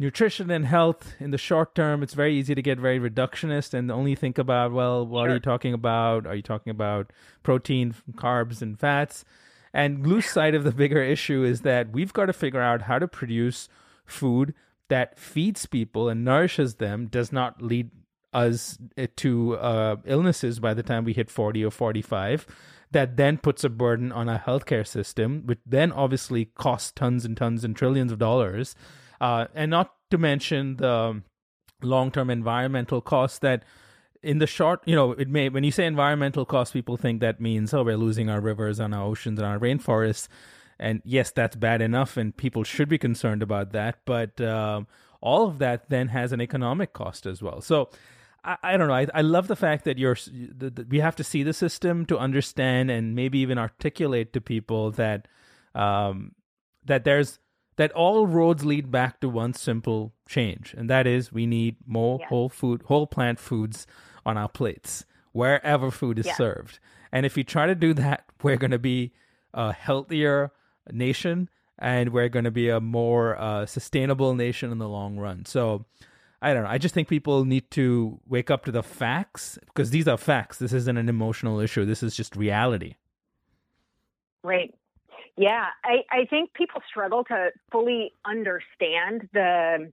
nutrition 0.01 0.49
and 0.49 0.65
health 0.65 1.13
in 1.19 1.29
the 1.29 1.37
short 1.37 1.75
term, 1.75 2.01
it's 2.01 2.15
very 2.15 2.35
easy 2.35 2.55
to 2.55 2.61
get 2.61 2.79
very 2.79 2.99
reductionist 2.99 3.75
and 3.75 3.91
only 3.91 4.15
think 4.15 4.39
about, 4.39 4.71
well, 4.71 5.05
what 5.05 5.25
sure. 5.25 5.29
are 5.29 5.33
you 5.35 5.39
talking 5.39 5.73
about? 5.73 6.25
Are 6.25 6.33
you 6.33 6.41
talking 6.41 6.71
about 6.71 7.13
protein, 7.43 7.93
carbs, 8.15 8.63
and 8.63 8.79
fats? 8.79 9.23
And 9.73 10.05
lose 10.05 10.25
sight 10.37 10.55
of 10.55 10.63
the 10.63 10.71
bigger 10.71 11.03
issue 11.03 11.43
is 11.43 11.61
that 11.61 11.91
we've 11.91 12.11
got 12.11 12.25
to 12.25 12.33
figure 12.33 12.59
out 12.59 12.81
how 12.81 12.97
to 12.97 13.07
produce 13.07 13.69
food 14.03 14.55
that 14.89 15.19
feeds 15.19 15.67
people 15.67 16.09
and 16.09 16.25
nourishes 16.25 16.75
them, 16.75 17.05
does 17.05 17.31
not 17.31 17.61
lead 17.61 17.91
us 18.33 18.79
to 19.17 19.55
uh, 19.57 19.97
illnesses 20.05 20.59
by 20.59 20.73
the 20.73 20.83
time 20.83 21.03
we 21.03 21.13
hit 21.13 21.29
40 21.29 21.63
or 21.63 21.71
45 21.71 22.47
that 22.89 23.15
then 23.15 23.37
puts 23.37 23.63
a 23.63 23.69
burden 23.69 24.11
on 24.11 24.27
our 24.27 24.39
healthcare 24.39 24.85
system, 24.85 25.43
which 25.45 25.59
then 25.65 25.93
obviously 25.93 26.45
costs 26.45 26.91
tons 26.91 27.23
and 27.23 27.37
tons 27.37 27.63
and 27.63 27.75
trillions 27.75 28.11
of 28.11 28.19
dollars 28.19 28.75
uh, 29.21 29.45
and 29.55 29.71
not 29.71 29.93
to 30.09 30.17
mention 30.17 30.75
the 30.77 31.21
long-term 31.81 32.29
environmental 32.29 32.99
costs 32.99 33.39
that 33.39 33.63
in 34.21 34.39
the 34.39 34.47
short 34.47 34.81
you 34.85 34.95
know 34.95 35.13
it 35.13 35.29
may 35.29 35.49
when 35.49 35.63
you 35.63 35.71
say 35.71 35.85
environmental 35.85 36.45
costs 36.45 36.73
people 36.73 36.97
think 36.97 37.21
that 37.21 37.39
means 37.39 37.73
oh 37.73 37.83
we're 37.83 37.97
losing 37.97 38.29
our 38.29 38.41
rivers 38.41 38.79
and 38.79 38.93
our 38.93 39.03
oceans 39.03 39.39
and 39.39 39.47
our 39.47 39.57
rainforests 39.57 40.27
and 40.77 41.01
yes 41.03 41.31
that's 41.31 41.55
bad 41.55 41.81
enough 41.81 42.17
and 42.17 42.37
people 42.37 42.63
should 42.63 42.87
be 42.89 42.99
concerned 42.99 43.41
about 43.41 43.71
that 43.71 43.97
but 44.05 44.39
um, 44.41 44.85
all 45.21 45.47
of 45.47 45.57
that 45.57 45.89
then 45.89 46.09
has 46.09 46.31
an 46.31 46.41
economic 46.41 46.93
cost 46.93 47.25
as 47.25 47.41
well 47.41 47.61
so 47.61 47.89
I, 48.43 48.57
I 48.63 48.77
don't 48.77 48.87
know. 48.87 48.95
I, 48.95 49.05
I 49.13 49.21
love 49.21 49.47
the 49.47 49.55
fact 49.55 49.85
that 49.85 49.99
you're. 49.99 50.17
That 50.57 50.89
we 50.89 50.99
have 50.99 51.15
to 51.17 51.23
see 51.23 51.43
the 51.43 51.53
system 51.53 52.07
to 52.07 52.17
understand 52.17 52.89
and 52.89 53.13
maybe 53.13 53.37
even 53.37 53.59
articulate 53.59 54.33
to 54.33 54.41
people 54.41 54.89
that 54.93 55.27
um, 55.75 56.31
that 56.85 57.03
there's 57.03 57.37
that 57.77 57.91
all 57.93 58.27
roads 58.27 58.65
lead 58.65 58.91
back 58.91 59.19
to 59.21 59.29
one 59.29 59.53
simple 59.53 60.13
change, 60.27 60.73
and 60.77 60.89
that 60.89 61.07
is 61.07 61.31
we 61.31 61.45
need 61.45 61.77
more 61.85 62.17
yes. 62.19 62.29
whole 62.29 62.49
food, 62.49 62.83
whole 62.83 63.07
plant 63.07 63.39
foods 63.39 63.87
on 64.25 64.37
our 64.37 64.49
plates 64.49 65.05
wherever 65.31 65.89
food 65.91 66.19
is 66.19 66.27
served. 66.35 66.79
And 67.11 67.25
if 67.25 67.35
we 67.35 67.43
try 67.43 67.65
to 67.65 67.75
do 67.75 67.93
that, 67.95 68.25
we're 68.43 68.57
going 68.57 68.71
to 68.71 68.79
be 68.79 69.13
a 69.53 69.71
healthier 69.71 70.51
nation, 70.91 71.49
and 71.79 72.11
we're 72.13 72.29
going 72.29 72.45
to 72.45 72.51
be 72.51 72.69
a 72.69 72.79
more 72.79 73.39
uh, 73.39 73.65
sustainable 73.65 74.35
nation 74.35 74.71
in 74.71 74.77
the 74.77 74.89
long 74.89 75.17
run. 75.17 75.45
So. 75.45 75.85
I 76.43 76.55
don't 76.55 76.63
know. 76.63 76.71
I 76.71 76.79
just 76.79 76.95
think 76.95 77.07
people 77.07 77.45
need 77.45 77.69
to 77.69 78.19
wake 78.27 78.49
up 78.49 78.65
to 78.65 78.71
the 78.71 78.81
facts 78.81 79.59
because 79.67 79.91
these 79.91 80.07
are 80.07 80.17
facts. 80.17 80.57
This 80.57 80.73
isn't 80.73 80.97
an 80.97 81.07
emotional 81.07 81.59
issue. 81.59 81.85
This 81.85 82.01
is 82.01 82.15
just 82.15 82.35
reality. 82.35 82.95
Right. 84.43 84.73
Yeah, 85.37 85.67
I, 85.83 86.03
I 86.11 86.25
think 86.25 86.53
people 86.53 86.81
struggle 86.89 87.23
to 87.25 87.49
fully 87.71 88.13
understand 88.25 89.27
the 89.33 89.91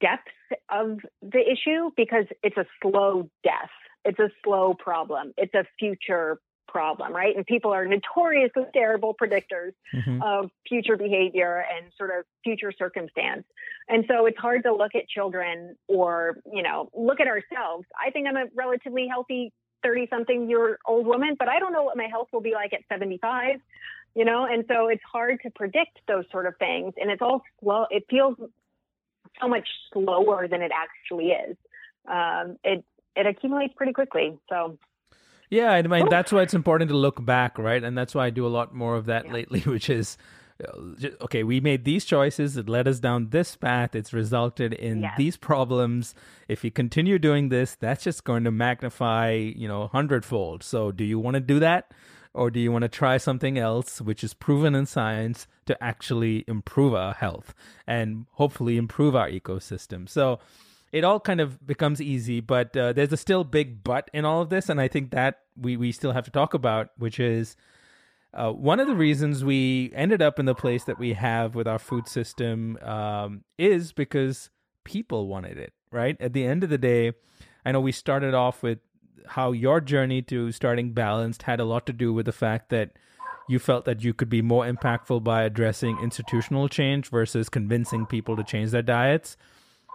depth 0.00 0.28
of 0.68 0.98
the 1.22 1.40
issue 1.40 1.90
because 1.96 2.26
it's 2.42 2.56
a 2.56 2.66
slow 2.82 3.30
death. 3.44 3.70
It's 4.04 4.18
a 4.18 4.30
slow 4.44 4.74
problem. 4.74 5.32
It's 5.36 5.54
a 5.54 5.64
future 5.78 6.40
problem, 6.70 7.12
right? 7.12 7.36
And 7.36 7.44
people 7.44 7.72
are 7.72 7.84
notoriously 7.84 8.64
terrible 8.72 9.14
predictors 9.20 9.72
mm-hmm. 9.94 10.22
of 10.22 10.50
future 10.68 10.96
behavior 10.96 11.64
and 11.74 11.90
sort 11.98 12.10
of 12.16 12.24
future 12.44 12.72
circumstance. 12.76 13.44
And 13.88 14.04
so 14.08 14.26
it's 14.26 14.38
hard 14.38 14.62
to 14.64 14.74
look 14.74 14.94
at 14.94 15.08
children 15.08 15.76
or, 15.88 16.36
you 16.50 16.62
know, 16.62 16.88
look 16.94 17.20
at 17.20 17.26
ourselves. 17.26 17.86
I 17.98 18.10
think 18.10 18.28
I'm 18.28 18.36
a 18.36 18.46
relatively 18.54 19.08
healthy 19.08 19.52
30 19.82 20.08
something 20.10 20.48
year 20.48 20.78
old 20.86 21.06
woman, 21.06 21.36
but 21.38 21.48
I 21.48 21.58
don't 21.58 21.72
know 21.72 21.82
what 21.82 21.96
my 21.96 22.06
health 22.06 22.28
will 22.32 22.42
be 22.42 22.52
like 22.52 22.72
at 22.72 22.80
75 22.88 23.56
you 24.14 24.24
know? 24.24 24.44
And 24.44 24.64
so 24.68 24.88
it's 24.88 25.02
hard 25.10 25.40
to 25.42 25.50
predict 25.50 25.98
those 26.08 26.24
sort 26.30 26.46
of 26.46 26.56
things. 26.58 26.94
And 26.96 27.10
it's 27.10 27.22
all 27.22 27.42
slow 27.60 27.86
it 27.90 28.04
feels 28.10 28.36
so 29.40 29.48
much 29.48 29.68
slower 29.92 30.48
than 30.48 30.62
it 30.62 30.72
actually 30.74 31.28
is. 31.28 31.56
Um, 32.06 32.56
it 32.64 32.84
it 33.16 33.26
accumulates 33.26 33.74
pretty 33.76 33.92
quickly 33.92 34.38
so. 34.48 34.78
Yeah 35.50 35.72
i 35.72 35.82
mean 35.82 36.08
that's 36.08 36.32
why 36.32 36.42
it's 36.42 36.54
important 36.54 36.90
to 36.90 36.96
look 36.96 37.24
back 37.24 37.58
right? 37.58 37.82
And 37.82 37.96
that's 37.98 38.14
why 38.14 38.26
i 38.26 38.30
do 38.30 38.46
a 38.46 38.48
lot 38.48 38.74
more 38.74 38.96
of 38.96 39.06
that 39.06 39.26
yeah. 39.26 39.32
lately 39.32 39.60
which 39.66 39.90
is 39.90 40.16
uh, 40.64 41.08
okay 41.22 41.42
we 41.42 41.60
made 41.60 41.84
these 41.84 42.04
choices 42.04 42.56
it 42.56 42.68
led 42.68 42.86
us 42.88 43.00
down 43.00 43.30
this 43.30 43.56
path. 43.56 43.94
It's 43.94 44.12
resulted 44.12 44.72
in 44.72 45.02
yes. 45.02 45.14
these 45.16 45.36
problems. 45.36 46.14
If 46.48 46.64
you 46.64 46.70
continue 46.70 47.18
doing 47.18 47.48
this 47.48 47.74
that's 47.74 48.04
just 48.04 48.24
going 48.24 48.44
to 48.44 48.50
magnify 48.50 49.32
you 49.32 49.68
know 49.68 49.88
hundredfold. 49.88 50.62
So 50.62 50.92
do 50.92 51.04
you 51.04 51.18
want 51.18 51.34
to 51.34 51.40
do 51.40 51.58
that 51.58 51.92
or 52.32 52.50
do 52.50 52.60
you 52.60 52.70
want 52.70 52.82
to 52.82 52.88
try 52.88 53.16
something 53.16 53.58
else 53.58 54.00
which 54.00 54.22
is 54.22 54.34
proven 54.34 54.74
in 54.74 54.86
science 54.86 55.46
to 55.66 55.82
actually 55.82 56.44
improve 56.46 56.94
our 56.94 57.14
health 57.14 57.54
and 57.86 58.26
hopefully 58.32 58.76
improve 58.76 59.16
our 59.16 59.28
ecosystem? 59.28 60.08
So 60.08 60.38
it 60.92 61.04
all 61.04 61.20
kind 61.20 61.40
of 61.40 61.64
becomes 61.66 62.00
easy 62.00 62.40
but 62.40 62.76
uh, 62.76 62.92
there's 62.92 63.12
a 63.12 63.16
still 63.16 63.44
big 63.44 63.82
but 63.84 64.10
in 64.12 64.24
all 64.24 64.42
of 64.42 64.50
this 64.50 64.68
and 64.68 64.80
i 64.80 64.88
think 64.88 65.10
that 65.10 65.40
we, 65.56 65.76
we 65.76 65.92
still 65.92 66.12
have 66.12 66.24
to 66.24 66.30
talk 66.30 66.54
about 66.54 66.90
which 66.98 67.20
is 67.20 67.56
uh, 68.32 68.50
one 68.50 68.78
of 68.78 68.86
the 68.86 68.94
reasons 68.94 69.44
we 69.44 69.90
ended 69.94 70.22
up 70.22 70.38
in 70.38 70.46
the 70.46 70.54
place 70.54 70.84
that 70.84 70.98
we 70.98 71.14
have 71.14 71.56
with 71.56 71.66
our 71.66 71.80
food 71.80 72.06
system 72.06 72.78
um, 72.82 73.42
is 73.58 73.92
because 73.92 74.50
people 74.84 75.26
wanted 75.28 75.58
it 75.58 75.72
right? 75.92 76.16
At 76.20 76.34
the 76.34 76.44
end 76.44 76.64
of 76.64 76.70
the 76.70 76.78
day 76.78 77.12
i 77.64 77.72
know 77.72 77.80
we 77.80 77.92
started 77.92 78.34
off 78.34 78.62
with 78.62 78.78
how 79.28 79.52
your 79.52 79.80
journey 79.80 80.22
to 80.22 80.52
starting 80.52 80.92
balanced 80.92 81.42
had 81.42 81.60
a 81.60 81.64
lot 81.64 81.86
to 81.86 81.92
do 81.92 82.12
with 82.12 82.26
the 82.26 82.32
fact 82.32 82.70
that 82.70 82.90
you 83.48 83.58
felt 83.58 83.84
that 83.84 84.04
you 84.04 84.14
could 84.14 84.28
be 84.28 84.42
more 84.42 84.64
impactful 84.64 85.24
by 85.24 85.42
addressing 85.42 85.98
institutional 86.00 86.68
change 86.68 87.08
versus 87.08 87.48
convincing 87.48 88.06
people 88.06 88.36
to 88.36 88.44
change 88.44 88.70
their 88.70 88.82
diets. 88.82 89.36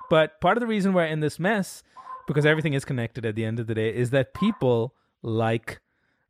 But 0.09 0.41
part 0.41 0.57
of 0.57 0.61
the 0.61 0.67
reason 0.67 0.93
we're 0.93 1.05
in 1.05 1.21
this 1.21 1.39
mess, 1.39 1.81
because 2.27 2.45
everything 2.45 2.73
is 2.73 2.83
connected 2.83 3.25
at 3.25 3.35
the 3.35 3.45
end 3.45 3.59
of 3.59 3.67
the 3.67 3.75
day, 3.75 3.95
is 3.95 4.09
that 4.09 4.33
people 4.33 4.93
like 5.21 5.79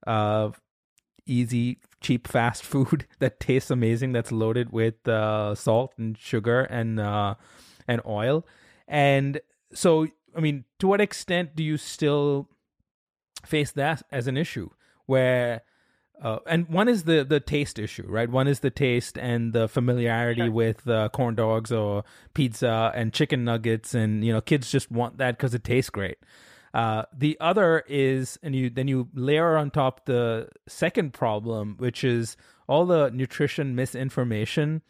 uh, 0.06 0.52
easy, 1.26 1.80
cheap, 2.00 2.28
fast 2.28 2.64
food 2.72 3.08
that 3.20 3.40
tastes 3.40 3.72
amazing, 3.72 4.12
that's 4.12 4.32
loaded 4.32 4.72
with 4.72 5.08
uh, 5.08 5.56
salt 5.56 5.94
and 5.98 6.18
sugar 6.18 6.62
and 6.62 7.00
uh, 7.00 7.36
and 7.88 8.02
oil. 8.06 8.46
And 8.88 9.42
so, 9.74 10.08
I 10.36 10.42
mean, 10.42 10.66
to 10.80 10.88
what 10.88 11.02
extent 11.02 11.56
do 11.56 11.64
you 11.64 11.78
still 11.78 12.50
face 13.46 13.72
that 13.72 14.04
as 14.12 14.28
an 14.28 14.38
issue 14.38 14.70
where 15.06 15.62
uh, 16.22 16.40
and 16.48 16.68
one 16.70 16.88
is 16.88 17.04
the 17.04 17.26
the 17.26 17.40
taste 17.40 17.78
issue, 17.78 18.06
right? 18.08 18.30
One 18.30 18.48
is 18.48 18.62
the 18.62 18.70
taste 18.70 19.18
and 19.18 19.52
the 19.52 19.68
familiarity 19.68 20.44
sure. 20.44 20.52
with 20.52 20.88
uh, 20.88 21.10
corn 21.10 21.36
dogs 21.36 21.72
or 21.72 22.04
pizza 22.34 22.92
and 22.96 23.12
chicken 23.12 23.44
nuggets, 23.44 23.94
and 23.94 24.24
you 24.24 24.32
know, 24.32 24.42
kids 24.42 24.72
just 24.72 24.90
want 24.90 25.18
that 25.18 25.38
because 25.38 25.54
it 25.54 25.64
tastes 25.64 25.90
great. 25.90 26.18
Uh, 26.74 27.04
the 27.14 27.38
other 27.40 27.84
is, 27.88 28.40
and 28.44 28.56
you 28.56 28.70
then 28.70 28.88
you 28.88 29.10
layer 29.14 29.58
on 29.58 29.72
top 29.72 30.06
the 30.06 30.48
second 30.68 31.14
problem, 31.14 31.76
which 31.80 32.04
is 32.04 32.38
all 32.68 32.86
the 32.86 33.10
nutrition 33.12 33.76
misinformation, 33.76 34.82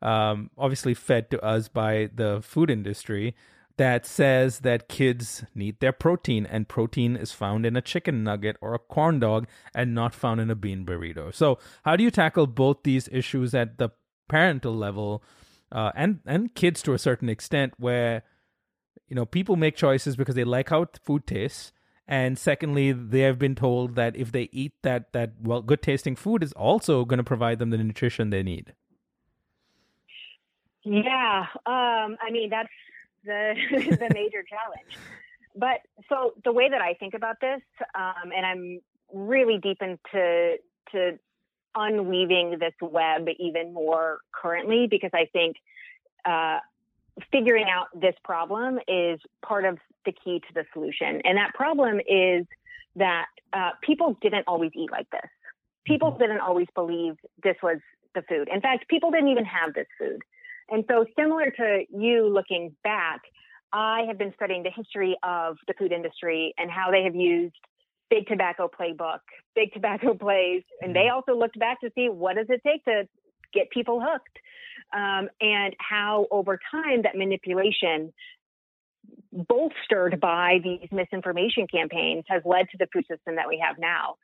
um, 0.00 0.50
obviously 0.56 0.94
fed 0.94 1.30
to 1.30 1.40
us 1.44 1.68
by 1.68 2.08
the 2.14 2.40
food 2.40 2.70
industry 2.70 3.34
that 3.78 4.04
says 4.04 4.60
that 4.60 4.88
kids 4.88 5.44
need 5.54 5.80
their 5.80 5.92
protein, 5.92 6.44
and 6.44 6.68
protein 6.68 7.16
is 7.16 7.32
found 7.32 7.64
in 7.64 7.76
a 7.76 7.80
chicken 7.80 8.22
nugget 8.22 8.56
or 8.60 8.74
a 8.74 8.78
corn 8.78 9.18
dog 9.18 9.48
and 9.74 9.94
not 9.94 10.14
found 10.14 10.40
in 10.40 10.50
a 10.50 10.54
bean 10.54 10.84
burrito. 10.84 11.34
So, 11.34 11.58
how 11.84 11.96
do 11.96 12.04
you 12.04 12.10
tackle 12.10 12.46
both 12.46 12.82
these 12.82 13.08
issues 13.10 13.54
at 13.54 13.78
the 13.78 13.90
parental 14.28 14.76
level 14.76 15.22
uh, 15.72 15.92
and 15.94 16.20
and 16.26 16.54
kids 16.54 16.82
to 16.82 16.92
a 16.92 16.98
certain 16.98 17.28
extent, 17.28 17.74
where 17.78 18.22
you 19.08 19.16
know 19.16 19.24
people 19.24 19.56
make 19.56 19.76
choices 19.76 20.16
because 20.16 20.34
they 20.34 20.44
like 20.44 20.70
how 20.70 20.86
food 21.02 21.26
tastes, 21.26 21.72
and 22.06 22.38
secondly, 22.38 22.92
they 22.92 23.20
have 23.20 23.38
been 23.38 23.54
told 23.54 23.94
that 23.94 24.16
if 24.16 24.32
they 24.32 24.48
eat 24.50 24.72
that 24.82 25.12
that 25.12 25.34
well 25.40 25.62
good 25.62 25.82
tasting 25.82 26.16
food 26.16 26.42
is 26.42 26.52
also 26.54 27.04
going 27.04 27.18
to 27.18 27.24
provide 27.24 27.58
them 27.58 27.70
the 27.70 27.78
nutrition 27.78 28.30
they 28.30 28.42
need. 28.42 28.74
Yeah, 30.84 31.46
um, 31.66 32.16
I 32.22 32.30
mean 32.30 32.50
that's 32.50 32.68
the 33.24 33.54
the 33.70 34.08
major 34.14 34.42
challenge. 34.42 34.98
But 35.56 35.80
so 36.08 36.34
the 36.44 36.52
way 36.52 36.68
that 36.68 36.80
I 36.80 36.94
think 36.94 37.14
about 37.14 37.36
this, 37.40 37.60
um, 37.94 38.32
and 38.34 38.46
I'm 38.46 38.80
really 39.12 39.58
deep 39.58 39.78
into 39.80 40.56
to 40.92 41.18
unweaving 41.74 42.58
this 42.58 42.74
web 42.80 43.26
even 43.38 43.72
more 43.72 44.18
currently 44.32 44.86
because 44.88 45.10
I 45.14 45.26
think 45.32 45.56
uh, 46.24 46.58
figuring 47.32 47.66
out 47.70 47.86
this 47.94 48.14
problem 48.24 48.78
is 48.88 49.20
part 49.44 49.64
of 49.64 49.78
the 50.04 50.12
key 50.12 50.40
to 50.40 50.54
the 50.54 50.64
solution. 50.72 51.20
And 51.24 51.38
that 51.38 51.54
problem 51.54 52.00
is 52.06 52.46
that 52.96 53.26
uh, 53.52 53.70
people 53.82 54.16
didn't 54.20 54.44
always 54.46 54.72
eat 54.74 54.90
like 54.90 55.08
this. 55.10 55.30
People 55.84 56.10
mm-hmm. 56.10 56.20
didn't 56.20 56.40
always 56.40 56.66
believe 56.74 57.16
this 57.42 57.56
was 57.62 57.78
the 58.14 58.22
food. 58.22 58.48
In 58.52 58.60
fact, 58.60 58.88
people 58.88 59.10
didn't 59.10 59.28
even 59.28 59.44
have 59.44 59.74
this 59.74 59.86
food. 59.98 60.22
And 60.70 60.84
so, 60.88 61.04
similar 61.18 61.50
to 61.50 61.84
you 61.90 62.28
looking 62.28 62.76
back, 62.84 63.22
I 63.72 64.04
have 64.06 64.18
been 64.18 64.32
studying 64.34 64.62
the 64.62 64.70
history 64.70 65.16
of 65.22 65.56
the 65.66 65.74
food 65.78 65.92
industry 65.92 66.54
and 66.58 66.70
how 66.70 66.90
they 66.90 67.04
have 67.04 67.14
used 67.14 67.54
big 68.10 68.26
tobacco 68.26 68.68
playbook, 68.68 69.20
big 69.54 69.72
tobacco 69.72 70.14
plays, 70.20 70.62
and 70.80 70.94
they 70.94 71.00
mm-hmm. 71.00 71.14
also 71.14 71.38
looked 71.38 71.58
back 71.58 71.80
to 71.80 71.90
see 71.94 72.08
what 72.08 72.36
does 72.36 72.46
it 72.48 72.60
take 72.66 72.84
to 72.84 73.08
get 73.52 73.70
people 73.70 74.00
hooked, 74.00 74.38
um, 74.94 75.28
and 75.40 75.74
how 75.78 76.26
over 76.30 76.58
time 76.70 77.02
that 77.02 77.16
manipulation, 77.16 78.12
bolstered 79.32 80.20
by 80.20 80.58
these 80.62 80.88
misinformation 80.92 81.66
campaigns, 81.66 82.24
has 82.28 82.42
led 82.44 82.68
to 82.70 82.78
the 82.78 82.86
food 82.92 83.04
system 83.10 83.36
that 83.36 83.48
we 83.48 83.62
have 83.64 83.76
now. 83.78 84.16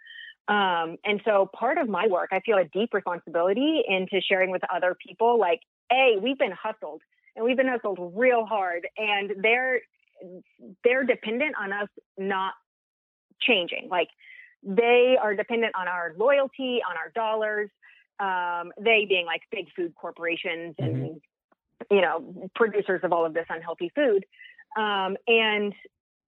Um, 0.47 0.99
and 1.05 1.23
so 1.25 1.49
part 1.59 1.79
of 1.79 1.89
my 1.89 2.07
work, 2.07 2.31
I 2.33 2.41
feel 2.41 2.59
a 2.59 2.65
deep 2.65 2.93
responsibility 2.93 3.83
into 3.89 4.21
sharing 4.21 4.51
with 4.51 4.63
other 4.75 4.95
people 5.07 5.39
like, 5.39 5.61
hey, 5.91 6.17
we've 6.21 6.39
been 6.39 6.53
hustled 6.53 7.03
and 7.37 7.45
we've 7.45 7.57
been 7.57 7.69
hustled 7.69 7.99
real 8.15 8.47
hard 8.47 8.87
and 8.97 9.33
they're 9.43 9.81
they're 10.85 11.05
dependent 11.05 11.55
on 11.61 11.73
us 11.73 11.89
not 12.17 12.55
changing. 13.41 13.89
Like 13.91 14.09
they 14.63 15.17
are 15.21 15.35
dependent 15.35 15.75
on 15.75 15.89
our 15.89 16.15
loyalty, 16.17 16.81
on 16.89 16.97
our 16.97 17.11
dollars. 17.15 17.71
Um, 18.21 18.73
they 18.81 19.07
being 19.09 19.27
like 19.27 19.43
big 19.51 19.67
food 19.77 19.95
corporations 19.95 20.75
and 20.79 20.97
mm-hmm. 20.97 21.95
you 21.95 22.01
know 22.01 22.49
producers 22.55 23.01
of 23.03 23.13
all 23.13 23.27
of 23.27 23.35
this 23.35 23.47
unhealthy 23.49 23.91
food. 23.95 24.25
Um, 24.77 25.17
and 25.27 25.75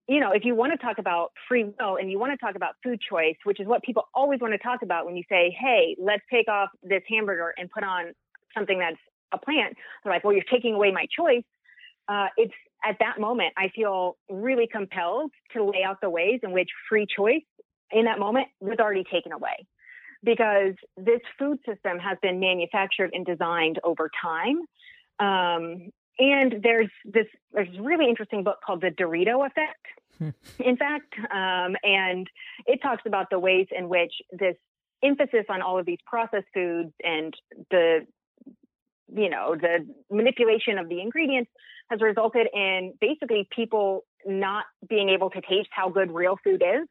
you 0.09 0.21
know, 0.21 0.31
if 0.31 0.45
you 0.45 0.55
want 0.55 0.73
to 0.73 0.79
talk 0.79 0.99
about 0.99 1.33
free 1.49 1.65
will 1.65 1.97
and 1.97 2.11
you 2.11 2.19
want 2.19 2.33
to 2.33 2.37
talk 2.45 2.55
about 2.55 2.75
food 2.83 3.01
choice, 3.01 3.37
which 3.43 3.59
is 3.59 3.67
what 3.67 3.83
people 3.83 4.05
always 4.15 4.41
want 4.41 4.53
to 4.53 4.59
talk 4.59 4.83
about 4.83 5.07
when 5.07 5.17
you 5.17 5.25
say, 5.29 5.57
"Hey, 5.59 5.97
let's 5.99 6.23
take 6.31 6.49
off 6.49 6.71
this 6.83 7.03
hamburger 7.09 7.55
and 7.57 7.71
put 7.71 7.83
on 7.83 8.13
something 8.55 8.79
that's 8.79 8.99
a 9.33 9.39
plant," 9.39 9.77
they're 10.03 10.13
like, 10.13 10.25
"Well, 10.25 10.33
you're 10.33 10.45
taking 10.51 10.75
away 10.75 10.91
my 10.93 11.07
choice." 11.17 11.45
Uh, 12.09 12.29
it's 12.37 12.55
at 12.85 12.97
that 13.01 13.19
moment, 13.19 13.53
I 13.57 13.69
feel 13.75 14.17
really 14.29 14.69
compelled 14.71 15.33
to 15.55 15.65
lay 15.65 15.83
out 15.85 16.01
the 16.01 16.11
ways 16.11 16.41
in 16.43 16.53
which 16.53 16.69
free 16.89 17.07
choice 17.07 17.43
in 17.91 18.05
that 18.05 18.19
moment 18.19 18.49
was 18.61 18.79
already 18.79 19.05
taken 19.05 19.33
away. 19.33 19.67
Because 20.23 20.75
this 20.97 21.21
food 21.39 21.59
system 21.67 21.99
has 21.99 22.19
been 22.23 22.41
manufactured 22.41 23.11
and 23.13 23.25
designed 23.25 23.79
over 23.85 24.11
time. 24.23 24.59
Um, 25.19 25.91
and 26.19 26.63
there's 26.63 26.91
this 27.05 27.27
there's 27.53 27.69
a 27.79 27.83
really 27.83 28.09
interesting 28.09 28.43
book 28.43 28.59
called 28.65 28.81
The 28.81 28.91
Dorito 28.91 29.47
Effect, 29.47 29.87
hmm. 30.19 30.31
in 30.59 30.77
fact. 30.77 31.15
Um, 31.19 31.77
and 31.83 32.29
it 32.67 32.81
talks 32.83 33.03
about 33.07 33.27
the 33.31 33.39
ways 33.39 33.67
in 33.77 33.89
which 33.89 34.13
this 34.33 34.57
emphasis 35.03 35.45
on 35.49 35.61
all 35.61 35.79
of 35.79 35.87
these 35.87 35.99
processed 36.07 36.47
foods 36.55 36.93
and 37.05 37.35
the 37.71 38.07
you 39.15 39.29
know 39.29 39.55
the 39.55 39.87
manipulation 40.11 40.79
of 40.79 40.89
the 40.89 41.01
ingredients 41.01 41.51
has 41.91 42.01
resulted 42.01 42.49
in 42.53 42.95
basically 43.01 43.49
people 43.55 44.05
not 44.25 44.65
being 44.89 45.09
able 45.09 45.31
to 45.31 45.41
taste 45.41 45.69
how 45.71 45.89
good 45.89 46.11
real 46.11 46.37
food 46.43 46.63
is 46.63 46.89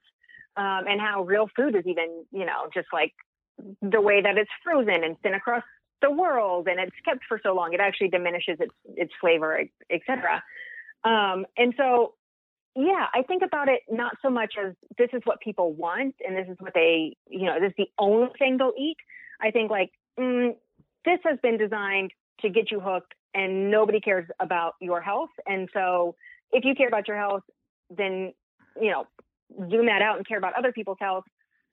um, 0.57 0.85
and 0.87 1.01
how 1.01 1.23
real 1.23 1.49
food 1.55 1.75
is 1.75 1.83
even, 1.85 2.25
you 2.31 2.45
know, 2.45 2.69
just 2.73 2.87
like 2.93 3.13
the 3.81 4.01
way 4.01 4.21
that 4.21 4.37
it's 4.37 4.49
frozen 4.63 5.03
and 5.03 5.17
sent 5.21 5.35
across 5.35 5.63
the 6.01 6.11
world 6.11 6.67
and 6.67 6.79
it's 6.79 6.95
kept 7.03 7.23
for 7.27 7.39
so 7.43 7.53
long, 7.53 7.73
it 7.73 7.79
actually 7.79 8.09
diminishes 8.09 8.57
its 8.59 8.73
its 8.95 9.13
flavor, 9.19 9.61
etc. 9.89 10.43
Um, 11.03 11.45
and 11.57 11.73
so, 11.77 12.13
yeah, 12.75 13.05
I 13.13 13.21
think 13.23 13.43
about 13.43 13.69
it 13.69 13.81
not 13.89 14.15
so 14.21 14.29
much 14.29 14.55
as 14.63 14.73
this 14.97 15.09
is 15.13 15.21
what 15.23 15.39
people 15.39 15.73
want 15.73 16.15
and 16.25 16.35
this 16.35 16.47
is 16.49 16.57
what 16.59 16.73
they, 16.73 17.15
you 17.27 17.45
know, 17.45 17.59
this 17.59 17.69
is 17.69 17.75
the 17.77 17.89
only 17.97 18.29
thing 18.37 18.57
they'll 18.57 18.73
eat. 18.77 18.97
I 19.41 19.51
think 19.51 19.71
like 19.71 19.91
mm, 20.19 20.55
this 21.05 21.19
has 21.23 21.37
been 21.41 21.57
designed 21.57 22.11
to 22.41 22.49
get 22.49 22.71
you 22.71 22.79
hooked 22.79 23.13
and 23.33 23.69
nobody 23.71 23.99
cares 23.99 24.25
about 24.39 24.73
your 24.81 25.01
health. 25.01 25.29
And 25.45 25.69
so 25.73 26.15
if 26.51 26.63
you 26.65 26.73
care 26.75 26.87
about 26.87 27.07
your 27.07 27.17
health, 27.17 27.43
then, 27.95 28.33
you 28.81 28.91
know, 28.91 29.05
zoom 29.69 29.85
that 29.85 30.01
out 30.01 30.17
and 30.17 30.27
care 30.27 30.37
about 30.37 30.53
other 30.57 30.71
people's 30.71 30.97
health. 30.99 31.25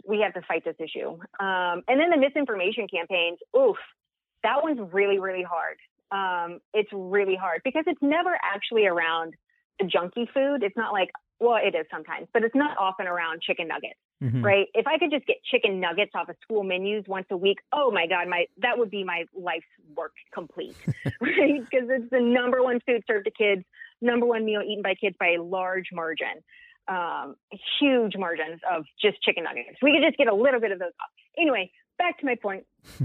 We 0.04 0.20
have 0.20 0.34
to 0.34 0.42
fight 0.46 0.64
this 0.64 0.76
issue. 0.78 1.10
Um, 1.40 1.82
and 1.88 2.00
then 2.00 2.10
the 2.10 2.16
misinformation 2.16 2.86
campaigns, 2.88 3.38
oof, 3.56 3.76
that 4.42 4.62
one's 4.62 4.80
really, 4.92 5.18
really 5.18 5.44
hard. 5.44 5.78
Um, 6.10 6.60
it's 6.74 6.90
really 6.92 7.36
hard 7.36 7.62
because 7.64 7.84
it's 7.86 8.02
never 8.02 8.36
actually 8.42 8.86
around 8.86 9.34
the 9.78 9.86
junky 9.86 10.26
food. 10.34 10.62
It's 10.62 10.76
not 10.76 10.92
like, 10.92 11.10
well, 11.42 11.58
it 11.62 11.74
is 11.74 11.86
sometimes, 11.90 12.28
but 12.32 12.44
it's 12.44 12.54
not 12.54 12.76
often 12.78 13.06
around 13.06 13.42
chicken 13.42 13.68
nuggets 13.68 13.98
mm-hmm. 14.22 14.42
right? 14.42 14.66
If 14.74 14.86
I 14.86 14.98
could 14.98 15.10
just 15.10 15.26
get 15.26 15.36
chicken 15.50 15.80
nuggets 15.80 16.12
off 16.14 16.28
of 16.28 16.36
school 16.42 16.62
menus 16.62 17.04
once 17.06 17.26
a 17.30 17.36
week, 17.36 17.58
oh 17.72 17.90
my 17.90 18.06
God, 18.06 18.28
my 18.28 18.46
that 18.58 18.78
would 18.78 18.90
be 18.90 19.04
my 19.04 19.24
life's 19.34 19.66
work 19.96 20.12
complete, 20.32 20.76
right? 21.20 21.60
Because 21.60 21.88
it's 21.90 22.10
the 22.10 22.20
number 22.20 22.62
one 22.62 22.80
food 22.86 23.02
served 23.06 23.26
to 23.26 23.30
kids, 23.30 23.64
number 24.00 24.26
one 24.26 24.44
meal 24.44 24.62
eaten 24.62 24.82
by 24.82 24.94
kids 24.94 25.16
by 25.18 25.34
a 25.38 25.42
large 25.42 25.88
margin, 25.92 26.42
um, 26.88 27.36
huge 27.80 28.16
margins 28.16 28.60
of 28.70 28.84
just 29.00 29.20
chicken 29.22 29.44
nuggets. 29.44 29.78
We 29.82 29.92
could 29.92 30.06
just 30.06 30.18
get 30.18 30.28
a 30.28 30.34
little 30.34 30.60
bit 30.60 30.72
of 30.72 30.78
those 30.78 30.92
off. 31.00 31.10
Anyway, 31.36 31.70
back 31.98 32.18
to 32.18 32.26
my 32.26 32.34
point. 32.34 32.64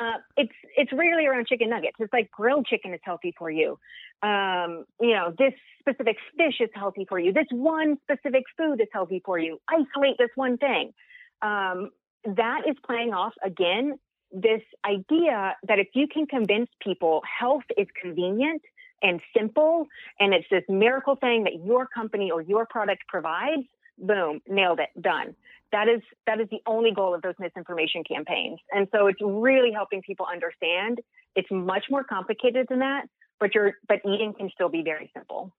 uh, 0.00 0.18
it's 0.36 0.52
it's 0.76 0.92
rarely 0.92 1.26
around 1.26 1.46
chicken 1.46 1.70
nuggets. 1.70 1.96
It's 1.98 2.12
like 2.12 2.30
grilled 2.30 2.66
chicken 2.66 2.94
is 2.94 3.00
healthy 3.02 3.34
for 3.38 3.50
you. 3.50 3.78
Um, 4.22 4.84
you 5.00 5.14
know, 5.14 5.34
this 5.36 5.52
specific 5.80 6.16
fish 6.36 6.60
is 6.60 6.70
healthy 6.74 7.06
for 7.08 7.18
you. 7.18 7.32
This 7.32 7.46
one 7.50 7.96
specific 8.02 8.44
food 8.56 8.80
is 8.80 8.88
healthy 8.92 9.22
for 9.24 9.38
you. 9.38 9.58
Isolate 9.68 10.18
this 10.18 10.30
one 10.34 10.58
thing. 10.58 10.92
Um, 11.40 11.90
that 12.24 12.62
is 12.68 12.76
playing 12.86 13.12
off 13.12 13.32
again 13.44 13.98
this 14.32 14.62
idea 14.86 15.56
that 15.68 15.78
if 15.78 15.88
you 15.94 16.06
can 16.06 16.26
convince 16.26 16.68
people 16.80 17.22
health 17.38 17.64
is 17.76 17.86
convenient 18.00 18.62
and 19.02 19.20
simple 19.36 19.86
and 20.20 20.32
it's 20.32 20.46
this 20.50 20.62
miracle 20.68 21.16
thing 21.16 21.44
that 21.44 21.64
your 21.64 21.86
company 21.86 22.30
or 22.30 22.40
your 22.40 22.64
product 22.66 23.02
provides, 23.08 23.66
boom, 23.98 24.40
nailed 24.48 24.80
it, 24.80 24.90
done. 25.00 25.34
That 25.72 25.88
is 25.88 26.02
that 26.26 26.40
is 26.40 26.48
the 26.50 26.60
only 26.66 26.92
goal 26.92 27.14
of 27.14 27.22
those 27.22 27.34
misinformation 27.38 28.04
campaigns. 28.04 28.58
And 28.72 28.88
so 28.92 29.06
it's 29.06 29.20
really 29.22 29.72
helping 29.72 30.02
people 30.02 30.26
understand 30.30 31.00
it's 31.34 31.48
much 31.50 31.84
more 31.90 32.04
complicated 32.04 32.66
than 32.68 32.80
that 32.80 33.06
but 33.42 33.56
you're 33.56 33.74
but 33.88 33.98
eating 34.06 34.32
can 34.32 34.48
still 34.54 34.68
be 34.68 34.82
very 34.82 35.10
simple. 35.12 35.52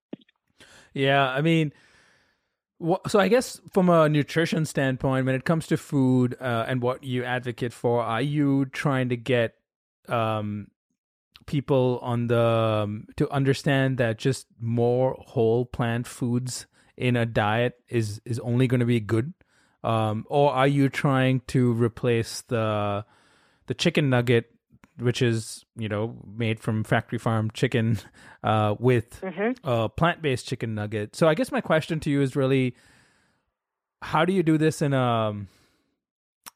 Yeah 0.94 1.28
i 1.28 1.42
mean 1.42 1.74
so 3.08 3.20
i 3.20 3.28
guess 3.28 3.60
from 3.72 3.90
a 3.90 4.08
nutrition 4.08 4.66
standpoint 4.66 5.26
when 5.26 5.36
it 5.36 5.44
comes 5.44 5.68
to 5.68 5.78
food 5.78 6.36
uh, 6.40 6.66
and 6.68 6.82
what 6.82 7.04
you 7.04 7.24
advocate 7.24 7.74
for 7.74 8.02
are 8.02 8.22
you 8.22 8.66
trying 8.66 9.10
to 9.10 9.18
get 9.18 9.56
um, 10.08 10.68
people 11.46 12.00
on 12.02 12.28
the 12.28 12.40
um, 12.84 13.08
to 13.18 13.30
understand 13.32 13.98
that 13.98 14.18
just 14.18 14.48
more 14.60 15.18
whole 15.20 15.66
plant 15.66 16.08
foods 16.08 16.68
in 16.98 17.16
a 17.16 17.26
diet 17.26 17.80
is 17.90 18.22
is 18.26 18.40
only 18.40 18.68
going 18.68 18.80
to 18.80 18.86
be 18.86 19.00
good 19.00 19.34
um, 19.84 20.26
or 20.30 20.54
are 20.54 20.68
you 20.68 20.90
trying 20.90 21.42
to 21.48 21.74
replace 21.74 22.42
the 22.42 23.06
the 23.68 23.74
chicken 23.74 24.10
nugget, 24.10 24.50
which 24.98 25.22
is 25.22 25.66
you 25.76 25.90
know 25.90 26.16
made 26.26 26.60
from 26.60 26.84
factory 26.84 27.20
farm 27.20 27.52
chicken, 27.54 28.00
uh, 28.44 28.76
with 28.80 29.20
mm-hmm. 29.22 29.52
a 29.68 29.90
plant 29.90 30.22
based 30.22 30.48
chicken 30.48 30.76
nugget? 30.76 31.16
So 31.16 31.28
I 31.28 31.34
guess 31.34 31.52
my 31.52 31.62
question 31.62 32.00
to 32.02 32.10
you 32.10 32.22
is 32.22 32.36
really, 32.36 32.76
how 34.02 34.24
do 34.24 34.32
you 34.32 34.44
do 34.44 34.58
this 34.58 34.82
in 34.82 34.94
a 34.94 35.34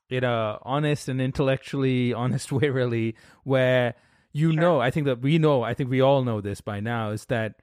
in 0.09 0.23
a 0.23 0.59
honest 0.61 1.09
and 1.09 1.19
intellectually 1.19 2.13
honest 2.13 2.51
way, 2.51 2.69
really, 2.69 3.15
where 3.43 3.95
you 4.31 4.53
sure. 4.53 4.61
know, 4.61 4.79
I 4.79 4.89
think 4.89 5.05
that 5.07 5.21
we 5.21 5.37
know, 5.37 5.63
I 5.63 5.73
think 5.73 5.89
we 5.89 5.99
all 5.99 6.23
know 6.23 6.39
this 6.39 6.61
by 6.61 6.79
now, 6.79 7.09
is 7.09 7.25
that 7.25 7.55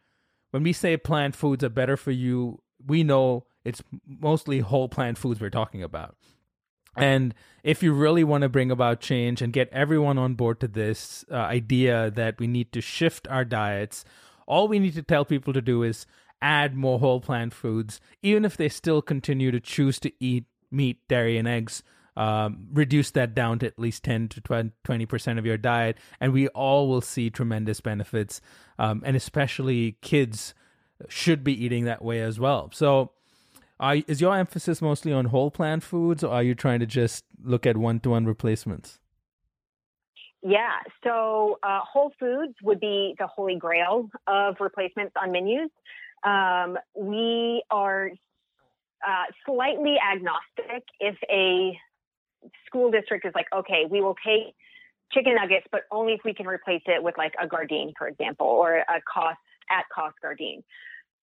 when 0.50 0.62
we 0.62 0.74
say 0.74 0.96
plant 0.98 1.34
foods 1.34 1.64
are 1.64 1.70
better 1.70 1.96
for 1.96 2.10
you, 2.10 2.60
we 2.86 3.02
know 3.02 3.46
it's 3.64 3.82
mostly 4.06 4.60
whole 4.60 4.88
plant 4.88 5.18
foods 5.18 5.40
we're 5.40 5.50
talking 5.50 5.82
about. 5.82 6.16
And 6.96 7.34
if 7.62 7.82
you 7.82 7.92
really 7.92 8.24
want 8.24 8.42
to 8.42 8.48
bring 8.48 8.70
about 8.70 9.00
change 9.00 9.42
and 9.42 9.52
get 9.52 9.68
everyone 9.72 10.18
on 10.18 10.34
board 10.34 10.60
to 10.60 10.68
this 10.68 11.24
uh, 11.30 11.34
idea 11.34 12.10
that 12.10 12.38
we 12.38 12.46
need 12.46 12.72
to 12.72 12.80
shift 12.80 13.26
our 13.28 13.44
diets, 13.44 14.04
all 14.46 14.68
we 14.68 14.78
need 14.78 14.94
to 14.94 15.02
tell 15.02 15.24
people 15.24 15.52
to 15.52 15.62
do 15.62 15.82
is 15.82 16.06
add 16.40 16.74
more 16.74 16.98
whole 16.98 17.20
plant 17.20 17.54
foods, 17.54 18.00
even 18.22 18.44
if 18.44 18.56
they 18.56 18.68
still 18.68 19.02
continue 19.02 19.50
to 19.50 19.60
choose 19.60 19.98
to 20.00 20.12
eat 20.20 20.44
meat, 20.70 21.00
dairy, 21.08 21.38
and 21.38 21.48
eggs. 21.48 21.82
Um, 22.16 22.68
reduce 22.72 23.10
that 23.12 23.34
down 23.34 23.58
to 23.58 23.66
at 23.66 23.76
least 23.76 24.04
10 24.04 24.28
to 24.28 24.40
20% 24.40 25.38
of 25.38 25.44
your 25.44 25.56
diet, 25.56 25.98
and 26.20 26.32
we 26.32 26.46
all 26.48 26.88
will 26.88 27.00
see 27.00 27.28
tremendous 27.28 27.80
benefits. 27.80 28.40
Um, 28.78 29.02
and 29.04 29.16
especially 29.16 29.96
kids 30.00 30.54
should 31.08 31.44
be 31.44 31.64
eating 31.64 31.84
that 31.84 32.02
way 32.02 32.20
as 32.20 32.38
well. 32.38 32.70
So, 32.72 33.10
are, 33.80 33.96
is 34.06 34.20
your 34.20 34.36
emphasis 34.36 34.80
mostly 34.80 35.12
on 35.12 35.26
whole 35.26 35.50
plant 35.50 35.82
foods, 35.82 36.22
or 36.22 36.32
are 36.32 36.42
you 36.42 36.54
trying 36.54 36.80
to 36.80 36.86
just 36.86 37.24
look 37.42 37.66
at 37.66 37.76
one 37.76 38.00
to 38.00 38.10
one 38.10 38.24
replacements? 38.24 39.00
Yeah, 40.42 40.76
so 41.02 41.58
uh, 41.62 41.80
whole 41.80 42.12
foods 42.20 42.54
would 42.62 42.78
be 42.78 43.14
the 43.18 43.26
holy 43.26 43.56
grail 43.56 44.10
of 44.26 44.56
replacements 44.60 45.14
on 45.20 45.32
menus. 45.32 45.70
Um, 46.22 46.76
we 46.94 47.62
are 47.70 48.10
uh, 49.06 49.24
slightly 49.46 49.96
agnostic 49.98 50.84
if 51.00 51.16
a 51.30 51.78
school 52.66 52.90
district 52.90 53.24
is 53.26 53.32
like, 53.34 53.46
okay, 53.54 53.84
we 53.90 54.00
will 54.02 54.16
take 54.24 54.54
chicken 55.12 55.34
nuggets, 55.34 55.66
but 55.72 55.82
only 55.90 56.12
if 56.12 56.20
we 56.24 56.34
can 56.34 56.46
replace 56.46 56.82
it 56.86 57.02
with 57.02 57.16
like 57.16 57.32
a 57.42 57.46
Gardein, 57.46 57.92
for 57.96 58.06
example, 58.06 58.46
or 58.46 58.76
a 58.76 59.00
cost 59.10 59.38
at 59.70 59.84
cost 59.94 60.16
Gardein. 60.24 60.62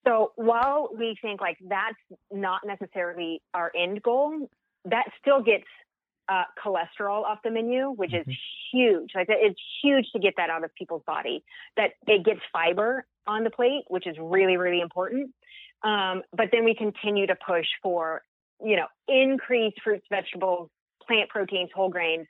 So 0.05 0.31
while 0.35 0.89
we 0.97 1.15
think 1.21 1.41
like 1.41 1.57
that's 1.67 1.97
not 2.31 2.61
necessarily 2.65 3.41
our 3.53 3.71
end 3.75 4.01
goal, 4.01 4.49
that 4.85 5.05
still 5.19 5.41
gets 5.41 5.65
uh, 6.27 6.43
cholesterol 6.63 7.23
off 7.23 7.39
the 7.43 7.51
menu, 7.51 7.91
which 7.91 8.13
is 8.13 8.21
mm-hmm. 8.21 8.77
huge. 8.77 9.11
Like 9.13 9.27
it's 9.29 9.59
huge 9.83 10.07
to 10.13 10.19
get 10.19 10.33
that 10.37 10.49
out 10.49 10.63
of 10.63 10.73
people's 10.75 11.03
body. 11.05 11.43
That 11.77 11.91
it 12.07 12.25
gets 12.25 12.39
fiber 12.51 13.05
on 13.27 13.43
the 13.43 13.49
plate, 13.49 13.83
which 13.87 14.07
is 14.07 14.15
really 14.19 14.57
really 14.57 14.81
important. 14.81 15.31
Um, 15.83 16.23
but 16.35 16.47
then 16.51 16.63
we 16.63 16.75
continue 16.75 17.27
to 17.27 17.35
push 17.35 17.67
for 17.83 18.23
you 18.63 18.75
know 18.75 18.87
increased 19.07 19.81
fruits, 19.83 20.05
vegetables, 20.09 20.69
plant 21.05 21.29
proteins, 21.29 21.69
whole 21.75 21.89
grains, 21.89 22.27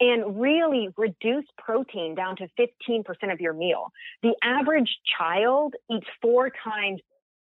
and 0.00 0.40
really 0.40 0.88
reduce 0.96 1.44
protein 1.56 2.14
down 2.14 2.36
to 2.36 2.48
15% 2.58 3.32
of 3.32 3.40
your 3.40 3.52
meal. 3.52 3.92
The 4.22 4.34
average 4.42 4.96
child 5.18 5.74
eats 5.90 6.06
four 6.22 6.50
times 6.50 7.00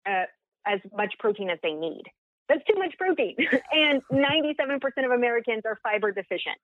uh, 0.07 0.25
as 0.67 0.81
much 0.97 1.15
protein 1.19 1.51
as 1.51 1.59
they 1.63 1.73
need. 1.73 2.03
That's 2.49 2.63
too 2.65 2.79
much 2.79 2.95
protein. 2.99 3.37
and 3.73 4.03
97% 4.13 5.05
of 5.05 5.11
Americans 5.11 5.63
are 5.65 5.79
fiber 5.83 6.13
deficient. 6.13 6.57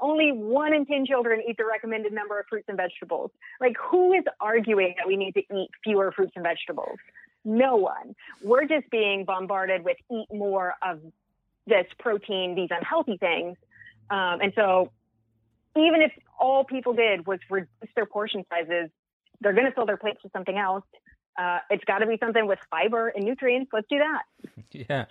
Only 0.00 0.32
one 0.32 0.74
in 0.74 0.84
10 0.84 1.06
children 1.06 1.42
eat 1.48 1.56
the 1.56 1.64
recommended 1.64 2.12
number 2.12 2.40
of 2.40 2.46
fruits 2.48 2.64
and 2.66 2.76
vegetables. 2.76 3.30
Like, 3.60 3.76
who 3.80 4.12
is 4.12 4.24
arguing 4.40 4.94
that 4.98 5.06
we 5.06 5.16
need 5.16 5.34
to 5.34 5.40
eat 5.40 5.70
fewer 5.84 6.10
fruits 6.10 6.32
and 6.34 6.42
vegetables? 6.42 6.98
No 7.44 7.76
one. 7.76 8.16
We're 8.42 8.64
just 8.64 8.90
being 8.90 9.24
bombarded 9.24 9.84
with 9.84 9.96
eat 10.10 10.26
more 10.32 10.74
of 10.82 11.00
this 11.68 11.86
protein, 12.00 12.56
these 12.56 12.70
unhealthy 12.70 13.16
things. 13.16 13.56
Um, 14.10 14.40
and 14.40 14.52
so 14.56 14.90
even 15.76 16.02
if 16.02 16.12
all 16.38 16.64
people 16.64 16.92
did 16.92 17.26
was 17.26 17.38
reduce 17.50 17.68
their 17.96 18.06
portion 18.06 18.44
sizes, 18.52 18.90
they're 19.40 19.52
going 19.52 19.66
to 19.66 19.72
fill 19.72 19.86
their 19.86 19.96
plates 19.96 20.20
with 20.22 20.32
something 20.32 20.56
else. 20.56 20.84
Uh, 21.38 21.58
it's 21.70 21.84
got 21.84 21.98
to 21.98 22.06
be 22.06 22.18
something 22.20 22.46
with 22.46 22.58
fiber 22.70 23.08
and 23.08 23.24
nutrients. 23.24 23.70
Let's 23.72 23.86
do 23.88 23.98
that. 23.98 24.22
Yeah, 24.74 25.04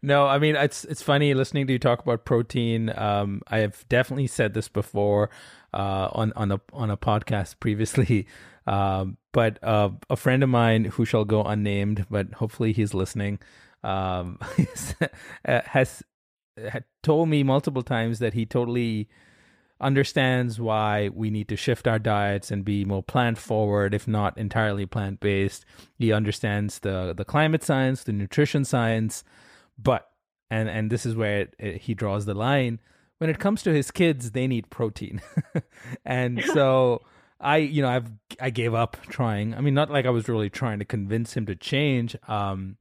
no, 0.00 0.28
I 0.28 0.38
mean 0.38 0.54
it's 0.54 0.84
it's 0.84 1.02
funny 1.02 1.34
listening 1.34 1.66
to 1.66 1.72
you 1.72 1.80
talk 1.80 2.00
about 2.00 2.24
protein. 2.24 2.96
Um, 2.96 3.42
I 3.48 3.58
have 3.58 3.84
definitely 3.88 4.28
said 4.28 4.54
this 4.54 4.68
before 4.68 5.30
uh, 5.74 6.08
on 6.12 6.32
on 6.36 6.52
a 6.52 6.60
on 6.72 6.88
a 6.88 6.96
podcast 6.96 7.58
previously, 7.58 8.28
um, 8.68 9.16
but 9.32 9.58
uh, 9.60 9.90
a 10.08 10.14
friend 10.14 10.44
of 10.44 10.48
mine 10.50 10.84
who 10.84 11.04
shall 11.04 11.24
go 11.24 11.42
unnamed, 11.42 12.06
but 12.08 12.34
hopefully 12.34 12.72
he's 12.72 12.94
listening, 12.94 13.40
um, 13.82 14.38
has 15.44 16.04
told 17.02 17.28
me 17.28 17.42
multiple 17.42 17.82
times 17.82 18.20
that 18.20 18.34
he 18.34 18.46
totally 18.46 19.08
understands 19.80 20.60
why 20.60 21.08
we 21.14 21.30
need 21.30 21.48
to 21.48 21.56
shift 21.56 21.86
our 21.86 21.98
diets 21.98 22.50
and 22.50 22.64
be 22.64 22.84
more 22.84 23.02
plant 23.02 23.38
forward 23.38 23.94
if 23.94 24.08
not 24.08 24.36
entirely 24.36 24.84
plant 24.84 25.20
based 25.20 25.64
he 25.96 26.12
understands 26.12 26.80
the 26.80 27.14
the 27.16 27.24
climate 27.24 27.62
science 27.62 28.02
the 28.02 28.12
nutrition 28.12 28.64
science 28.64 29.22
but 29.78 30.10
and 30.50 30.68
and 30.68 30.90
this 30.90 31.04
is 31.06 31.14
where 31.14 31.40
it, 31.40 31.54
it, 31.58 31.76
he 31.82 31.94
draws 31.94 32.26
the 32.26 32.34
line. 32.34 32.80
When 33.18 33.30
it 33.30 33.38
comes 33.38 33.62
to 33.62 33.72
his 33.72 33.90
kids 33.90 34.32
they 34.32 34.46
need 34.46 34.70
protein. 34.70 35.20
And 36.04 36.42
so 36.52 37.02
i 37.40 37.58
you 37.58 37.82
know 37.82 37.88
i've 37.88 38.10
i 38.40 38.50
gave 38.50 38.74
up 38.74 38.96
trying. 39.08 39.54
I 39.54 39.60
mean 39.60 39.74
not 39.74 39.90
like 39.90 40.06
i 40.06 40.10
was 40.10 40.28
really 40.28 40.50
trying 40.50 40.78
to 40.80 40.84
convince 40.84 41.36
him 41.36 41.46
to 41.46 41.54
change 41.54 42.16
um 42.26 42.76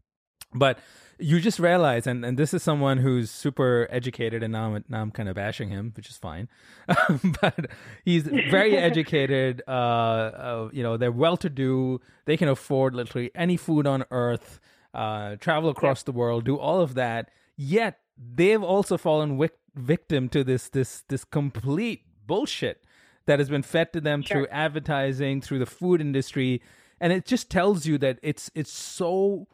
but 0.53 0.79
you 1.19 1.39
just 1.39 1.59
realize, 1.59 2.05
and, 2.05 2.23
and 2.23 2.37
this 2.37 2.53
is 2.53 2.61
someone 2.61 2.97
who's 2.97 3.31
super 3.31 3.87
educated, 3.89 4.43
and 4.43 4.51
now 4.51 4.75
I'm, 4.75 4.85
now 4.87 5.01
I'm 5.01 5.11
kind 5.11 5.29
of 5.29 5.35
bashing 5.35 5.69
him, 5.69 5.91
which 5.95 6.09
is 6.09 6.17
fine. 6.17 6.47
but 7.41 7.67
he's 8.05 8.23
very 8.23 8.77
educated. 8.77 9.63
Uh, 9.67 9.71
uh, 9.71 10.69
you 10.71 10.83
know, 10.83 10.97
they're 10.97 11.11
well 11.11 11.37
to 11.37 11.49
do. 11.49 11.99
They 12.25 12.37
can 12.37 12.47
afford 12.47 12.93
literally 12.93 13.31
any 13.33 13.57
food 13.57 13.87
on 13.87 14.05
earth, 14.11 14.59
uh, 14.93 15.37
travel 15.37 15.69
across 15.69 16.03
the 16.03 16.11
world, 16.11 16.45
do 16.45 16.57
all 16.57 16.81
of 16.81 16.93
that. 16.95 17.29
Yet 17.55 17.99
they've 18.17 18.63
also 18.63 18.97
fallen 18.97 19.37
wic- 19.37 19.59
victim 19.75 20.29
to 20.29 20.43
this 20.43 20.69
this 20.69 21.03
this 21.07 21.23
complete 21.23 22.03
bullshit 22.25 22.83
that 23.25 23.39
has 23.39 23.49
been 23.49 23.63
fed 23.63 23.93
to 23.93 24.01
them 24.01 24.21
sure. 24.21 24.37
through 24.37 24.47
advertising, 24.47 25.41
through 25.41 25.59
the 25.59 25.65
food 25.65 26.01
industry, 26.01 26.61
and 26.99 27.11
it 27.13 27.25
just 27.25 27.49
tells 27.49 27.85
you 27.85 27.97
that 27.97 28.19
it's 28.21 28.51
it's 28.53 28.71
so 28.71 29.47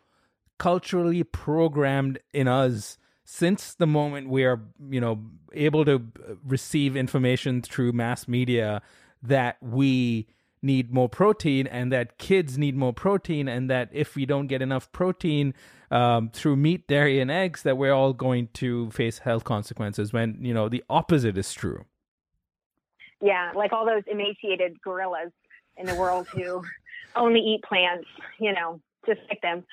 culturally 0.57 1.23
programmed 1.23 2.19
in 2.33 2.47
us 2.47 2.97
since 3.25 3.73
the 3.75 3.87
moment 3.87 4.29
we 4.29 4.43
are 4.43 4.61
you 4.89 4.99
know 4.99 5.19
able 5.53 5.85
to 5.85 6.01
receive 6.45 6.95
information 6.95 7.61
through 7.61 7.91
mass 7.91 8.27
media 8.27 8.81
that 9.21 9.57
we 9.61 10.27
need 10.61 10.93
more 10.93 11.09
protein 11.09 11.67
and 11.67 11.91
that 11.91 12.17
kids 12.17 12.57
need 12.57 12.75
more 12.75 12.93
protein 12.93 13.47
and 13.47 13.69
that 13.69 13.89
if 13.91 14.15
we 14.15 14.25
don't 14.25 14.47
get 14.47 14.61
enough 14.61 14.91
protein 14.91 15.53
um, 15.91 16.29
through 16.29 16.55
meat 16.55 16.87
dairy 16.87 17.19
and 17.19 17.29
eggs 17.29 17.63
that 17.63 17.77
we're 17.77 17.91
all 17.91 18.13
going 18.13 18.47
to 18.53 18.89
face 18.91 19.19
health 19.19 19.43
consequences 19.43 20.13
when 20.13 20.37
you 20.41 20.53
know 20.53 20.69
the 20.69 20.83
opposite 20.89 21.37
is 21.37 21.53
true. 21.53 21.85
Yeah 23.21 23.51
like 23.55 23.73
all 23.73 23.85
those 23.85 24.03
emaciated 24.07 24.81
gorillas 24.81 25.31
in 25.77 25.85
the 25.85 25.95
world 25.95 26.27
who 26.27 26.63
only 27.15 27.39
eat 27.39 27.61
plants 27.63 28.07
you 28.39 28.53
know 28.53 28.79
just 29.05 29.19
like 29.29 29.41
them 29.41 29.63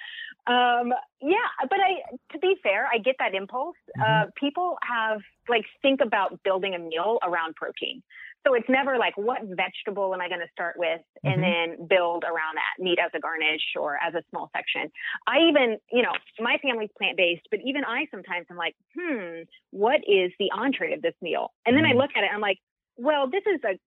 um, 0.47 0.93
yeah, 1.21 1.51
but 1.69 1.79
I, 1.81 2.17
to 2.33 2.39
be 2.39 2.57
fair, 2.63 2.89
I 2.93 2.99
get 2.99 3.17
that 3.19 3.35
impulse. 3.35 3.77
Mm-hmm. 3.99 4.29
Uh, 4.29 4.31
people 4.39 4.77
have 4.83 5.21
like 5.49 5.65
think 5.83 6.01
about 6.01 6.43
building 6.43 6.75
a 6.75 6.79
meal 6.79 7.19
around 7.23 7.57
protein. 7.57 8.03
So 8.47 8.55
it's 8.55 8.69
never 8.71 8.97
like, 8.97 9.17
what 9.19 9.43
vegetable 9.43 10.15
am 10.15 10.21
I 10.23 10.29
going 10.29 10.41
to 10.41 10.49
start 10.53 10.77
with 10.79 11.03
and 11.23 11.43
mm-hmm. 11.43 11.77
then 11.79 11.87
build 11.89 12.25
around 12.25 12.57
that 12.57 12.83
meat 12.83 12.99
as 12.99 13.11
a 13.15 13.21
garnish 13.21 13.61
or 13.79 13.97
as 13.97 14.15
a 14.15 14.23
small 14.31 14.51
section. 14.57 14.91
I 15.27 15.41
even, 15.51 15.77
you 15.93 16.01
know, 16.01 16.13
my 16.39 16.57
family's 16.63 16.89
plant 16.97 17.19
based, 17.19 17.47
but 17.51 17.61
even 17.67 17.85
I 17.85 18.07
sometimes 18.11 18.47
I'm 18.51 18.57
like, 18.57 18.77
hmm, 18.99 19.43
what 19.73 20.01
is 20.09 20.33
the 20.39 20.51
entree 20.57 20.95
of 20.95 21.03
this 21.03 21.15
meal? 21.21 21.53
And 21.67 21.77
then 21.77 21.85
mm-hmm. 21.85 21.99
I 21.99 22.01
look 22.01 22.11
at 22.17 22.25
it, 22.25 22.31
I'm 22.33 22.41
like, 22.41 22.59
well, 22.97 23.29
this 23.29 23.43
is 23.47 23.61
a 23.65 23.79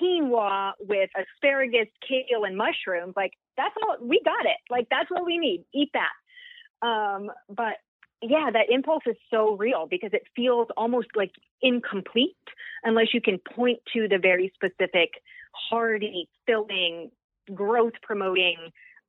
quinoa 0.00 0.72
with 0.80 1.10
asparagus, 1.16 1.88
kale, 2.06 2.44
and 2.44 2.56
mushrooms. 2.56 3.14
Like 3.16 3.32
that's 3.56 3.74
all 3.82 3.96
we 4.00 4.20
got 4.24 4.46
it. 4.46 4.58
Like 4.70 4.88
that's 4.90 5.10
what 5.10 5.24
we 5.24 5.38
need. 5.38 5.64
Eat 5.74 5.90
that. 5.94 6.86
Um, 6.86 7.30
but 7.48 7.74
yeah, 8.22 8.50
that 8.52 8.70
impulse 8.70 9.02
is 9.06 9.16
so 9.30 9.56
real 9.56 9.86
because 9.90 10.10
it 10.12 10.22
feels 10.34 10.68
almost 10.76 11.08
like 11.16 11.32
incomplete 11.60 12.36
unless 12.84 13.12
you 13.12 13.20
can 13.20 13.38
point 13.38 13.80
to 13.92 14.08
the 14.08 14.18
very 14.18 14.52
specific, 14.54 15.10
hearty, 15.52 16.28
filling, 16.46 17.10
growth 17.52 17.94
promoting 18.02 18.56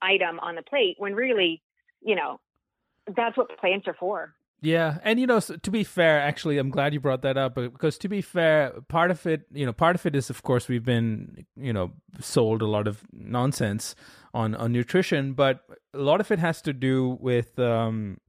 item 0.01 0.39
on 0.39 0.55
the 0.55 0.63
plate 0.63 0.95
when 0.97 1.13
really, 1.13 1.61
you 2.01 2.15
know, 2.15 2.39
that's 3.15 3.37
what 3.37 3.57
plants 3.59 3.87
are 3.87 3.95
for. 3.99 4.33
Yeah, 4.63 4.99
and 5.03 5.19
you 5.19 5.27
know, 5.27 5.41
so 5.41 5.57
to 5.57 5.71
be 5.71 5.83
fair, 5.83 6.21
actually, 6.21 6.57
I'm 6.57 6.69
glad 6.69 6.93
you 6.93 7.01
brought 7.01 7.21
that 7.23 7.35
up 7.35 7.55
because 7.55 7.97
to 7.97 8.07
be 8.07 8.21
fair, 8.21 8.71
part 8.87 9.11
of 9.11 9.27
it, 9.27 9.41
you 9.51 9.65
know, 9.65 9.73
part 9.73 9.97
of 9.97 10.05
it 10.05 10.15
is, 10.15 10.29
of 10.29 10.41
course, 10.41 10.69
we've 10.69 10.85
been, 10.85 11.45
you 11.57 11.73
know, 11.73 11.91
sold 12.21 12.61
a 12.61 12.65
lot 12.65 12.87
of 12.87 13.03
nonsense 13.11 13.93
on 14.33 14.55
on 14.55 14.71
nutrition, 14.71 15.33
but 15.33 15.65
a 15.93 15.97
lot 15.97 16.21
of 16.21 16.31
it 16.31 16.39
has 16.39 16.61
to 16.61 16.71
do 16.71 17.17
with 17.19 17.59
um, 17.59 18.21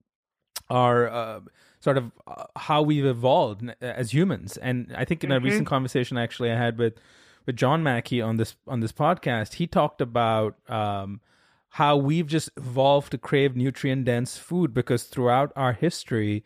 our 0.68 1.08
uh, 1.08 1.40
sort 1.78 1.98
of 1.98 2.10
uh, 2.26 2.46
how 2.56 2.82
we've 2.82 3.06
evolved 3.06 3.72
as 3.80 4.12
humans. 4.12 4.56
And 4.56 4.92
I 4.96 5.04
think 5.04 5.22
in 5.22 5.30
a 5.30 5.36
mm-hmm. 5.36 5.44
recent 5.44 5.66
conversation, 5.68 6.18
actually, 6.18 6.50
I 6.50 6.56
had 6.56 6.78
with 6.78 6.94
with 7.46 7.54
John 7.54 7.84
Mackey 7.84 8.20
on 8.20 8.38
this 8.38 8.56
on 8.66 8.80
this 8.80 8.90
podcast, 8.90 9.54
he 9.54 9.68
talked 9.68 10.00
about 10.00 10.56
um, 10.68 11.20
how 11.74 11.96
we've 11.96 12.28
just 12.28 12.50
evolved 12.56 13.10
to 13.10 13.18
crave 13.18 13.56
nutrient 13.56 14.04
dense 14.04 14.36
food 14.36 14.72
because 14.72 15.02
throughout 15.04 15.52
our 15.56 15.72
history, 15.72 16.44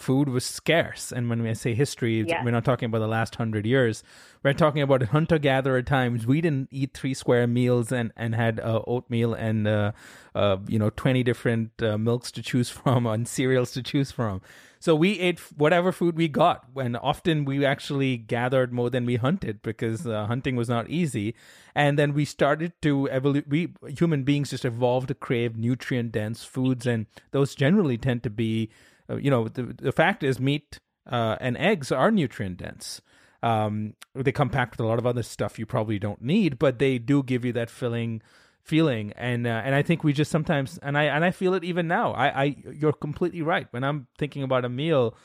food 0.00 0.30
was 0.30 0.44
scarce. 0.44 1.12
And 1.12 1.28
when 1.28 1.46
I 1.46 1.52
say 1.52 1.74
history, 1.74 2.22
yeah. 2.22 2.42
we're 2.42 2.50
not 2.50 2.64
talking 2.64 2.86
about 2.86 3.00
the 3.00 3.06
last 3.06 3.34
hundred 3.34 3.66
years. 3.66 4.02
We're 4.42 4.54
talking 4.54 4.80
about 4.80 5.02
hunter 5.02 5.38
gatherer 5.38 5.82
times. 5.82 6.26
We 6.26 6.40
didn't 6.40 6.68
eat 6.70 6.94
three 6.94 7.14
square 7.14 7.46
meals 7.46 7.92
and 7.92 8.12
and 8.16 8.34
had 8.34 8.58
uh, 8.60 8.80
oatmeal 8.86 9.34
and 9.34 9.68
uh, 9.68 9.92
uh, 10.34 10.56
you 10.66 10.78
know 10.78 10.90
twenty 10.90 11.22
different 11.22 11.70
uh, 11.82 11.98
milks 11.98 12.32
to 12.32 12.42
choose 12.42 12.70
from 12.78 13.06
and 13.06 13.28
cereals 13.28 13.72
to 13.72 13.82
choose 13.82 14.10
from. 14.10 14.40
So 14.82 14.96
we 14.96 15.20
ate 15.20 15.38
whatever 15.58 15.92
food 15.92 16.16
we 16.16 16.26
got. 16.26 16.64
And 16.74 16.96
often 16.96 17.44
we 17.44 17.66
actually 17.66 18.16
gathered 18.16 18.72
more 18.72 18.88
than 18.88 19.04
we 19.04 19.16
hunted 19.16 19.60
because 19.60 20.06
uh, 20.06 20.24
hunting 20.24 20.56
was 20.56 20.70
not 20.70 20.88
easy. 20.88 21.34
And 21.74 21.98
then 21.98 22.14
we 22.14 22.24
started 22.24 22.72
to 22.80 23.06
evolve. 23.06 23.42
We 23.46 23.74
human 23.86 24.24
beings 24.24 24.50
just 24.50 24.64
evolved 24.64 25.08
to 25.08 25.14
crave 25.14 25.58
nutrient 25.58 26.12
dense 26.12 26.44
foods, 26.44 26.86
and 26.86 27.06
those 27.30 27.54
generally 27.54 27.98
tend 27.98 28.22
to 28.22 28.30
be 28.30 28.70
you 29.16 29.30
know, 29.30 29.48
the, 29.48 29.74
the 29.80 29.92
fact 29.92 30.22
is 30.22 30.38
meat 30.40 30.78
uh, 31.10 31.36
and 31.40 31.56
eggs 31.56 31.90
are 31.92 32.10
nutrient 32.10 32.58
dense. 32.58 33.00
Um, 33.42 33.94
they 34.14 34.32
come 34.32 34.50
packed 34.50 34.72
with 34.72 34.80
a 34.80 34.88
lot 34.88 34.98
of 34.98 35.06
other 35.06 35.22
stuff 35.22 35.58
you 35.58 35.66
probably 35.66 35.98
don't 35.98 36.20
need, 36.22 36.58
but 36.58 36.78
they 36.78 36.98
do 36.98 37.22
give 37.22 37.44
you 37.44 37.52
that 37.54 37.70
filling 37.70 38.22
feeling. 38.62 39.12
And 39.16 39.46
uh, 39.46 39.62
and 39.64 39.74
I 39.74 39.82
think 39.82 40.04
we 40.04 40.12
just 40.12 40.30
sometimes, 40.30 40.78
and 40.82 40.96
I 40.96 41.04
and 41.04 41.24
I 41.24 41.30
feel 41.30 41.54
it 41.54 41.64
even 41.64 41.88
now. 41.88 42.12
I, 42.12 42.42
I 42.42 42.56
you're 42.72 42.92
completely 42.92 43.42
right. 43.42 43.66
When 43.70 43.84
I'm 43.84 44.06
thinking 44.18 44.42
about 44.42 44.64
a 44.64 44.68
meal, 44.68 45.16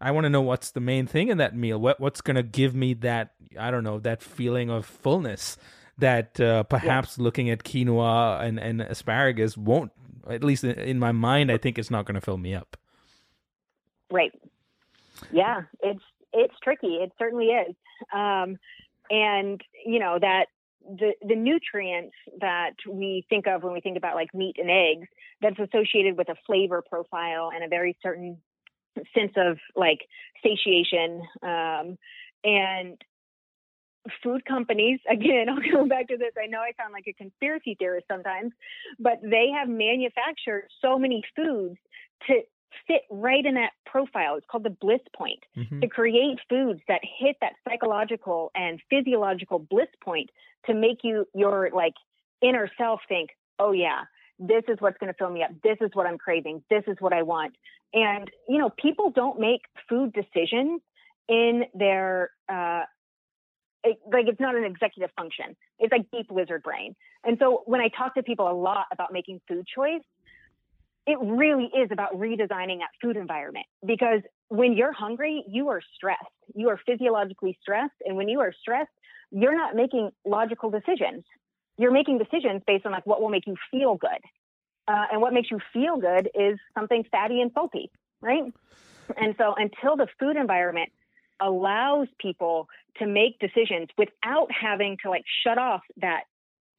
I 0.00 0.12
want 0.12 0.24
to 0.24 0.30
know 0.30 0.42
what's 0.42 0.70
the 0.70 0.80
main 0.80 1.06
thing 1.06 1.28
in 1.28 1.38
that 1.38 1.56
meal. 1.56 1.78
What 1.80 2.00
what's 2.00 2.20
going 2.20 2.36
to 2.36 2.42
give 2.42 2.74
me 2.74 2.94
that 2.94 3.32
I 3.58 3.70
don't 3.70 3.84
know 3.84 3.98
that 4.00 4.22
feeling 4.22 4.70
of 4.70 4.86
fullness 4.86 5.56
that 5.98 6.40
uh, 6.40 6.62
perhaps 6.64 7.18
yeah. 7.18 7.24
looking 7.24 7.50
at 7.50 7.64
quinoa 7.64 8.40
and 8.40 8.58
and 8.58 8.80
asparagus 8.80 9.56
won't. 9.56 9.92
At 10.28 10.42
least 10.42 10.64
in 10.64 10.98
my 10.98 11.12
mind, 11.12 11.52
I 11.52 11.58
think 11.58 11.78
it's 11.78 11.90
not 11.90 12.06
going 12.06 12.14
to 12.14 12.20
fill 12.20 12.38
me 12.38 12.54
up. 12.54 12.78
Right. 14.14 14.32
Yeah, 15.32 15.62
it's 15.80 16.02
it's 16.32 16.54
tricky. 16.62 16.98
It 17.02 17.10
certainly 17.18 17.46
is. 17.46 17.74
Um, 18.12 18.58
and 19.10 19.60
you 19.84 19.98
know 19.98 20.18
that 20.20 20.46
the 20.86 21.14
the 21.26 21.34
nutrients 21.34 22.14
that 22.40 22.74
we 22.88 23.26
think 23.28 23.48
of 23.48 23.64
when 23.64 23.72
we 23.72 23.80
think 23.80 23.96
about 23.96 24.14
like 24.14 24.32
meat 24.32 24.56
and 24.58 24.70
eggs 24.70 25.08
that's 25.40 25.58
associated 25.58 26.16
with 26.16 26.28
a 26.28 26.36
flavor 26.46 26.80
profile 26.88 27.50
and 27.52 27.64
a 27.64 27.68
very 27.68 27.96
certain 28.02 28.38
sense 29.14 29.32
of 29.36 29.58
like 29.74 30.00
satiation 30.44 31.22
um, 31.42 31.98
and 32.44 32.98
food 34.22 34.44
companies 34.44 35.00
again 35.10 35.48
i'll 35.48 35.72
go 35.72 35.86
back 35.86 36.08
to 36.08 36.18
this 36.18 36.32
i 36.42 36.46
know 36.46 36.58
i 36.58 36.72
sound 36.78 36.92
like 36.92 37.06
a 37.08 37.12
conspiracy 37.14 37.74
theorist 37.78 38.06
sometimes 38.10 38.52
but 38.98 39.18
they 39.22 39.48
have 39.48 39.68
manufactured 39.68 40.68
so 40.82 40.98
many 40.98 41.22
foods 41.34 41.78
to 42.26 42.42
fit 42.86 43.02
right 43.10 43.44
in 43.44 43.54
that 43.54 43.72
profile. 43.86 44.36
It's 44.36 44.46
called 44.50 44.64
the 44.64 44.70
bliss 44.70 45.00
point 45.16 45.40
mm-hmm. 45.56 45.80
to 45.80 45.88
create 45.88 46.38
foods 46.48 46.80
that 46.88 47.00
hit 47.18 47.36
that 47.40 47.54
psychological 47.68 48.50
and 48.54 48.80
physiological 48.90 49.58
bliss 49.58 49.88
point 50.02 50.30
to 50.66 50.74
make 50.74 50.98
you 51.02 51.26
your 51.34 51.70
like 51.74 51.94
inner 52.42 52.70
self 52.78 53.00
think, 53.08 53.30
oh 53.58 53.72
yeah, 53.72 54.02
this 54.38 54.64
is 54.68 54.76
what's 54.80 54.98
going 54.98 55.12
to 55.12 55.16
fill 55.16 55.30
me 55.30 55.42
up. 55.42 55.50
This 55.62 55.76
is 55.80 55.90
what 55.94 56.06
I'm 56.06 56.18
craving. 56.18 56.62
This 56.70 56.84
is 56.86 56.96
what 57.00 57.12
I 57.12 57.22
want. 57.22 57.54
And 57.92 58.30
you 58.48 58.58
know, 58.58 58.70
people 58.70 59.10
don't 59.10 59.38
make 59.38 59.62
food 59.88 60.12
decisions 60.12 60.80
in 61.28 61.64
their 61.74 62.30
uh, 62.48 62.82
it, 63.84 63.98
like 64.10 64.26
it's 64.26 64.40
not 64.40 64.56
an 64.56 64.64
executive 64.64 65.10
function. 65.16 65.56
It's 65.78 65.92
like 65.92 66.10
deep 66.10 66.30
lizard 66.30 66.62
brain. 66.62 66.96
And 67.22 67.36
so 67.38 67.62
when 67.66 67.80
I 67.80 67.88
talk 67.88 68.14
to 68.14 68.22
people 68.22 68.50
a 68.50 68.52
lot 68.52 68.86
about 68.92 69.12
making 69.12 69.40
food 69.46 69.66
choice, 69.66 70.02
it 71.06 71.18
really 71.20 71.70
is 71.76 71.90
about 71.92 72.14
redesigning 72.14 72.78
that 72.78 72.90
food 73.00 73.16
environment 73.16 73.66
because 73.86 74.20
when 74.48 74.74
you're 74.74 74.92
hungry, 74.92 75.44
you 75.48 75.68
are 75.68 75.80
stressed. 75.96 76.22
You 76.54 76.68
are 76.68 76.80
physiologically 76.86 77.58
stressed. 77.60 77.94
And 78.04 78.16
when 78.16 78.28
you 78.28 78.40
are 78.40 78.52
stressed, 78.58 78.90
you're 79.30 79.56
not 79.56 79.74
making 79.74 80.10
logical 80.24 80.70
decisions. 80.70 81.24
You're 81.76 81.90
making 81.92 82.18
decisions 82.18 82.62
based 82.66 82.86
on 82.86 82.92
like 82.92 83.06
what 83.06 83.20
will 83.20 83.30
make 83.30 83.46
you 83.46 83.56
feel 83.70 83.96
good. 83.96 84.20
Uh, 84.86 85.06
and 85.12 85.20
what 85.20 85.32
makes 85.32 85.50
you 85.50 85.58
feel 85.72 85.96
good 85.96 86.30
is 86.34 86.58
something 86.74 87.04
fatty 87.10 87.40
and 87.40 87.50
salty, 87.54 87.90
right? 88.20 88.42
And 89.16 89.34
so 89.38 89.54
until 89.56 89.96
the 89.96 90.06
food 90.20 90.36
environment 90.36 90.90
allows 91.40 92.06
people 92.18 92.68
to 92.98 93.06
make 93.06 93.38
decisions 93.38 93.88
without 93.98 94.48
having 94.52 94.98
to 95.02 95.10
like 95.10 95.24
shut 95.42 95.58
off 95.58 95.82
that 95.96 96.24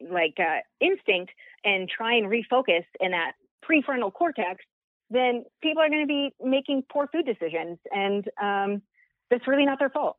like 0.02 0.36
uh, 0.40 0.60
instinct 0.80 1.32
and 1.64 1.90
try 1.90 2.16
and 2.16 2.28
refocus 2.28 2.86
in 3.00 3.12
that 3.12 3.34
prefrontal 3.70 4.14
cortex, 4.14 4.64
then 5.10 5.46
people 5.62 5.82
are 5.82 5.90
going 5.90 6.02
to 6.02 6.08
be 6.08 6.34
making 6.44 6.84
poor 6.92 7.08
food 7.12 7.26
decisions, 7.26 7.78
and 7.92 8.26
um, 8.42 8.82
that's 9.30 9.48
really 9.48 9.66
not 9.66 9.80
their 9.80 9.90
fault. 9.90 10.18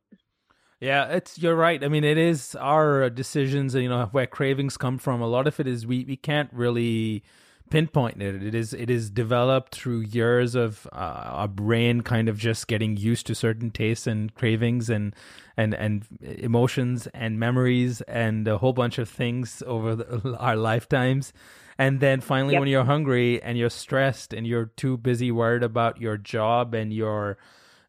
Yeah, 0.79 1.05
it's 1.07 1.39
you're 1.39 1.55
right. 1.55 1.83
I 1.83 1.87
mean, 1.87 2.03
it 2.03 2.17
is 2.17 2.55
our 2.55 3.09
decisions, 3.09 3.73
and 3.73 3.83
you 3.83 3.89
know, 3.89 4.05
where 4.11 4.27
cravings 4.27 4.77
come 4.77 4.97
from. 4.97 5.21
A 5.21 5.27
lot 5.27 5.47
of 5.47 5.59
it 5.59 5.67
is 5.67 5.87
we 5.87 6.05
we 6.05 6.15
can't 6.15 6.51
really 6.53 7.23
pinpoint 7.69 8.21
it. 8.21 8.41
It 8.41 8.55
is 8.55 8.73
it 8.73 8.89
is 8.89 9.09
developed 9.09 9.75
through 9.75 10.01
years 10.01 10.55
of 10.55 10.87
uh, 10.91 10.95
our 10.95 11.47
brain 11.47 12.01
kind 12.01 12.29
of 12.29 12.37
just 12.37 12.67
getting 12.67 12.97
used 12.97 13.27
to 13.27 13.35
certain 13.35 13.71
tastes 13.71 14.07
and 14.07 14.33
cravings 14.35 14.89
and 14.89 15.15
and 15.55 15.73
and 15.73 16.05
emotions 16.21 17.07
and 17.13 17.39
memories 17.39 18.01
and 18.01 18.47
a 18.47 18.57
whole 18.57 18.73
bunch 18.73 18.97
of 18.97 19.09
things 19.09 19.63
over 19.65 19.95
the, 19.95 20.37
our 20.39 20.55
lifetimes 20.55 21.33
and 21.77 21.99
then 21.99 22.21
finally, 22.21 22.53
yep. 22.53 22.61
when 22.61 22.69
you're 22.69 22.85
hungry 22.85 23.41
and 23.41 23.57
you're 23.57 23.69
stressed 23.69 24.33
and 24.33 24.47
you're 24.47 24.65
too 24.65 24.97
busy 24.97 25.31
worried 25.31 25.63
about 25.63 26.01
your 26.01 26.17
job 26.17 26.73
and 26.73 26.91
your 26.91 27.37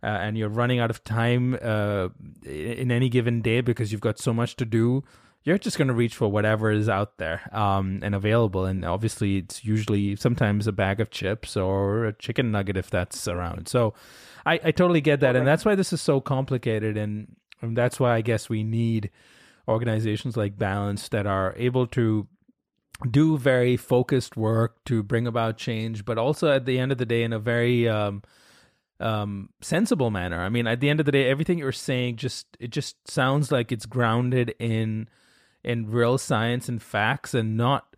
uh, 0.02 0.06
and 0.06 0.38
you're 0.38 0.48
running 0.48 0.78
out 0.78 0.90
of 0.90 1.02
time 1.04 1.58
uh, 1.60 2.08
in 2.44 2.92
any 2.92 3.08
given 3.08 3.40
day 3.40 3.60
because 3.60 3.90
you've 3.90 4.00
got 4.00 4.18
so 4.18 4.32
much 4.32 4.54
to 4.56 4.64
do, 4.64 5.02
you're 5.48 5.58
just 5.58 5.78
going 5.78 5.88
to 5.88 5.94
reach 5.94 6.14
for 6.14 6.28
whatever 6.28 6.70
is 6.70 6.90
out 6.90 7.16
there 7.16 7.40
um, 7.52 8.00
and 8.02 8.14
available. 8.14 8.66
And 8.66 8.84
obviously, 8.84 9.38
it's 9.38 9.64
usually 9.64 10.14
sometimes 10.14 10.66
a 10.66 10.72
bag 10.72 11.00
of 11.00 11.10
chips 11.10 11.56
or 11.56 12.04
a 12.04 12.12
chicken 12.12 12.52
nugget 12.52 12.76
if 12.76 12.90
that's 12.90 13.26
around. 13.26 13.66
So 13.66 13.94
I, 14.44 14.60
I 14.62 14.70
totally 14.72 15.00
get 15.00 15.20
that. 15.20 15.36
And 15.36 15.46
that's 15.46 15.64
why 15.64 15.74
this 15.74 15.90
is 15.92 16.02
so 16.02 16.20
complicated. 16.20 16.98
And, 16.98 17.34
and 17.62 17.74
that's 17.74 17.98
why 17.98 18.14
I 18.14 18.20
guess 18.20 18.50
we 18.50 18.62
need 18.62 19.10
organizations 19.66 20.36
like 20.36 20.58
Balanced 20.58 21.12
that 21.12 21.26
are 21.26 21.54
able 21.56 21.86
to 21.88 22.28
do 23.10 23.38
very 23.38 23.78
focused 23.78 24.36
work 24.36 24.84
to 24.84 25.02
bring 25.02 25.26
about 25.26 25.56
change, 25.56 26.04
but 26.04 26.18
also 26.18 26.50
at 26.50 26.66
the 26.66 26.78
end 26.78 26.92
of 26.92 26.98
the 26.98 27.06
day 27.06 27.22
in 27.22 27.32
a 27.32 27.38
very 27.38 27.88
um, 27.88 28.22
um, 29.00 29.48
sensible 29.62 30.10
manner. 30.10 30.40
I 30.42 30.50
mean, 30.50 30.66
at 30.66 30.80
the 30.80 30.90
end 30.90 31.00
of 31.00 31.06
the 31.06 31.12
day, 31.12 31.30
everything 31.30 31.58
you're 31.58 31.72
saying 31.72 32.16
just 32.16 32.46
it 32.60 32.68
just 32.70 33.08
sounds 33.08 33.50
like 33.50 33.72
it's 33.72 33.86
grounded 33.86 34.54
in 34.58 35.08
in 35.64 35.90
real 35.90 36.18
science 36.18 36.68
and 36.68 36.82
facts, 36.82 37.34
and 37.34 37.56
not 37.56 37.96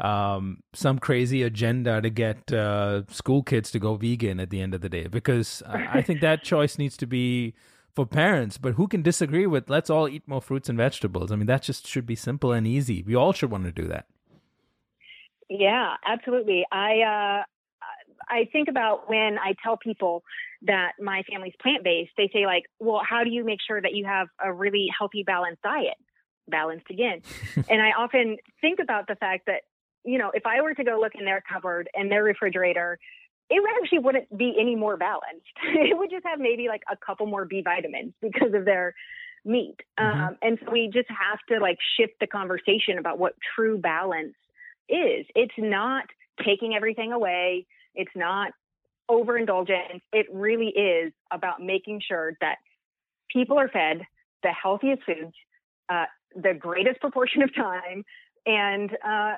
um, 0.00 0.62
some 0.72 0.98
crazy 0.98 1.42
agenda 1.42 2.00
to 2.00 2.10
get 2.10 2.52
uh, 2.52 3.02
school 3.08 3.42
kids 3.42 3.70
to 3.72 3.78
go 3.78 3.94
vegan 3.94 4.40
at 4.40 4.50
the 4.50 4.60
end 4.60 4.74
of 4.74 4.80
the 4.80 4.88
day. 4.88 5.06
Because 5.06 5.62
I 5.66 6.02
think 6.02 6.20
that 6.20 6.42
choice 6.52 6.78
needs 6.78 6.96
to 6.98 7.06
be 7.06 7.54
for 7.94 8.06
parents. 8.06 8.58
But 8.58 8.74
who 8.74 8.88
can 8.88 9.02
disagree 9.02 9.46
with 9.46 9.70
let's 9.70 9.90
all 9.90 10.08
eat 10.08 10.26
more 10.26 10.40
fruits 10.40 10.68
and 10.68 10.76
vegetables? 10.76 11.30
I 11.30 11.36
mean, 11.36 11.46
that 11.46 11.62
just 11.62 11.86
should 11.86 12.06
be 12.06 12.16
simple 12.16 12.52
and 12.52 12.66
easy. 12.66 13.02
We 13.02 13.14
all 13.14 13.32
should 13.32 13.50
want 13.50 13.64
to 13.64 13.72
do 13.72 13.86
that. 13.88 14.06
Yeah, 15.48 15.94
absolutely. 16.06 16.64
I 16.72 17.00
uh, 17.00 17.42
I 18.28 18.48
think 18.52 18.68
about 18.68 19.08
when 19.08 19.38
I 19.38 19.54
tell 19.62 19.76
people 19.76 20.24
that 20.62 20.92
my 21.00 21.22
family's 21.30 21.52
plant 21.60 21.84
based, 21.84 22.12
they 22.16 22.30
say 22.32 22.46
like, 22.46 22.64
"Well, 22.80 23.02
how 23.08 23.22
do 23.24 23.30
you 23.30 23.44
make 23.44 23.60
sure 23.66 23.80
that 23.80 23.94
you 23.94 24.06
have 24.06 24.28
a 24.42 24.52
really 24.52 24.88
healthy, 24.98 25.22
balanced 25.22 25.62
diet?" 25.62 25.96
Balanced 26.48 26.86
again, 26.90 27.22
and 27.70 27.80
I 27.82 27.90
often 27.98 28.36
think 28.60 28.78
about 28.80 29.06
the 29.06 29.16
fact 29.16 29.46
that 29.46 29.62
you 30.04 30.18
know, 30.18 30.30
if 30.34 30.44
I 30.44 30.60
were 30.60 30.74
to 30.74 30.84
go 30.84 30.98
look 31.00 31.14
in 31.14 31.24
their 31.24 31.42
cupboard 31.50 31.88
and 31.94 32.10
their 32.10 32.22
refrigerator, 32.22 32.98
it 33.50 33.62
actually 33.82 34.00
wouldn't 34.00 34.36
be 34.36 34.54
any 34.58 34.76
more 34.76 34.96
balanced. 34.96 35.46
it 35.64 35.96
would 35.96 36.10
just 36.10 36.24
have 36.26 36.38
maybe 36.38 36.68
like 36.68 36.82
a 36.90 36.96
couple 36.96 37.26
more 37.26 37.44
B 37.44 37.62
vitamins 37.62 38.12
because 38.20 38.54
of 38.54 38.64
their 38.64 38.94
meat. 39.44 39.76
Mm-hmm. 39.98 40.20
Um, 40.20 40.36
and 40.42 40.58
so 40.64 40.70
we 40.70 40.90
just 40.92 41.08
have 41.08 41.38
to 41.48 41.58
like 41.62 41.78
shift 41.98 42.14
the 42.20 42.26
conversation 42.26 42.98
about 42.98 43.18
what 43.18 43.34
true 43.54 43.78
balance 43.78 44.34
is. 44.88 45.26
It's 45.34 45.54
not 45.58 46.04
taking 46.44 46.74
everything 46.74 47.12
away. 47.12 47.66
It's 47.94 48.12
not 48.14 48.52
overindulgence. 49.08 50.02
It 50.12 50.26
really 50.32 50.68
is 50.68 51.12
about 51.30 51.62
making 51.62 52.00
sure 52.06 52.32
that 52.40 52.56
people 53.30 53.58
are 53.58 53.68
fed 53.68 54.02
the 54.42 54.50
healthiest 54.50 55.02
foods, 55.04 55.34
uh, 55.88 56.04
the 56.34 56.54
greatest 56.54 57.00
proportion 57.00 57.42
of 57.42 57.54
time, 57.54 58.04
and 58.46 58.90
uh, 59.06 59.34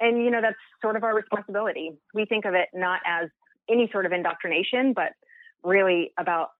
and 0.00 0.24
you 0.24 0.30
know 0.30 0.40
that's 0.40 0.56
sort 0.82 0.96
of 0.96 1.04
our 1.04 1.14
responsibility. 1.14 1.92
We 2.14 2.24
think 2.24 2.44
of 2.44 2.54
it 2.54 2.68
not 2.74 3.00
as 3.06 3.28
any 3.70 3.88
sort 3.92 4.06
of 4.06 4.12
indoctrination, 4.12 4.92
but 4.94 5.12
really 5.62 6.12
about 6.18 6.50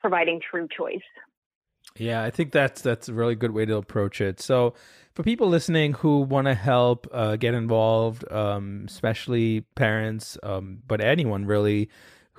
providing 0.00 0.40
true 0.40 0.68
choice. 0.74 1.00
Yeah, 1.96 2.22
I 2.22 2.30
think 2.30 2.52
that's 2.52 2.82
that's 2.82 3.08
a 3.08 3.14
really 3.14 3.34
good 3.34 3.52
way 3.52 3.64
to 3.64 3.76
approach 3.76 4.20
it. 4.20 4.40
So, 4.40 4.74
for 5.14 5.22
people 5.22 5.48
listening 5.48 5.94
who 5.94 6.20
want 6.20 6.46
to 6.46 6.54
help 6.54 7.06
uh, 7.12 7.36
get 7.36 7.54
involved, 7.54 8.30
um, 8.30 8.84
especially 8.86 9.62
parents, 9.76 10.36
um, 10.42 10.82
but 10.86 11.00
anyone 11.00 11.46
really 11.46 11.88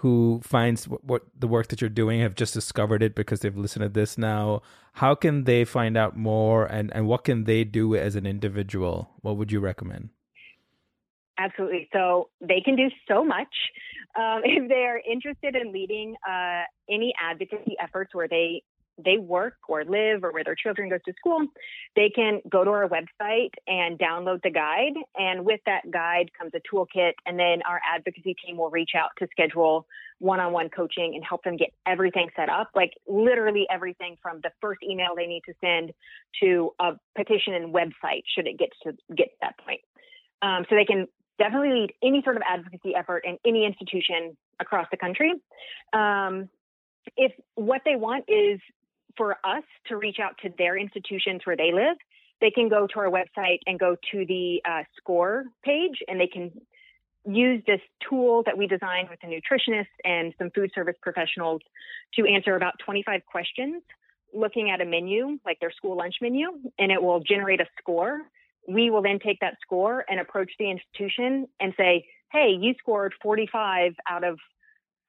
who 0.02 0.40
finds 0.44 0.86
what, 0.86 1.24
the 1.38 1.48
work 1.48 1.70
that 1.70 1.82
you're 1.82 1.90
doing 1.90 2.22
have 2.22 2.36
just 2.36 2.54
discovered 2.54 3.02
it 3.02 3.16
because 3.16 3.40
they've 3.40 3.58
listened 3.58 3.82
to 3.82 3.90
this 3.90 4.16
now, 4.16 4.62
how 4.94 5.16
can 5.16 5.46
they 5.46 5.66
find 5.66 5.98
out 5.98 6.16
more 6.16 6.66
and, 6.66 6.94
and 6.94 7.08
what 7.08 7.24
can 7.24 7.46
they 7.46 7.64
do 7.64 7.96
as 7.96 8.16
an 8.16 8.28
individual? 8.28 9.10
What 9.22 9.38
would 9.38 9.52
you 9.52 9.60
recommend? 9.60 10.10
Absolutely. 11.40 11.90
So 11.92 12.30
they 12.42 12.62
can 12.64 12.76
do 12.76 12.90
so 13.08 13.26
much. 13.26 13.48
Um, 14.16 14.42
if 14.44 14.70
they're 14.70 15.00
interested 15.00 15.56
in 15.56 15.74
leading 15.74 16.16
uh, 16.28 16.62
any 16.88 17.12
advocacy 17.20 17.76
efforts 17.82 18.14
where 18.14 18.28
they 18.28 18.62
they 19.04 19.18
work 19.18 19.56
or 19.68 19.84
live 19.84 20.24
or 20.24 20.32
where 20.32 20.44
their 20.44 20.56
children 20.56 20.90
go 20.90 20.98
to 20.98 21.14
school, 21.18 21.46
they 21.96 22.10
can 22.10 22.42
go 22.50 22.64
to 22.64 22.70
our 22.70 22.88
website 22.88 23.52
and 23.68 24.00
download 24.00 24.42
the 24.44 24.50
guide. 24.50 24.94
And 25.16 25.46
with 25.46 25.60
that 25.66 25.90
guide 25.92 26.32
comes 26.38 26.52
a 26.56 26.62
toolkit. 26.74 27.14
And 27.26 27.40
then 27.40 27.62
our 27.68 27.80
advocacy 27.86 28.36
team 28.46 28.58
will 28.58 28.70
reach 28.70 28.92
out 28.96 29.12
to 29.20 29.28
schedule 29.32 29.86
one 30.20 30.40
on 30.40 30.52
one 30.52 30.70
coaching 30.70 31.14
and 31.14 31.24
help 31.24 31.44
them 31.44 31.58
get 31.58 31.70
everything 31.86 32.28
set 32.36 32.50
up 32.50 32.70
like 32.76 32.94
literally 33.08 33.68
everything 33.70 34.18
from 34.22 34.40
the 34.42 34.50
first 34.60 34.80
email 34.84 35.10
they 35.16 35.28
need 35.28 35.44
to 35.46 35.54
send 35.62 35.94
to 36.42 36.72
a 36.80 36.94
petition 37.16 37.54
and 37.54 37.74
website 37.74 38.24
should 38.36 38.48
it 38.48 38.58
get 38.58 38.70
to 38.82 38.94
get 39.16 39.26
to 39.26 39.36
that 39.42 39.58
point. 39.60 39.82
Um, 40.42 40.66
so 40.70 40.76
they 40.76 40.86
can 40.86 41.08
definitely 41.38 41.70
lead 41.70 41.94
any 42.04 42.22
sort 42.24 42.36
of 42.36 42.44
advocacy 42.48 42.96
effort 42.96 43.24
in 43.26 43.38
any 43.46 43.66
institution 43.66 44.36
across 44.60 44.88
the 44.92 44.98
country. 44.98 45.34
Um, 45.94 46.50
if 47.16 47.32
what 47.56 47.82
they 47.86 47.96
want 47.96 48.26
is 48.28 48.60
for 49.18 49.38
us 49.44 49.64
to 49.88 49.98
reach 49.98 50.18
out 50.22 50.38
to 50.44 50.50
their 50.58 50.78
institutions 50.78 51.42
where 51.44 51.58
they 51.58 51.72
live, 51.74 51.98
they 52.40 52.52
can 52.52 52.70
go 52.70 52.88
to 52.88 53.00
our 53.00 53.10
website 53.10 53.60
and 53.66 53.80
go 53.80 53.96
to 54.12 54.26
the 54.26 54.62
uh, 54.64 54.84
score 54.96 55.46
page 55.64 55.98
and 56.08 56.20
they 56.20 56.28
can 56.28 56.52
use 57.26 57.62
this 57.68 57.82
tool 58.08 58.44
that 58.46 58.58
we 58.58 58.68
designed 58.68 59.10
with 59.10 59.20
a 59.24 59.28
nutritionist 59.28 59.88
and 60.06 60.34
some 60.38 60.50
food 60.52 60.72
service 60.74 60.96
professionals 61.02 61.62
to 62.14 62.26
answer 62.26 62.56
about 62.56 62.76
25 62.86 63.22
questions 63.26 63.82
looking 64.34 64.70
at 64.70 64.82
a 64.82 64.86
menu, 64.86 65.40
like 65.46 65.60
their 65.60 65.72
school 65.72 65.98
lunch 65.98 66.16
menu, 66.22 66.50
and 66.78 66.92
it 66.92 67.02
will 67.02 67.20
generate 67.20 67.62
a 67.62 67.66
score. 67.80 68.22
We 68.68 68.90
will 68.90 69.02
then 69.02 69.20
take 69.20 69.40
that 69.40 69.56
score 69.62 70.06
and 70.10 70.20
approach 70.20 70.52
the 70.60 70.70
institution 70.70 71.48
and 71.60 71.74
say, 71.78 72.06
hey, 72.32 72.56
you 72.60 72.74
scored 72.78 73.14
45 73.22 73.94
out 74.10 74.24
of 74.24 74.38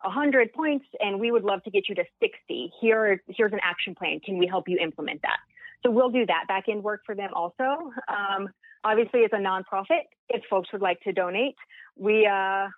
100 0.03 0.53
points 0.53 0.87
and 1.01 1.19
we 1.19 1.31
would 1.31 1.45
love 1.45 1.63
to 1.65 1.71
get 1.71 1.89
you 1.89 1.95
to 1.97 2.05
60. 2.21 2.73
Here, 2.81 3.23
here's 3.29 3.53
an 3.53 3.61
action 3.63 3.95
plan. 3.95 4.21
Can 4.21 4.39
we 4.39 4.47
help 4.47 4.69
you 4.69 4.79
implement 4.79 5.23
that? 5.23 5.39
So 5.85 5.91
we'll 5.91 6.11
do 6.11 6.27
that 6.27 6.45
back 6.49 6.65
end 6.69 6.83
work 6.83 7.03
for 7.07 7.15
them 7.15 7.31
also. 7.35 7.93
Um, 8.09 8.49
obviously, 8.85 9.25
as 9.25 9.31
a 9.33 9.37
nonprofit, 9.37 10.07
if 10.29 10.43
folks 10.51 10.69
would 10.73 10.83
like 10.83 11.01
to 11.03 11.13
donate, 11.13 11.57
we 11.97 12.27
uh, 12.27 12.69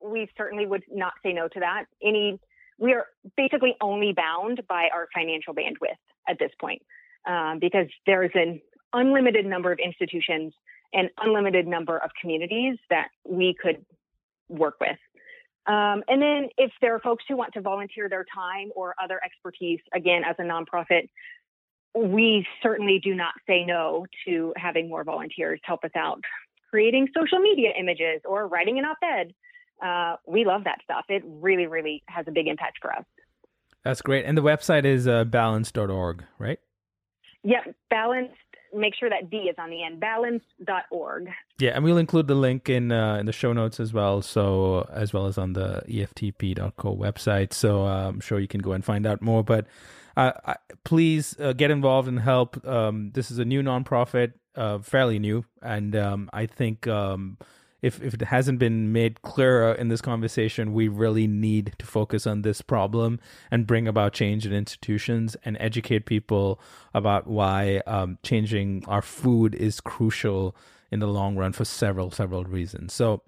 we 0.00 0.28
certainly 0.36 0.66
would 0.66 0.84
not 0.92 1.12
say 1.22 1.32
no 1.32 1.48
to 1.48 1.60
that. 1.60 1.84
Any 2.02 2.38
we 2.78 2.92
are 2.92 3.06
basically 3.36 3.74
only 3.80 4.12
bound 4.12 4.62
by 4.68 4.88
our 4.92 5.08
financial 5.14 5.54
bandwidth 5.54 5.96
at 6.28 6.38
this 6.38 6.50
point 6.60 6.82
um, 7.26 7.58
because 7.60 7.86
there 8.06 8.22
is 8.22 8.30
an 8.34 8.60
unlimited 8.92 9.46
number 9.46 9.72
of 9.72 9.78
institutions 9.78 10.52
and 10.92 11.10
unlimited 11.18 11.66
number 11.66 11.98
of 11.98 12.10
communities 12.20 12.76
that 12.90 13.08
we 13.24 13.54
could 13.60 13.84
work 14.48 14.76
with. 14.80 14.98
Um, 15.66 16.04
and 16.08 16.22
then 16.22 16.48
if 16.58 16.70
there 16.80 16.94
are 16.94 17.00
folks 17.00 17.24
who 17.28 17.36
want 17.36 17.54
to 17.54 17.60
volunteer 17.60 18.08
their 18.08 18.24
time 18.34 18.70
or 18.76 18.94
other 19.02 19.20
expertise, 19.24 19.80
again, 19.92 20.22
as 20.24 20.36
a 20.38 20.42
nonprofit, 20.42 21.08
we 21.94 22.46
certainly 22.62 23.00
do 23.02 23.14
not 23.14 23.32
say 23.46 23.64
no 23.64 24.06
to 24.26 24.52
having 24.56 24.88
more 24.88 25.02
volunteers 25.02 25.60
help 25.64 25.82
us 25.84 25.90
out 25.96 26.20
creating 26.70 27.08
social 27.16 27.38
media 27.38 27.70
images 27.78 28.20
or 28.24 28.46
writing 28.46 28.78
an 28.78 28.84
op-ed. 28.84 29.32
Uh, 29.82 30.16
we 30.26 30.44
love 30.44 30.64
that 30.64 30.78
stuff. 30.84 31.04
It 31.08 31.22
really, 31.24 31.66
really 31.66 32.02
has 32.06 32.26
a 32.28 32.30
big 32.30 32.48
impact 32.48 32.78
for 32.82 32.92
us. 32.92 33.04
That's 33.84 34.02
great. 34.02 34.24
And 34.24 34.36
the 34.36 34.42
website 34.42 34.84
is 34.84 35.06
uh, 35.06 35.24
balance.org, 35.24 36.24
right? 36.38 36.58
Yep, 37.44 37.76
balance 37.88 38.32
make 38.74 38.94
sure 38.94 39.08
that 39.10 39.30
D 39.30 39.36
is 39.36 39.56
on 39.58 39.70
the 39.70 39.84
end, 39.84 40.00
balanced.org. 40.00 41.28
Yeah, 41.58 41.70
and 41.74 41.84
we'll 41.84 41.98
include 41.98 42.26
the 42.26 42.34
link 42.34 42.68
in 42.68 42.92
uh, 42.92 43.16
in 43.16 43.26
the 43.26 43.32
show 43.32 43.52
notes 43.52 43.80
as 43.80 43.92
well, 43.92 44.22
so 44.22 44.88
as 44.92 45.12
well 45.12 45.26
as 45.26 45.38
on 45.38 45.52
the 45.54 45.82
EFTP.co 45.88 46.96
website. 46.96 47.52
So 47.52 47.86
uh, 47.86 48.08
I'm 48.08 48.20
sure 48.20 48.38
you 48.38 48.48
can 48.48 48.60
go 48.60 48.72
and 48.72 48.84
find 48.84 49.06
out 49.06 49.22
more. 49.22 49.42
But 49.42 49.66
uh, 50.16 50.32
I, 50.44 50.56
please 50.84 51.36
uh, 51.40 51.52
get 51.52 51.70
involved 51.70 52.08
and 52.08 52.20
help. 52.20 52.66
Um, 52.66 53.10
this 53.14 53.30
is 53.30 53.38
a 53.38 53.44
new 53.44 53.62
nonprofit, 53.62 54.32
uh, 54.54 54.78
fairly 54.78 55.18
new, 55.18 55.44
and 55.62 55.94
um, 55.96 56.30
I 56.32 56.46
think. 56.46 56.86
Um, 56.86 57.38
if 57.86 58.02
if 58.02 58.14
it 58.14 58.22
hasn't 58.22 58.58
been 58.58 58.92
made 58.92 59.22
clearer 59.22 59.72
in 59.72 59.86
this 59.86 60.00
conversation, 60.00 60.72
we 60.72 60.88
really 60.88 61.28
need 61.28 61.74
to 61.78 61.86
focus 61.86 62.26
on 62.26 62.42
this 62.42 62.60
problem 62.60 63.20
and 63.48 63.64
bring 63.66 63.86
about 63.86 64.12
change 64.12 64.44
in 64.44 64.52
institutions 64.52 65.36
and 65.44 65.56
educate 65.60 66.04
people 66.04 66.60
about 66.92 67.28
why 67.28 67.80
um, 67.86 68.18
changing 68.24 68.84
our 68.88 69.02
food 69.02 69.54
is 69.54 69.80
crucial 69.80 70.56
in 70.90 70.98
the 70.98 71.06
long 71.06 71.36
run 71.36 71.52
for 71.52 71.64
several 71.64 72.10
several 72.10 72.42
reasons. 72.42 72.92
So, 72.92 73.22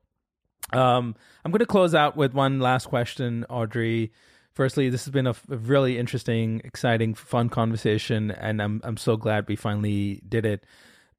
um, 0.73 1.15
I'm 1.45 1.53
going 1.53 1.61
to 1.61 1.67
close 1.67 1.95
out 1.95 2.17
with 2.17 2.35
one 2.35 2.59
last 2.59 2.87
question, 2.87 3.47
Audrey. 3.49 4.11
Firstly, 4.55 4.91
this 4.91 5.05
has 5.05 5.13
been 5.13 5.29
a, 5.29 5.37
really 5.49 5.99
interesting, 5.99 6.61
exciting, 6.65 7.15
fun 7.15 7.49
conversation, 7.49 8.33
and 8.33 8.61
I'm 8.61 8.81
I'm 8.83 8.97
so 8.97 9.17
glad 9.17 9.47
we 9.47 9.55
finally 9.55 10.21
did 10.29 10.45
it. 10.45 10.65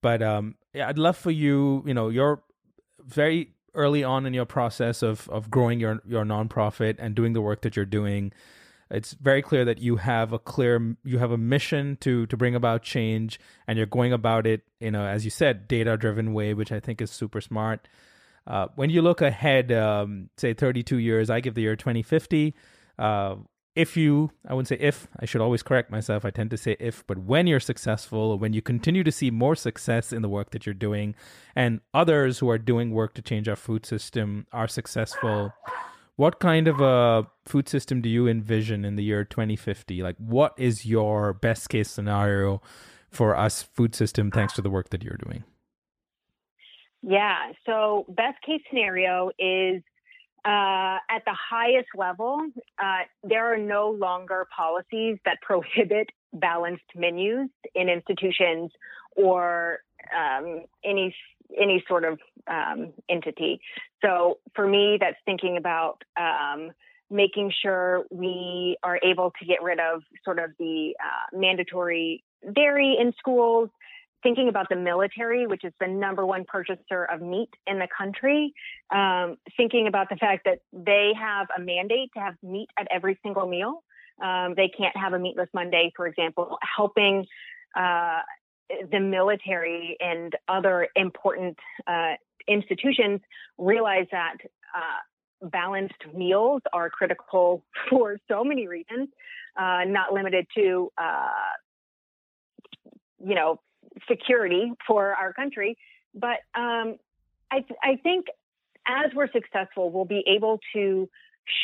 But 0.01 0.21
um, 0.21 0.55
yeah, 0.73 0.89
I'd 0.89 0.97
love 0.97 1.15
for 1.15 1.31
you, 1.31 1.83
you 1.85 1.93
know, 1.93 2.09
your 2.09 2.43
very 3.05 3.53
early 3.73 4.03
on 4.03 4.25
in 4.25 4.33
your 4.33 4.45
process 4.45 5.01
of 5.03 5.29
of 5.29 5.49
growing 5.49 5.79
your 5.79 6.01
your 6.05 6.25
nonprofit 6.25 6.95
and 6.99 7.15
doing 7.15 7.33
the 7.33 7.41
work 7.41 7.61
that 7.61 7.75
you're 7.75 7.85
doing 7.85 8.31
it's 8.91 9.13
very 9.13 9.41
clear 9.41 9.63
that 9.65 9.79
you 9.79 9.97
have 9.97 10.33
a 10.33 10.39
clear 10.39 10.95
you 11.03 11.19
have 11.19 11.31
a 11.31 11.37
mission 11.37 11.97
to 12.01 12.25
to 12.27 12.35
bring 12.35 12.55
about 12.55 12.81
change 12.81 13.39
and 13.67 13.77
you're 13.77 13.85
going 13.85 14.11
about 14.11 14.47
it 14.47 14.61
in 14.79 14.95
a 14.95 15.03
as 15.03 15.23
you 15.23 15.31
said 15.31 15.67
data 15.67 15.95
driven 15.97 16.33
way 16.33 16.53
which 16.53 16.71
i 16.71 16.79
think 16.79 17.01
is 17.01 17.11
super 17.11 17.41
smart. 17.41 17.87
Uh, 18.47 18.67
when 18.75 18.89
you 18.89 19.01
look 19.01 19.21
ahead 19.21 19.71
um, 19.71 20.29
say 20.37 20.53
32 20.53 20.97
years 20.97 21.29
i 21.29 21.39
give 21.39 21.53
the 21.53 21.61
year 21.61 21.75
2050 21.75 22.55
uh, 22.97 23.35
if 23.75 23.95
you 23.95 24.31
i 24.47 24.53
wouldn't 24.53 24.67
say 24.67 24.77
if 24.79 25.07
i 25.19 25.25
should 25.25 25.41
always 25.41 25.63
correct 25.63 25.91
myself 25.91 26.25
i 26.25 26.29
tend 26.29 26.49
to 26.49 26.57
say 26.57 26.75
if 26.79 27.05
but 27.07 27.17
when 27.19 27.47
you're 27.47 27.59
successful 27.59 28.37
when 28.37 28.53
you 28.53 28.61
continue 28.61 29.03
to 29.03 29.11
see 29.11 29.31
more 29.31 29.55
success 29.55 30.11
in 30.11 30.21
the 30.21 30.29
work 30.29 30.51
that 30.51 30.65
you're 30.65 30.73
doing 30.73 31.15
and 31.55 31.79
others 31.93 32.39
who 32.39 32.49
are 32.49 32.57
doing 32.57 32.91
work 32.91 33.13
to 33.13 33.21
change 33.21 33.47
our 33.47 33.55
food 33.55 33.85
system 33.85 34.45
are 34.51 34.67
successful 34.67 35.53
what 36.19 36.41
kind 36.41 36.67
of 36.67 36.81
a 36.81 37.25
food 37.45 37.69
system 37.69 38.01
do 38.01 38.09
you 38.09 38.27
envision 38.27 38.83
in 38.83 38.97
the 38.97 39.03
year 39.03 39.23
2050 39.23 40.03
like 40.03 40.17
what 40.17 40.53
is 40.57 40.85
your 40.85 41.31
best 41.33 41.69
case 41.69 41.89
scenario 41.89 42.61
for 43.09 43.37
us 43.37 43.63
food 43.63 43.95
system 43.95 44.29
thanks 44.29 44.51
to 44.53 44.61
the 44.61 44.69
work 44.69 44.89
that 44.89 45.01
you're 45.01 45.17
doing? 45.25 45.45
Yeah 47.01 47.53
so 47.65 48.05
best 48.09 48.35
case 48.45 48.61
scenario 48.69 49.29
is 49.39 49.81
uh, 50.45 50.97
at 51.09 51.23
the 51.25 51.35
highest 51.49 51.89
level, 51.95 52.39
uh, 52.81 53.03
there 53.23 53.51
are 53.53 53.57
no 53.57 53.89
longer 53.89 54.47
policies 54.55 55.17
that 55.25 55.37
prohibit 55.41 56.09
balanced 56.33 56.83
menus 56.95 57.49
in 57.75 57.89
institutions 57.89 58.71
or 59.15 59.79
um, 60.15 60.61
any 60.83 61.15
any 61.59 61.83
sort 61.87 62.03
of 62.05 62.19
um, 62.47 62.93
entity. 63.09 63.59
So 64.03 64.37
for 64.55 64.67
me, 64.67 64.97
that's 64.99 65.17
thinking 65.25 65.57
about 65.57 66.03
um, 66.15 66.71
making 67.09 67.51
sure 67.61 68.05
we 68.11 68.77
are 68.83 68.99
able 69.03 69.31
to 69.39 69.45
get 69.45 69.63
rid 69.63 69.79
of 69.79 70.03
sort 70.23 70.39
of 70.39 70.51
the 70.59 70.95
uh, 70.99 71.37
mandatory 71.37 72.23
dairy 72.53 72.97
in 72.99 73.13
schools, 73.17 73.69
thinking 74.23 74.49
about 74.49 74.67
the 74.69 74.75
military, 74.75 75.47
which 75.47 75.63
is 75.63 75.73
the 75.79 75.87
number 75.87 76.25
one 76.25 76.45
purchaser 76.45 77.05
of 77.11 77.21
meat 77.21 77.49
in 77.67 77.79
the 77.79 77.87
country, 77.95 78.53
um, 78.91 79.37
thinking 79.57 79.87
about 79.87 80.09
the 80.09 80.15
fact 80.15 80.45
that 80.45 80.59
they 80.73 81.11
have 81.19 81.47
a 81.57 81.61
mandate 81.61 82.09
to 82.15 82.19
have 82.19 82.35
meat 82.43 82.69
at 82.77 82.87
every 82.91 83.19
single 83.23 83.47
meal. 83.47 83.83
Um, 84.21 84.53
they 84.55 84.69
can't 84.69 84.95
have 84.97 85.13
a 85.13 85.19
meatless 85.19 85.49
Monday, 85.53 85.91
for 85.95 86.07
example, 86.07 86.57
helping 86.75 87.25
uh, 87.77 88.19
the 88.91 88.99
military 88.99 89.95
and 89.99 90.35
other 90.47 90.87
important 90.95 91.57
uh, 91.87 92.13
institutions 92.47 93.21
realize 93.57 94.07
that 94.11 94.37
uh, 94.75 95.47
balanced 95.47 96.05
meals 96.13 96.61
are 96.73 96.89
critical 96.89 97.63
for 97.89 98.17
so 98.27 98.43
many 98.43 98.67
reasons, 98.67 99.09
uh, 99.57 99.83
not 99.85 100.13
limited 100.13 100.45
to 100.55 100.91
uh, 100.97 101.29
you 103.23 103.35
know 103.35 103.59
security 104.07 104.71
for 104.87 105.13
our 105.15 105.33
country. 105.33 105.77
But 106.13 106.39
um, 106.55 106.97
I, 107.51 107.65
I 107.83 107.95
think 108.01 108.27
as 108.87 109.11
we're 109.13 109.31
successful, 109.31 109.91
we'll 109.91 110.05
be 110.05 110.23
able 110.27 110.59
to 110.73 111.09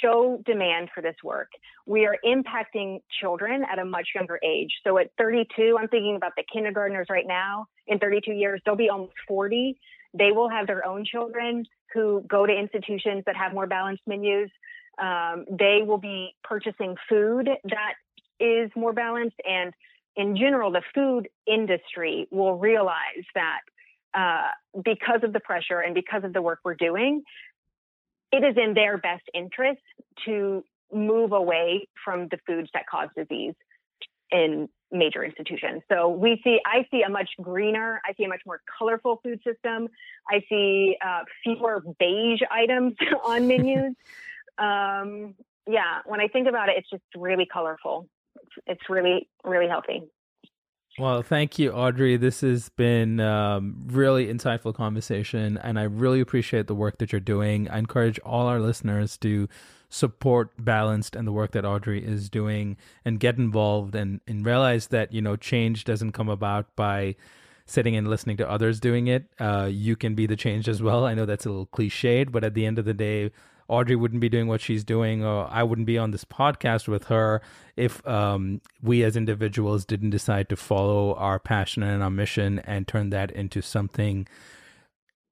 show 0.02 0.42
demand 0.46 0.90
for 0.94 1.02
this 1.02 1.16
work. 1.24 1.50
We 1.86 2.06
are 2.06 2.18
impacting 2.26 3.02
children 3.22 3.64
at 3.72 3.80
a 3.80 3.86
much 3.86 4.10
younger 4.16 4.40
age. 4.44 4.72
So 4.84 4.98
at 4.98 5.12
32, 5.18 5.78
I'm 5.80 5.88
thinking 5.88 6.16
about 6.16 6.34
the 6.36 6.44
kindergartners 6.52 7.08
right 7.10 7.28
now. 7.28 7.68
In 7.88 8.00
32 8.00 8.32
years, 8.32 8.62
they'll 8.66 8.76
be 8.76 8.90
almost 8.90 9.14
40. 9.28 9.78
They 10.18 10.32
will 10.32 10.50
have 10.50 10.68
their 10.68 10.86
own 10.86 11.06
children 11.06 11.66
who 11.94 12.24
go 12.28 12.46
to 12.46 12.54
institutions 12.54 13.24
that 13.26 13.36
have 13.36 13.54
more 13.54 13.68
balanced 13.68 14.04
menus. 14.08 14.50
Um, 15.02 15.46
they 15.50 15.82
will 15.86 15.98
be 15.98 16.36
purchasing 16.44 16.96
food 17.08 17.50
that 17.66 17.94
is 18.40 18.72
more 18.76 18.94
balanced. 18.94 19.36
And 19.48 19.74
in 20.16 20.38
general, 20.38 20.72
the 20.72 20.82
food 20.94 21.28
industry 21.46 22.28
will 22.32 22.58
realize 22.58 23.26
that 23.34 23.60
uh, 24.14 24.82
because 24.84 25.22
of 25.24 25.34
the 25.34 25.40
pressure 25.40 25.80
and 25.80 25.94
because 25.94 26.24
of 26.24 26.34
the 26.34 26.42
work 26.42 26.60
we're 26.64 26.76
doing, 26.76 27.24
it 28.32 28.44
is 28.44 28.56
in 28.58 28.74
their 28.74 28.98
best 28.98 29.24
interest 29.34 29.82
to 30.26 30.64
move 30.94 31.32
away 31.32 31.88
from 32.04 32.28
the 32.30 32.38
foods 32.48 32.70
that 32.74 32.86
cause 32.88 33.10
disease 33.16 33.56
in 34.32 34.70
major 34.92 35.24
institutions. 35.24 35.82
So 35.92 36.10
we 36.10 36.40
see, 36.44 36.60
I 36.66 36.86
see 36.92 37.02
a 37.02 37.10
much 37.10 37.30
greener, 37.42 38.02
I 38.06 38.14
see 38.14 38.24
a 38.24 38.30
much 38.30 38.42
more 38.46 38.62
colorful 38.78 39.20
food 39.24 39.42
system. 39.46 39.90
I 40.30 40.42
see 40.50 40.98
uh, 41.06 41.24
fewer 41.44 41.84
beige 42.00 42.42
items 42.50 42.94
on 43.26 43.48
menus. 43.48 43.96
um, 44.58 45.36
yeah, 45.68 46.00
when 46.06 46.22
I 46.22 46.28
think 46.28 46.48
about 46.48 46.70
it, 46.70 46.76
it's 46.78 46.90
just 46.90 47.04
really 47.16 47.48
colorful. 47.52 48.08
It's, 48.68 48.82
really, 48.90 49.28
really 49.44 49.68
healthy. 49.68 50.04
Well, 50.98 51.22
thank 51.22 51.60
you, 51.60 51.72
Audrey. 51.72 52.16
This 52.16 52.42
has 52.42 52.70
been 52.70 53.20
um, 53.20 53.84
really 53.88 54.28
insightful 54.28 54.74
conversation, 54.74 55.58
and 55.58 55.78
I 55.78 55.84
really 55.84 56.22
appreciate 56.22 56.68
the 56.68 56.76
work 56.76 57.00
that 57.00 57.12
you're 57.12 57.20
doing. 57.20 57.70
I 57.70 57.80
encourage 57.80 58.18
all 58.20 58.48
our 58.48 58.62
listeners 58.62 59.18
to 59.18 59.50
support 59.90 60.52
Balanced 60.58 61.16
and 61.16 61.28
the 61.28 61.34
work 61.34 61.52
that 61.52 61.66
Audrey 61.66 62.04
is 62.06 62.30
doing, 62.30 62.78
and 63.04 63.20
get 63.20 63.38
involved 63.38 63.94
and 63.94 64.22
and 64.26 64.46
realize 64.46 64.88
that 64.88 65.12
you 65.12 65.22
know 65.22 65.36
change 65.36 65.84
doesn't 65.84 66.14
come 66.14 66.30
about 66.30 66.74
by 66.78 67.16
sitting 67.66 67.96
and 67.96 68.08
listening 68.08 68.38
to 68.38 68.50
others 68.50 68.80
doing 68.80 69.08
it. 69.08 69.26
Uh, 69.40 69.68
you 69.70 69.96
can 69.96 70.16
be 70.16 70.26
the 70.26 70.36
change 70.36 70.70
as 70.70 70.82
well. 70.82 71.06
I 71.06 71.14
know 71.14 71.26
that's 71.26 71.46
a 71.46 71.50
little 71.50 71.68
cliched, 71.68 72.32
but 72.32 72.44
at 72.44 72.54
the 72.54 72.66
end 72.66 72.80
of 72.80 72.86
the 72.86 72.94
day, 72.94 73.32
Audrey 73.68 73.96
wouldn't 73.96 74.22
be 74.22 74.30
doing 74.30 74.48
what 74.48 74.62
she's 74.62 74.84
doing, 74.84 75.24
or 75.24 75.48
I 75.50 75.64
wouldn't 75.64 75.88
be 75.88 75.98
on 75.98 76.12
this 76.12 76.24
podcast 76.24 76.88
with 76.88 77.06
her 77.06 77.42
if 77.76 78.06
um, 78.08 78.62
we 78.82 79.04
as 79.04 79.18
individuals 79.18 79.86
didn't 79.86 80.12
decide 80.12 80.50
to 80.50 80.56
follow 80.56 81.16
our 81.16 81.40
passion 81.40 81.82
and 81.82 82.04
our 82.04 82.12
mission 82.12 82.60
and 82.60 82.88
turn 82.88 83.10
that 83.10 83.32
into 83.32 83.62
something 83.62 84.28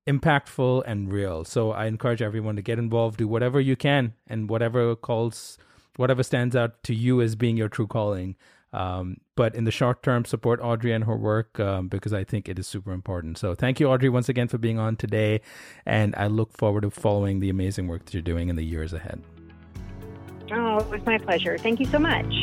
impactful 0.08 0.84
and 0.86 1.12
real. 1.12 1.46
So 1.46 1.72
I 1.72 1.86
encourage 1.86 2.22
everyone 2.22 2.56
to 2.56 2.62
get 2.62 2.80
involved, 2.80 3.18
do 3.18 3.28
whatever 3.28 3.60
you 3.62 3.76
can, 3.76 4.14
and 4.28 4.50
whatever 4.50 4.96
calls, 4.96 5.58
whatever 5.96 6.24
stands 6.24 6.56
out 6.56 6.84
to 6.84 6.96
you 6.96 7.22
as 7.22 7.36
being 7.36 7.56
your 7.56 7.70
true 7.70 7.88
calling. 7.88 8.36
Um, 8.74 9.18
but 9.36 9.56
in 9.56 9.64
the 9.64 9.72
short 9.72 10.04
term, 10.04 10.26
support 10.26 10.60
Audrey 10.62 10.92
and 10.92 11.04
her 11.06 11.16
work 11.16 11.60
um, 11.60 11.88
because 11.88 12.12
I 12.12 12.24
think 12.24 12.50
it 12.50 12.58
is 12.58 12.68
super 12.68 12.92
important. 12.92 13.38
So 13.38 13.54
thank 13.56 13.80
you, 13.80 13.88
Audrey, 13.88 14.10
once 14.10 14.30
again 14.30 14.48
for 14.48 14.58
being 14.58 14.80
on 14.80 14.96
today. 14.96 15.42
And 15.86 16.16
I 16.18 16.28
look 16.28 16.58
forward 16.58 16.82
to 16.82 16.90
following 16.90 17.40
the 17.40 17.50
amazing 17.50 17.88
work 17.88 18.06
that 18.06 18.14
you're 18.14 18.22
doing 18.24 18.50
in 18.50 18.56
the 18.56 18.66
years 18.66 18.94
ahead. 18.94 19.24
Oh, 20.52 20.78
it 20.78 20.90
was 20.90 21.06
my 21.06 21.18
pleasure. 21.20 21.58
Thank 21.58 21.80
you 21.80 21.86
so 21.86 22.00
much. 22.00 22.34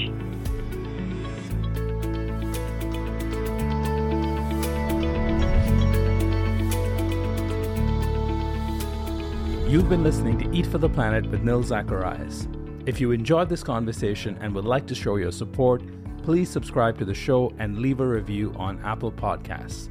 You've 9.69 9.89
been 9.89 10.03
listening 10.03 10.37
to 10.39 10.51
Eat 10.57 10.67
for 10.67 10.79
the 10.79 10.89
Planet 10.89 11.31
with 11.31 11.45
Nil 11.45 11.63
Zacharias. 11.63 12.49
If 12.87 13.01
you 13.01 13.13
enjoyed 13.13 13.49
this 13.49 13.63
conversation 13.63 14.37
and 14.41 14.53
would 14.55 14.65
like 14.65 14.85
to 14.89 14.97
show 14.97 15.15
your 15.15 15.31
support, 15.31 15.81
please 16.31 16.49
subscribe 16.49 16.97
to 16.97 17.05
the 17.05 17.13
show 17.13 17.53
and 17.59 17.81
leave 17.81 17.99
a 17.99 18.07
review 18.07 18.55
on 18.55 18.81
Apple 18.85 19.11
Podcasts. 19.11 19.89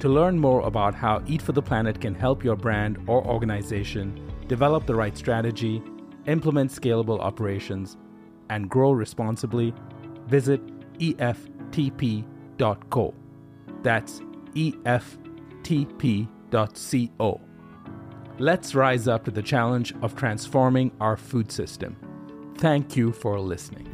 To 0.00 0.08
learn 0.08 0.36
more 0.36 0.66
about 0.66 0.92
how 0.92 1.22
Eat 1.28 1.40
for 1.40 1.52
the 1.52 1.62
Planet 1.62 2.00
can 2.00 2.16
help 2.16 2.42
your 2.42 2.56
brand 2.56 2.98
or 3.06 3.24
organization 3.24 4.28
develop 4.48 4.86
the 4.86 4.94
right 4.96 5.16
strategy, 5.16 5.80
implement 6.26 6.72
scalable 6.72 7.20
operations, 7.20 7.96
and 8.50 8.68
grow 8.68 8.90
responsibly, 8.90 9.72
visit 10.26 10.60
EFTP.co. 10.98 12.34
That's 13.84 14.20
EFTP.co. 14.56 15.30
Let's 18.40 18.74
rise 18.74 19.06
up 19.06 19.24
to 19.26 19.30
the 19.30 19.42
challenge 19.42 19.94
of 20.02 20.16
transforming 20.16 20.90
our 21.00 21.16
food 21.16 21.52
system. 21.52 21.96
Thank 22.56 22.96
you 22.96 23.12
for 23.12 23.38
listening. 23.38 23.93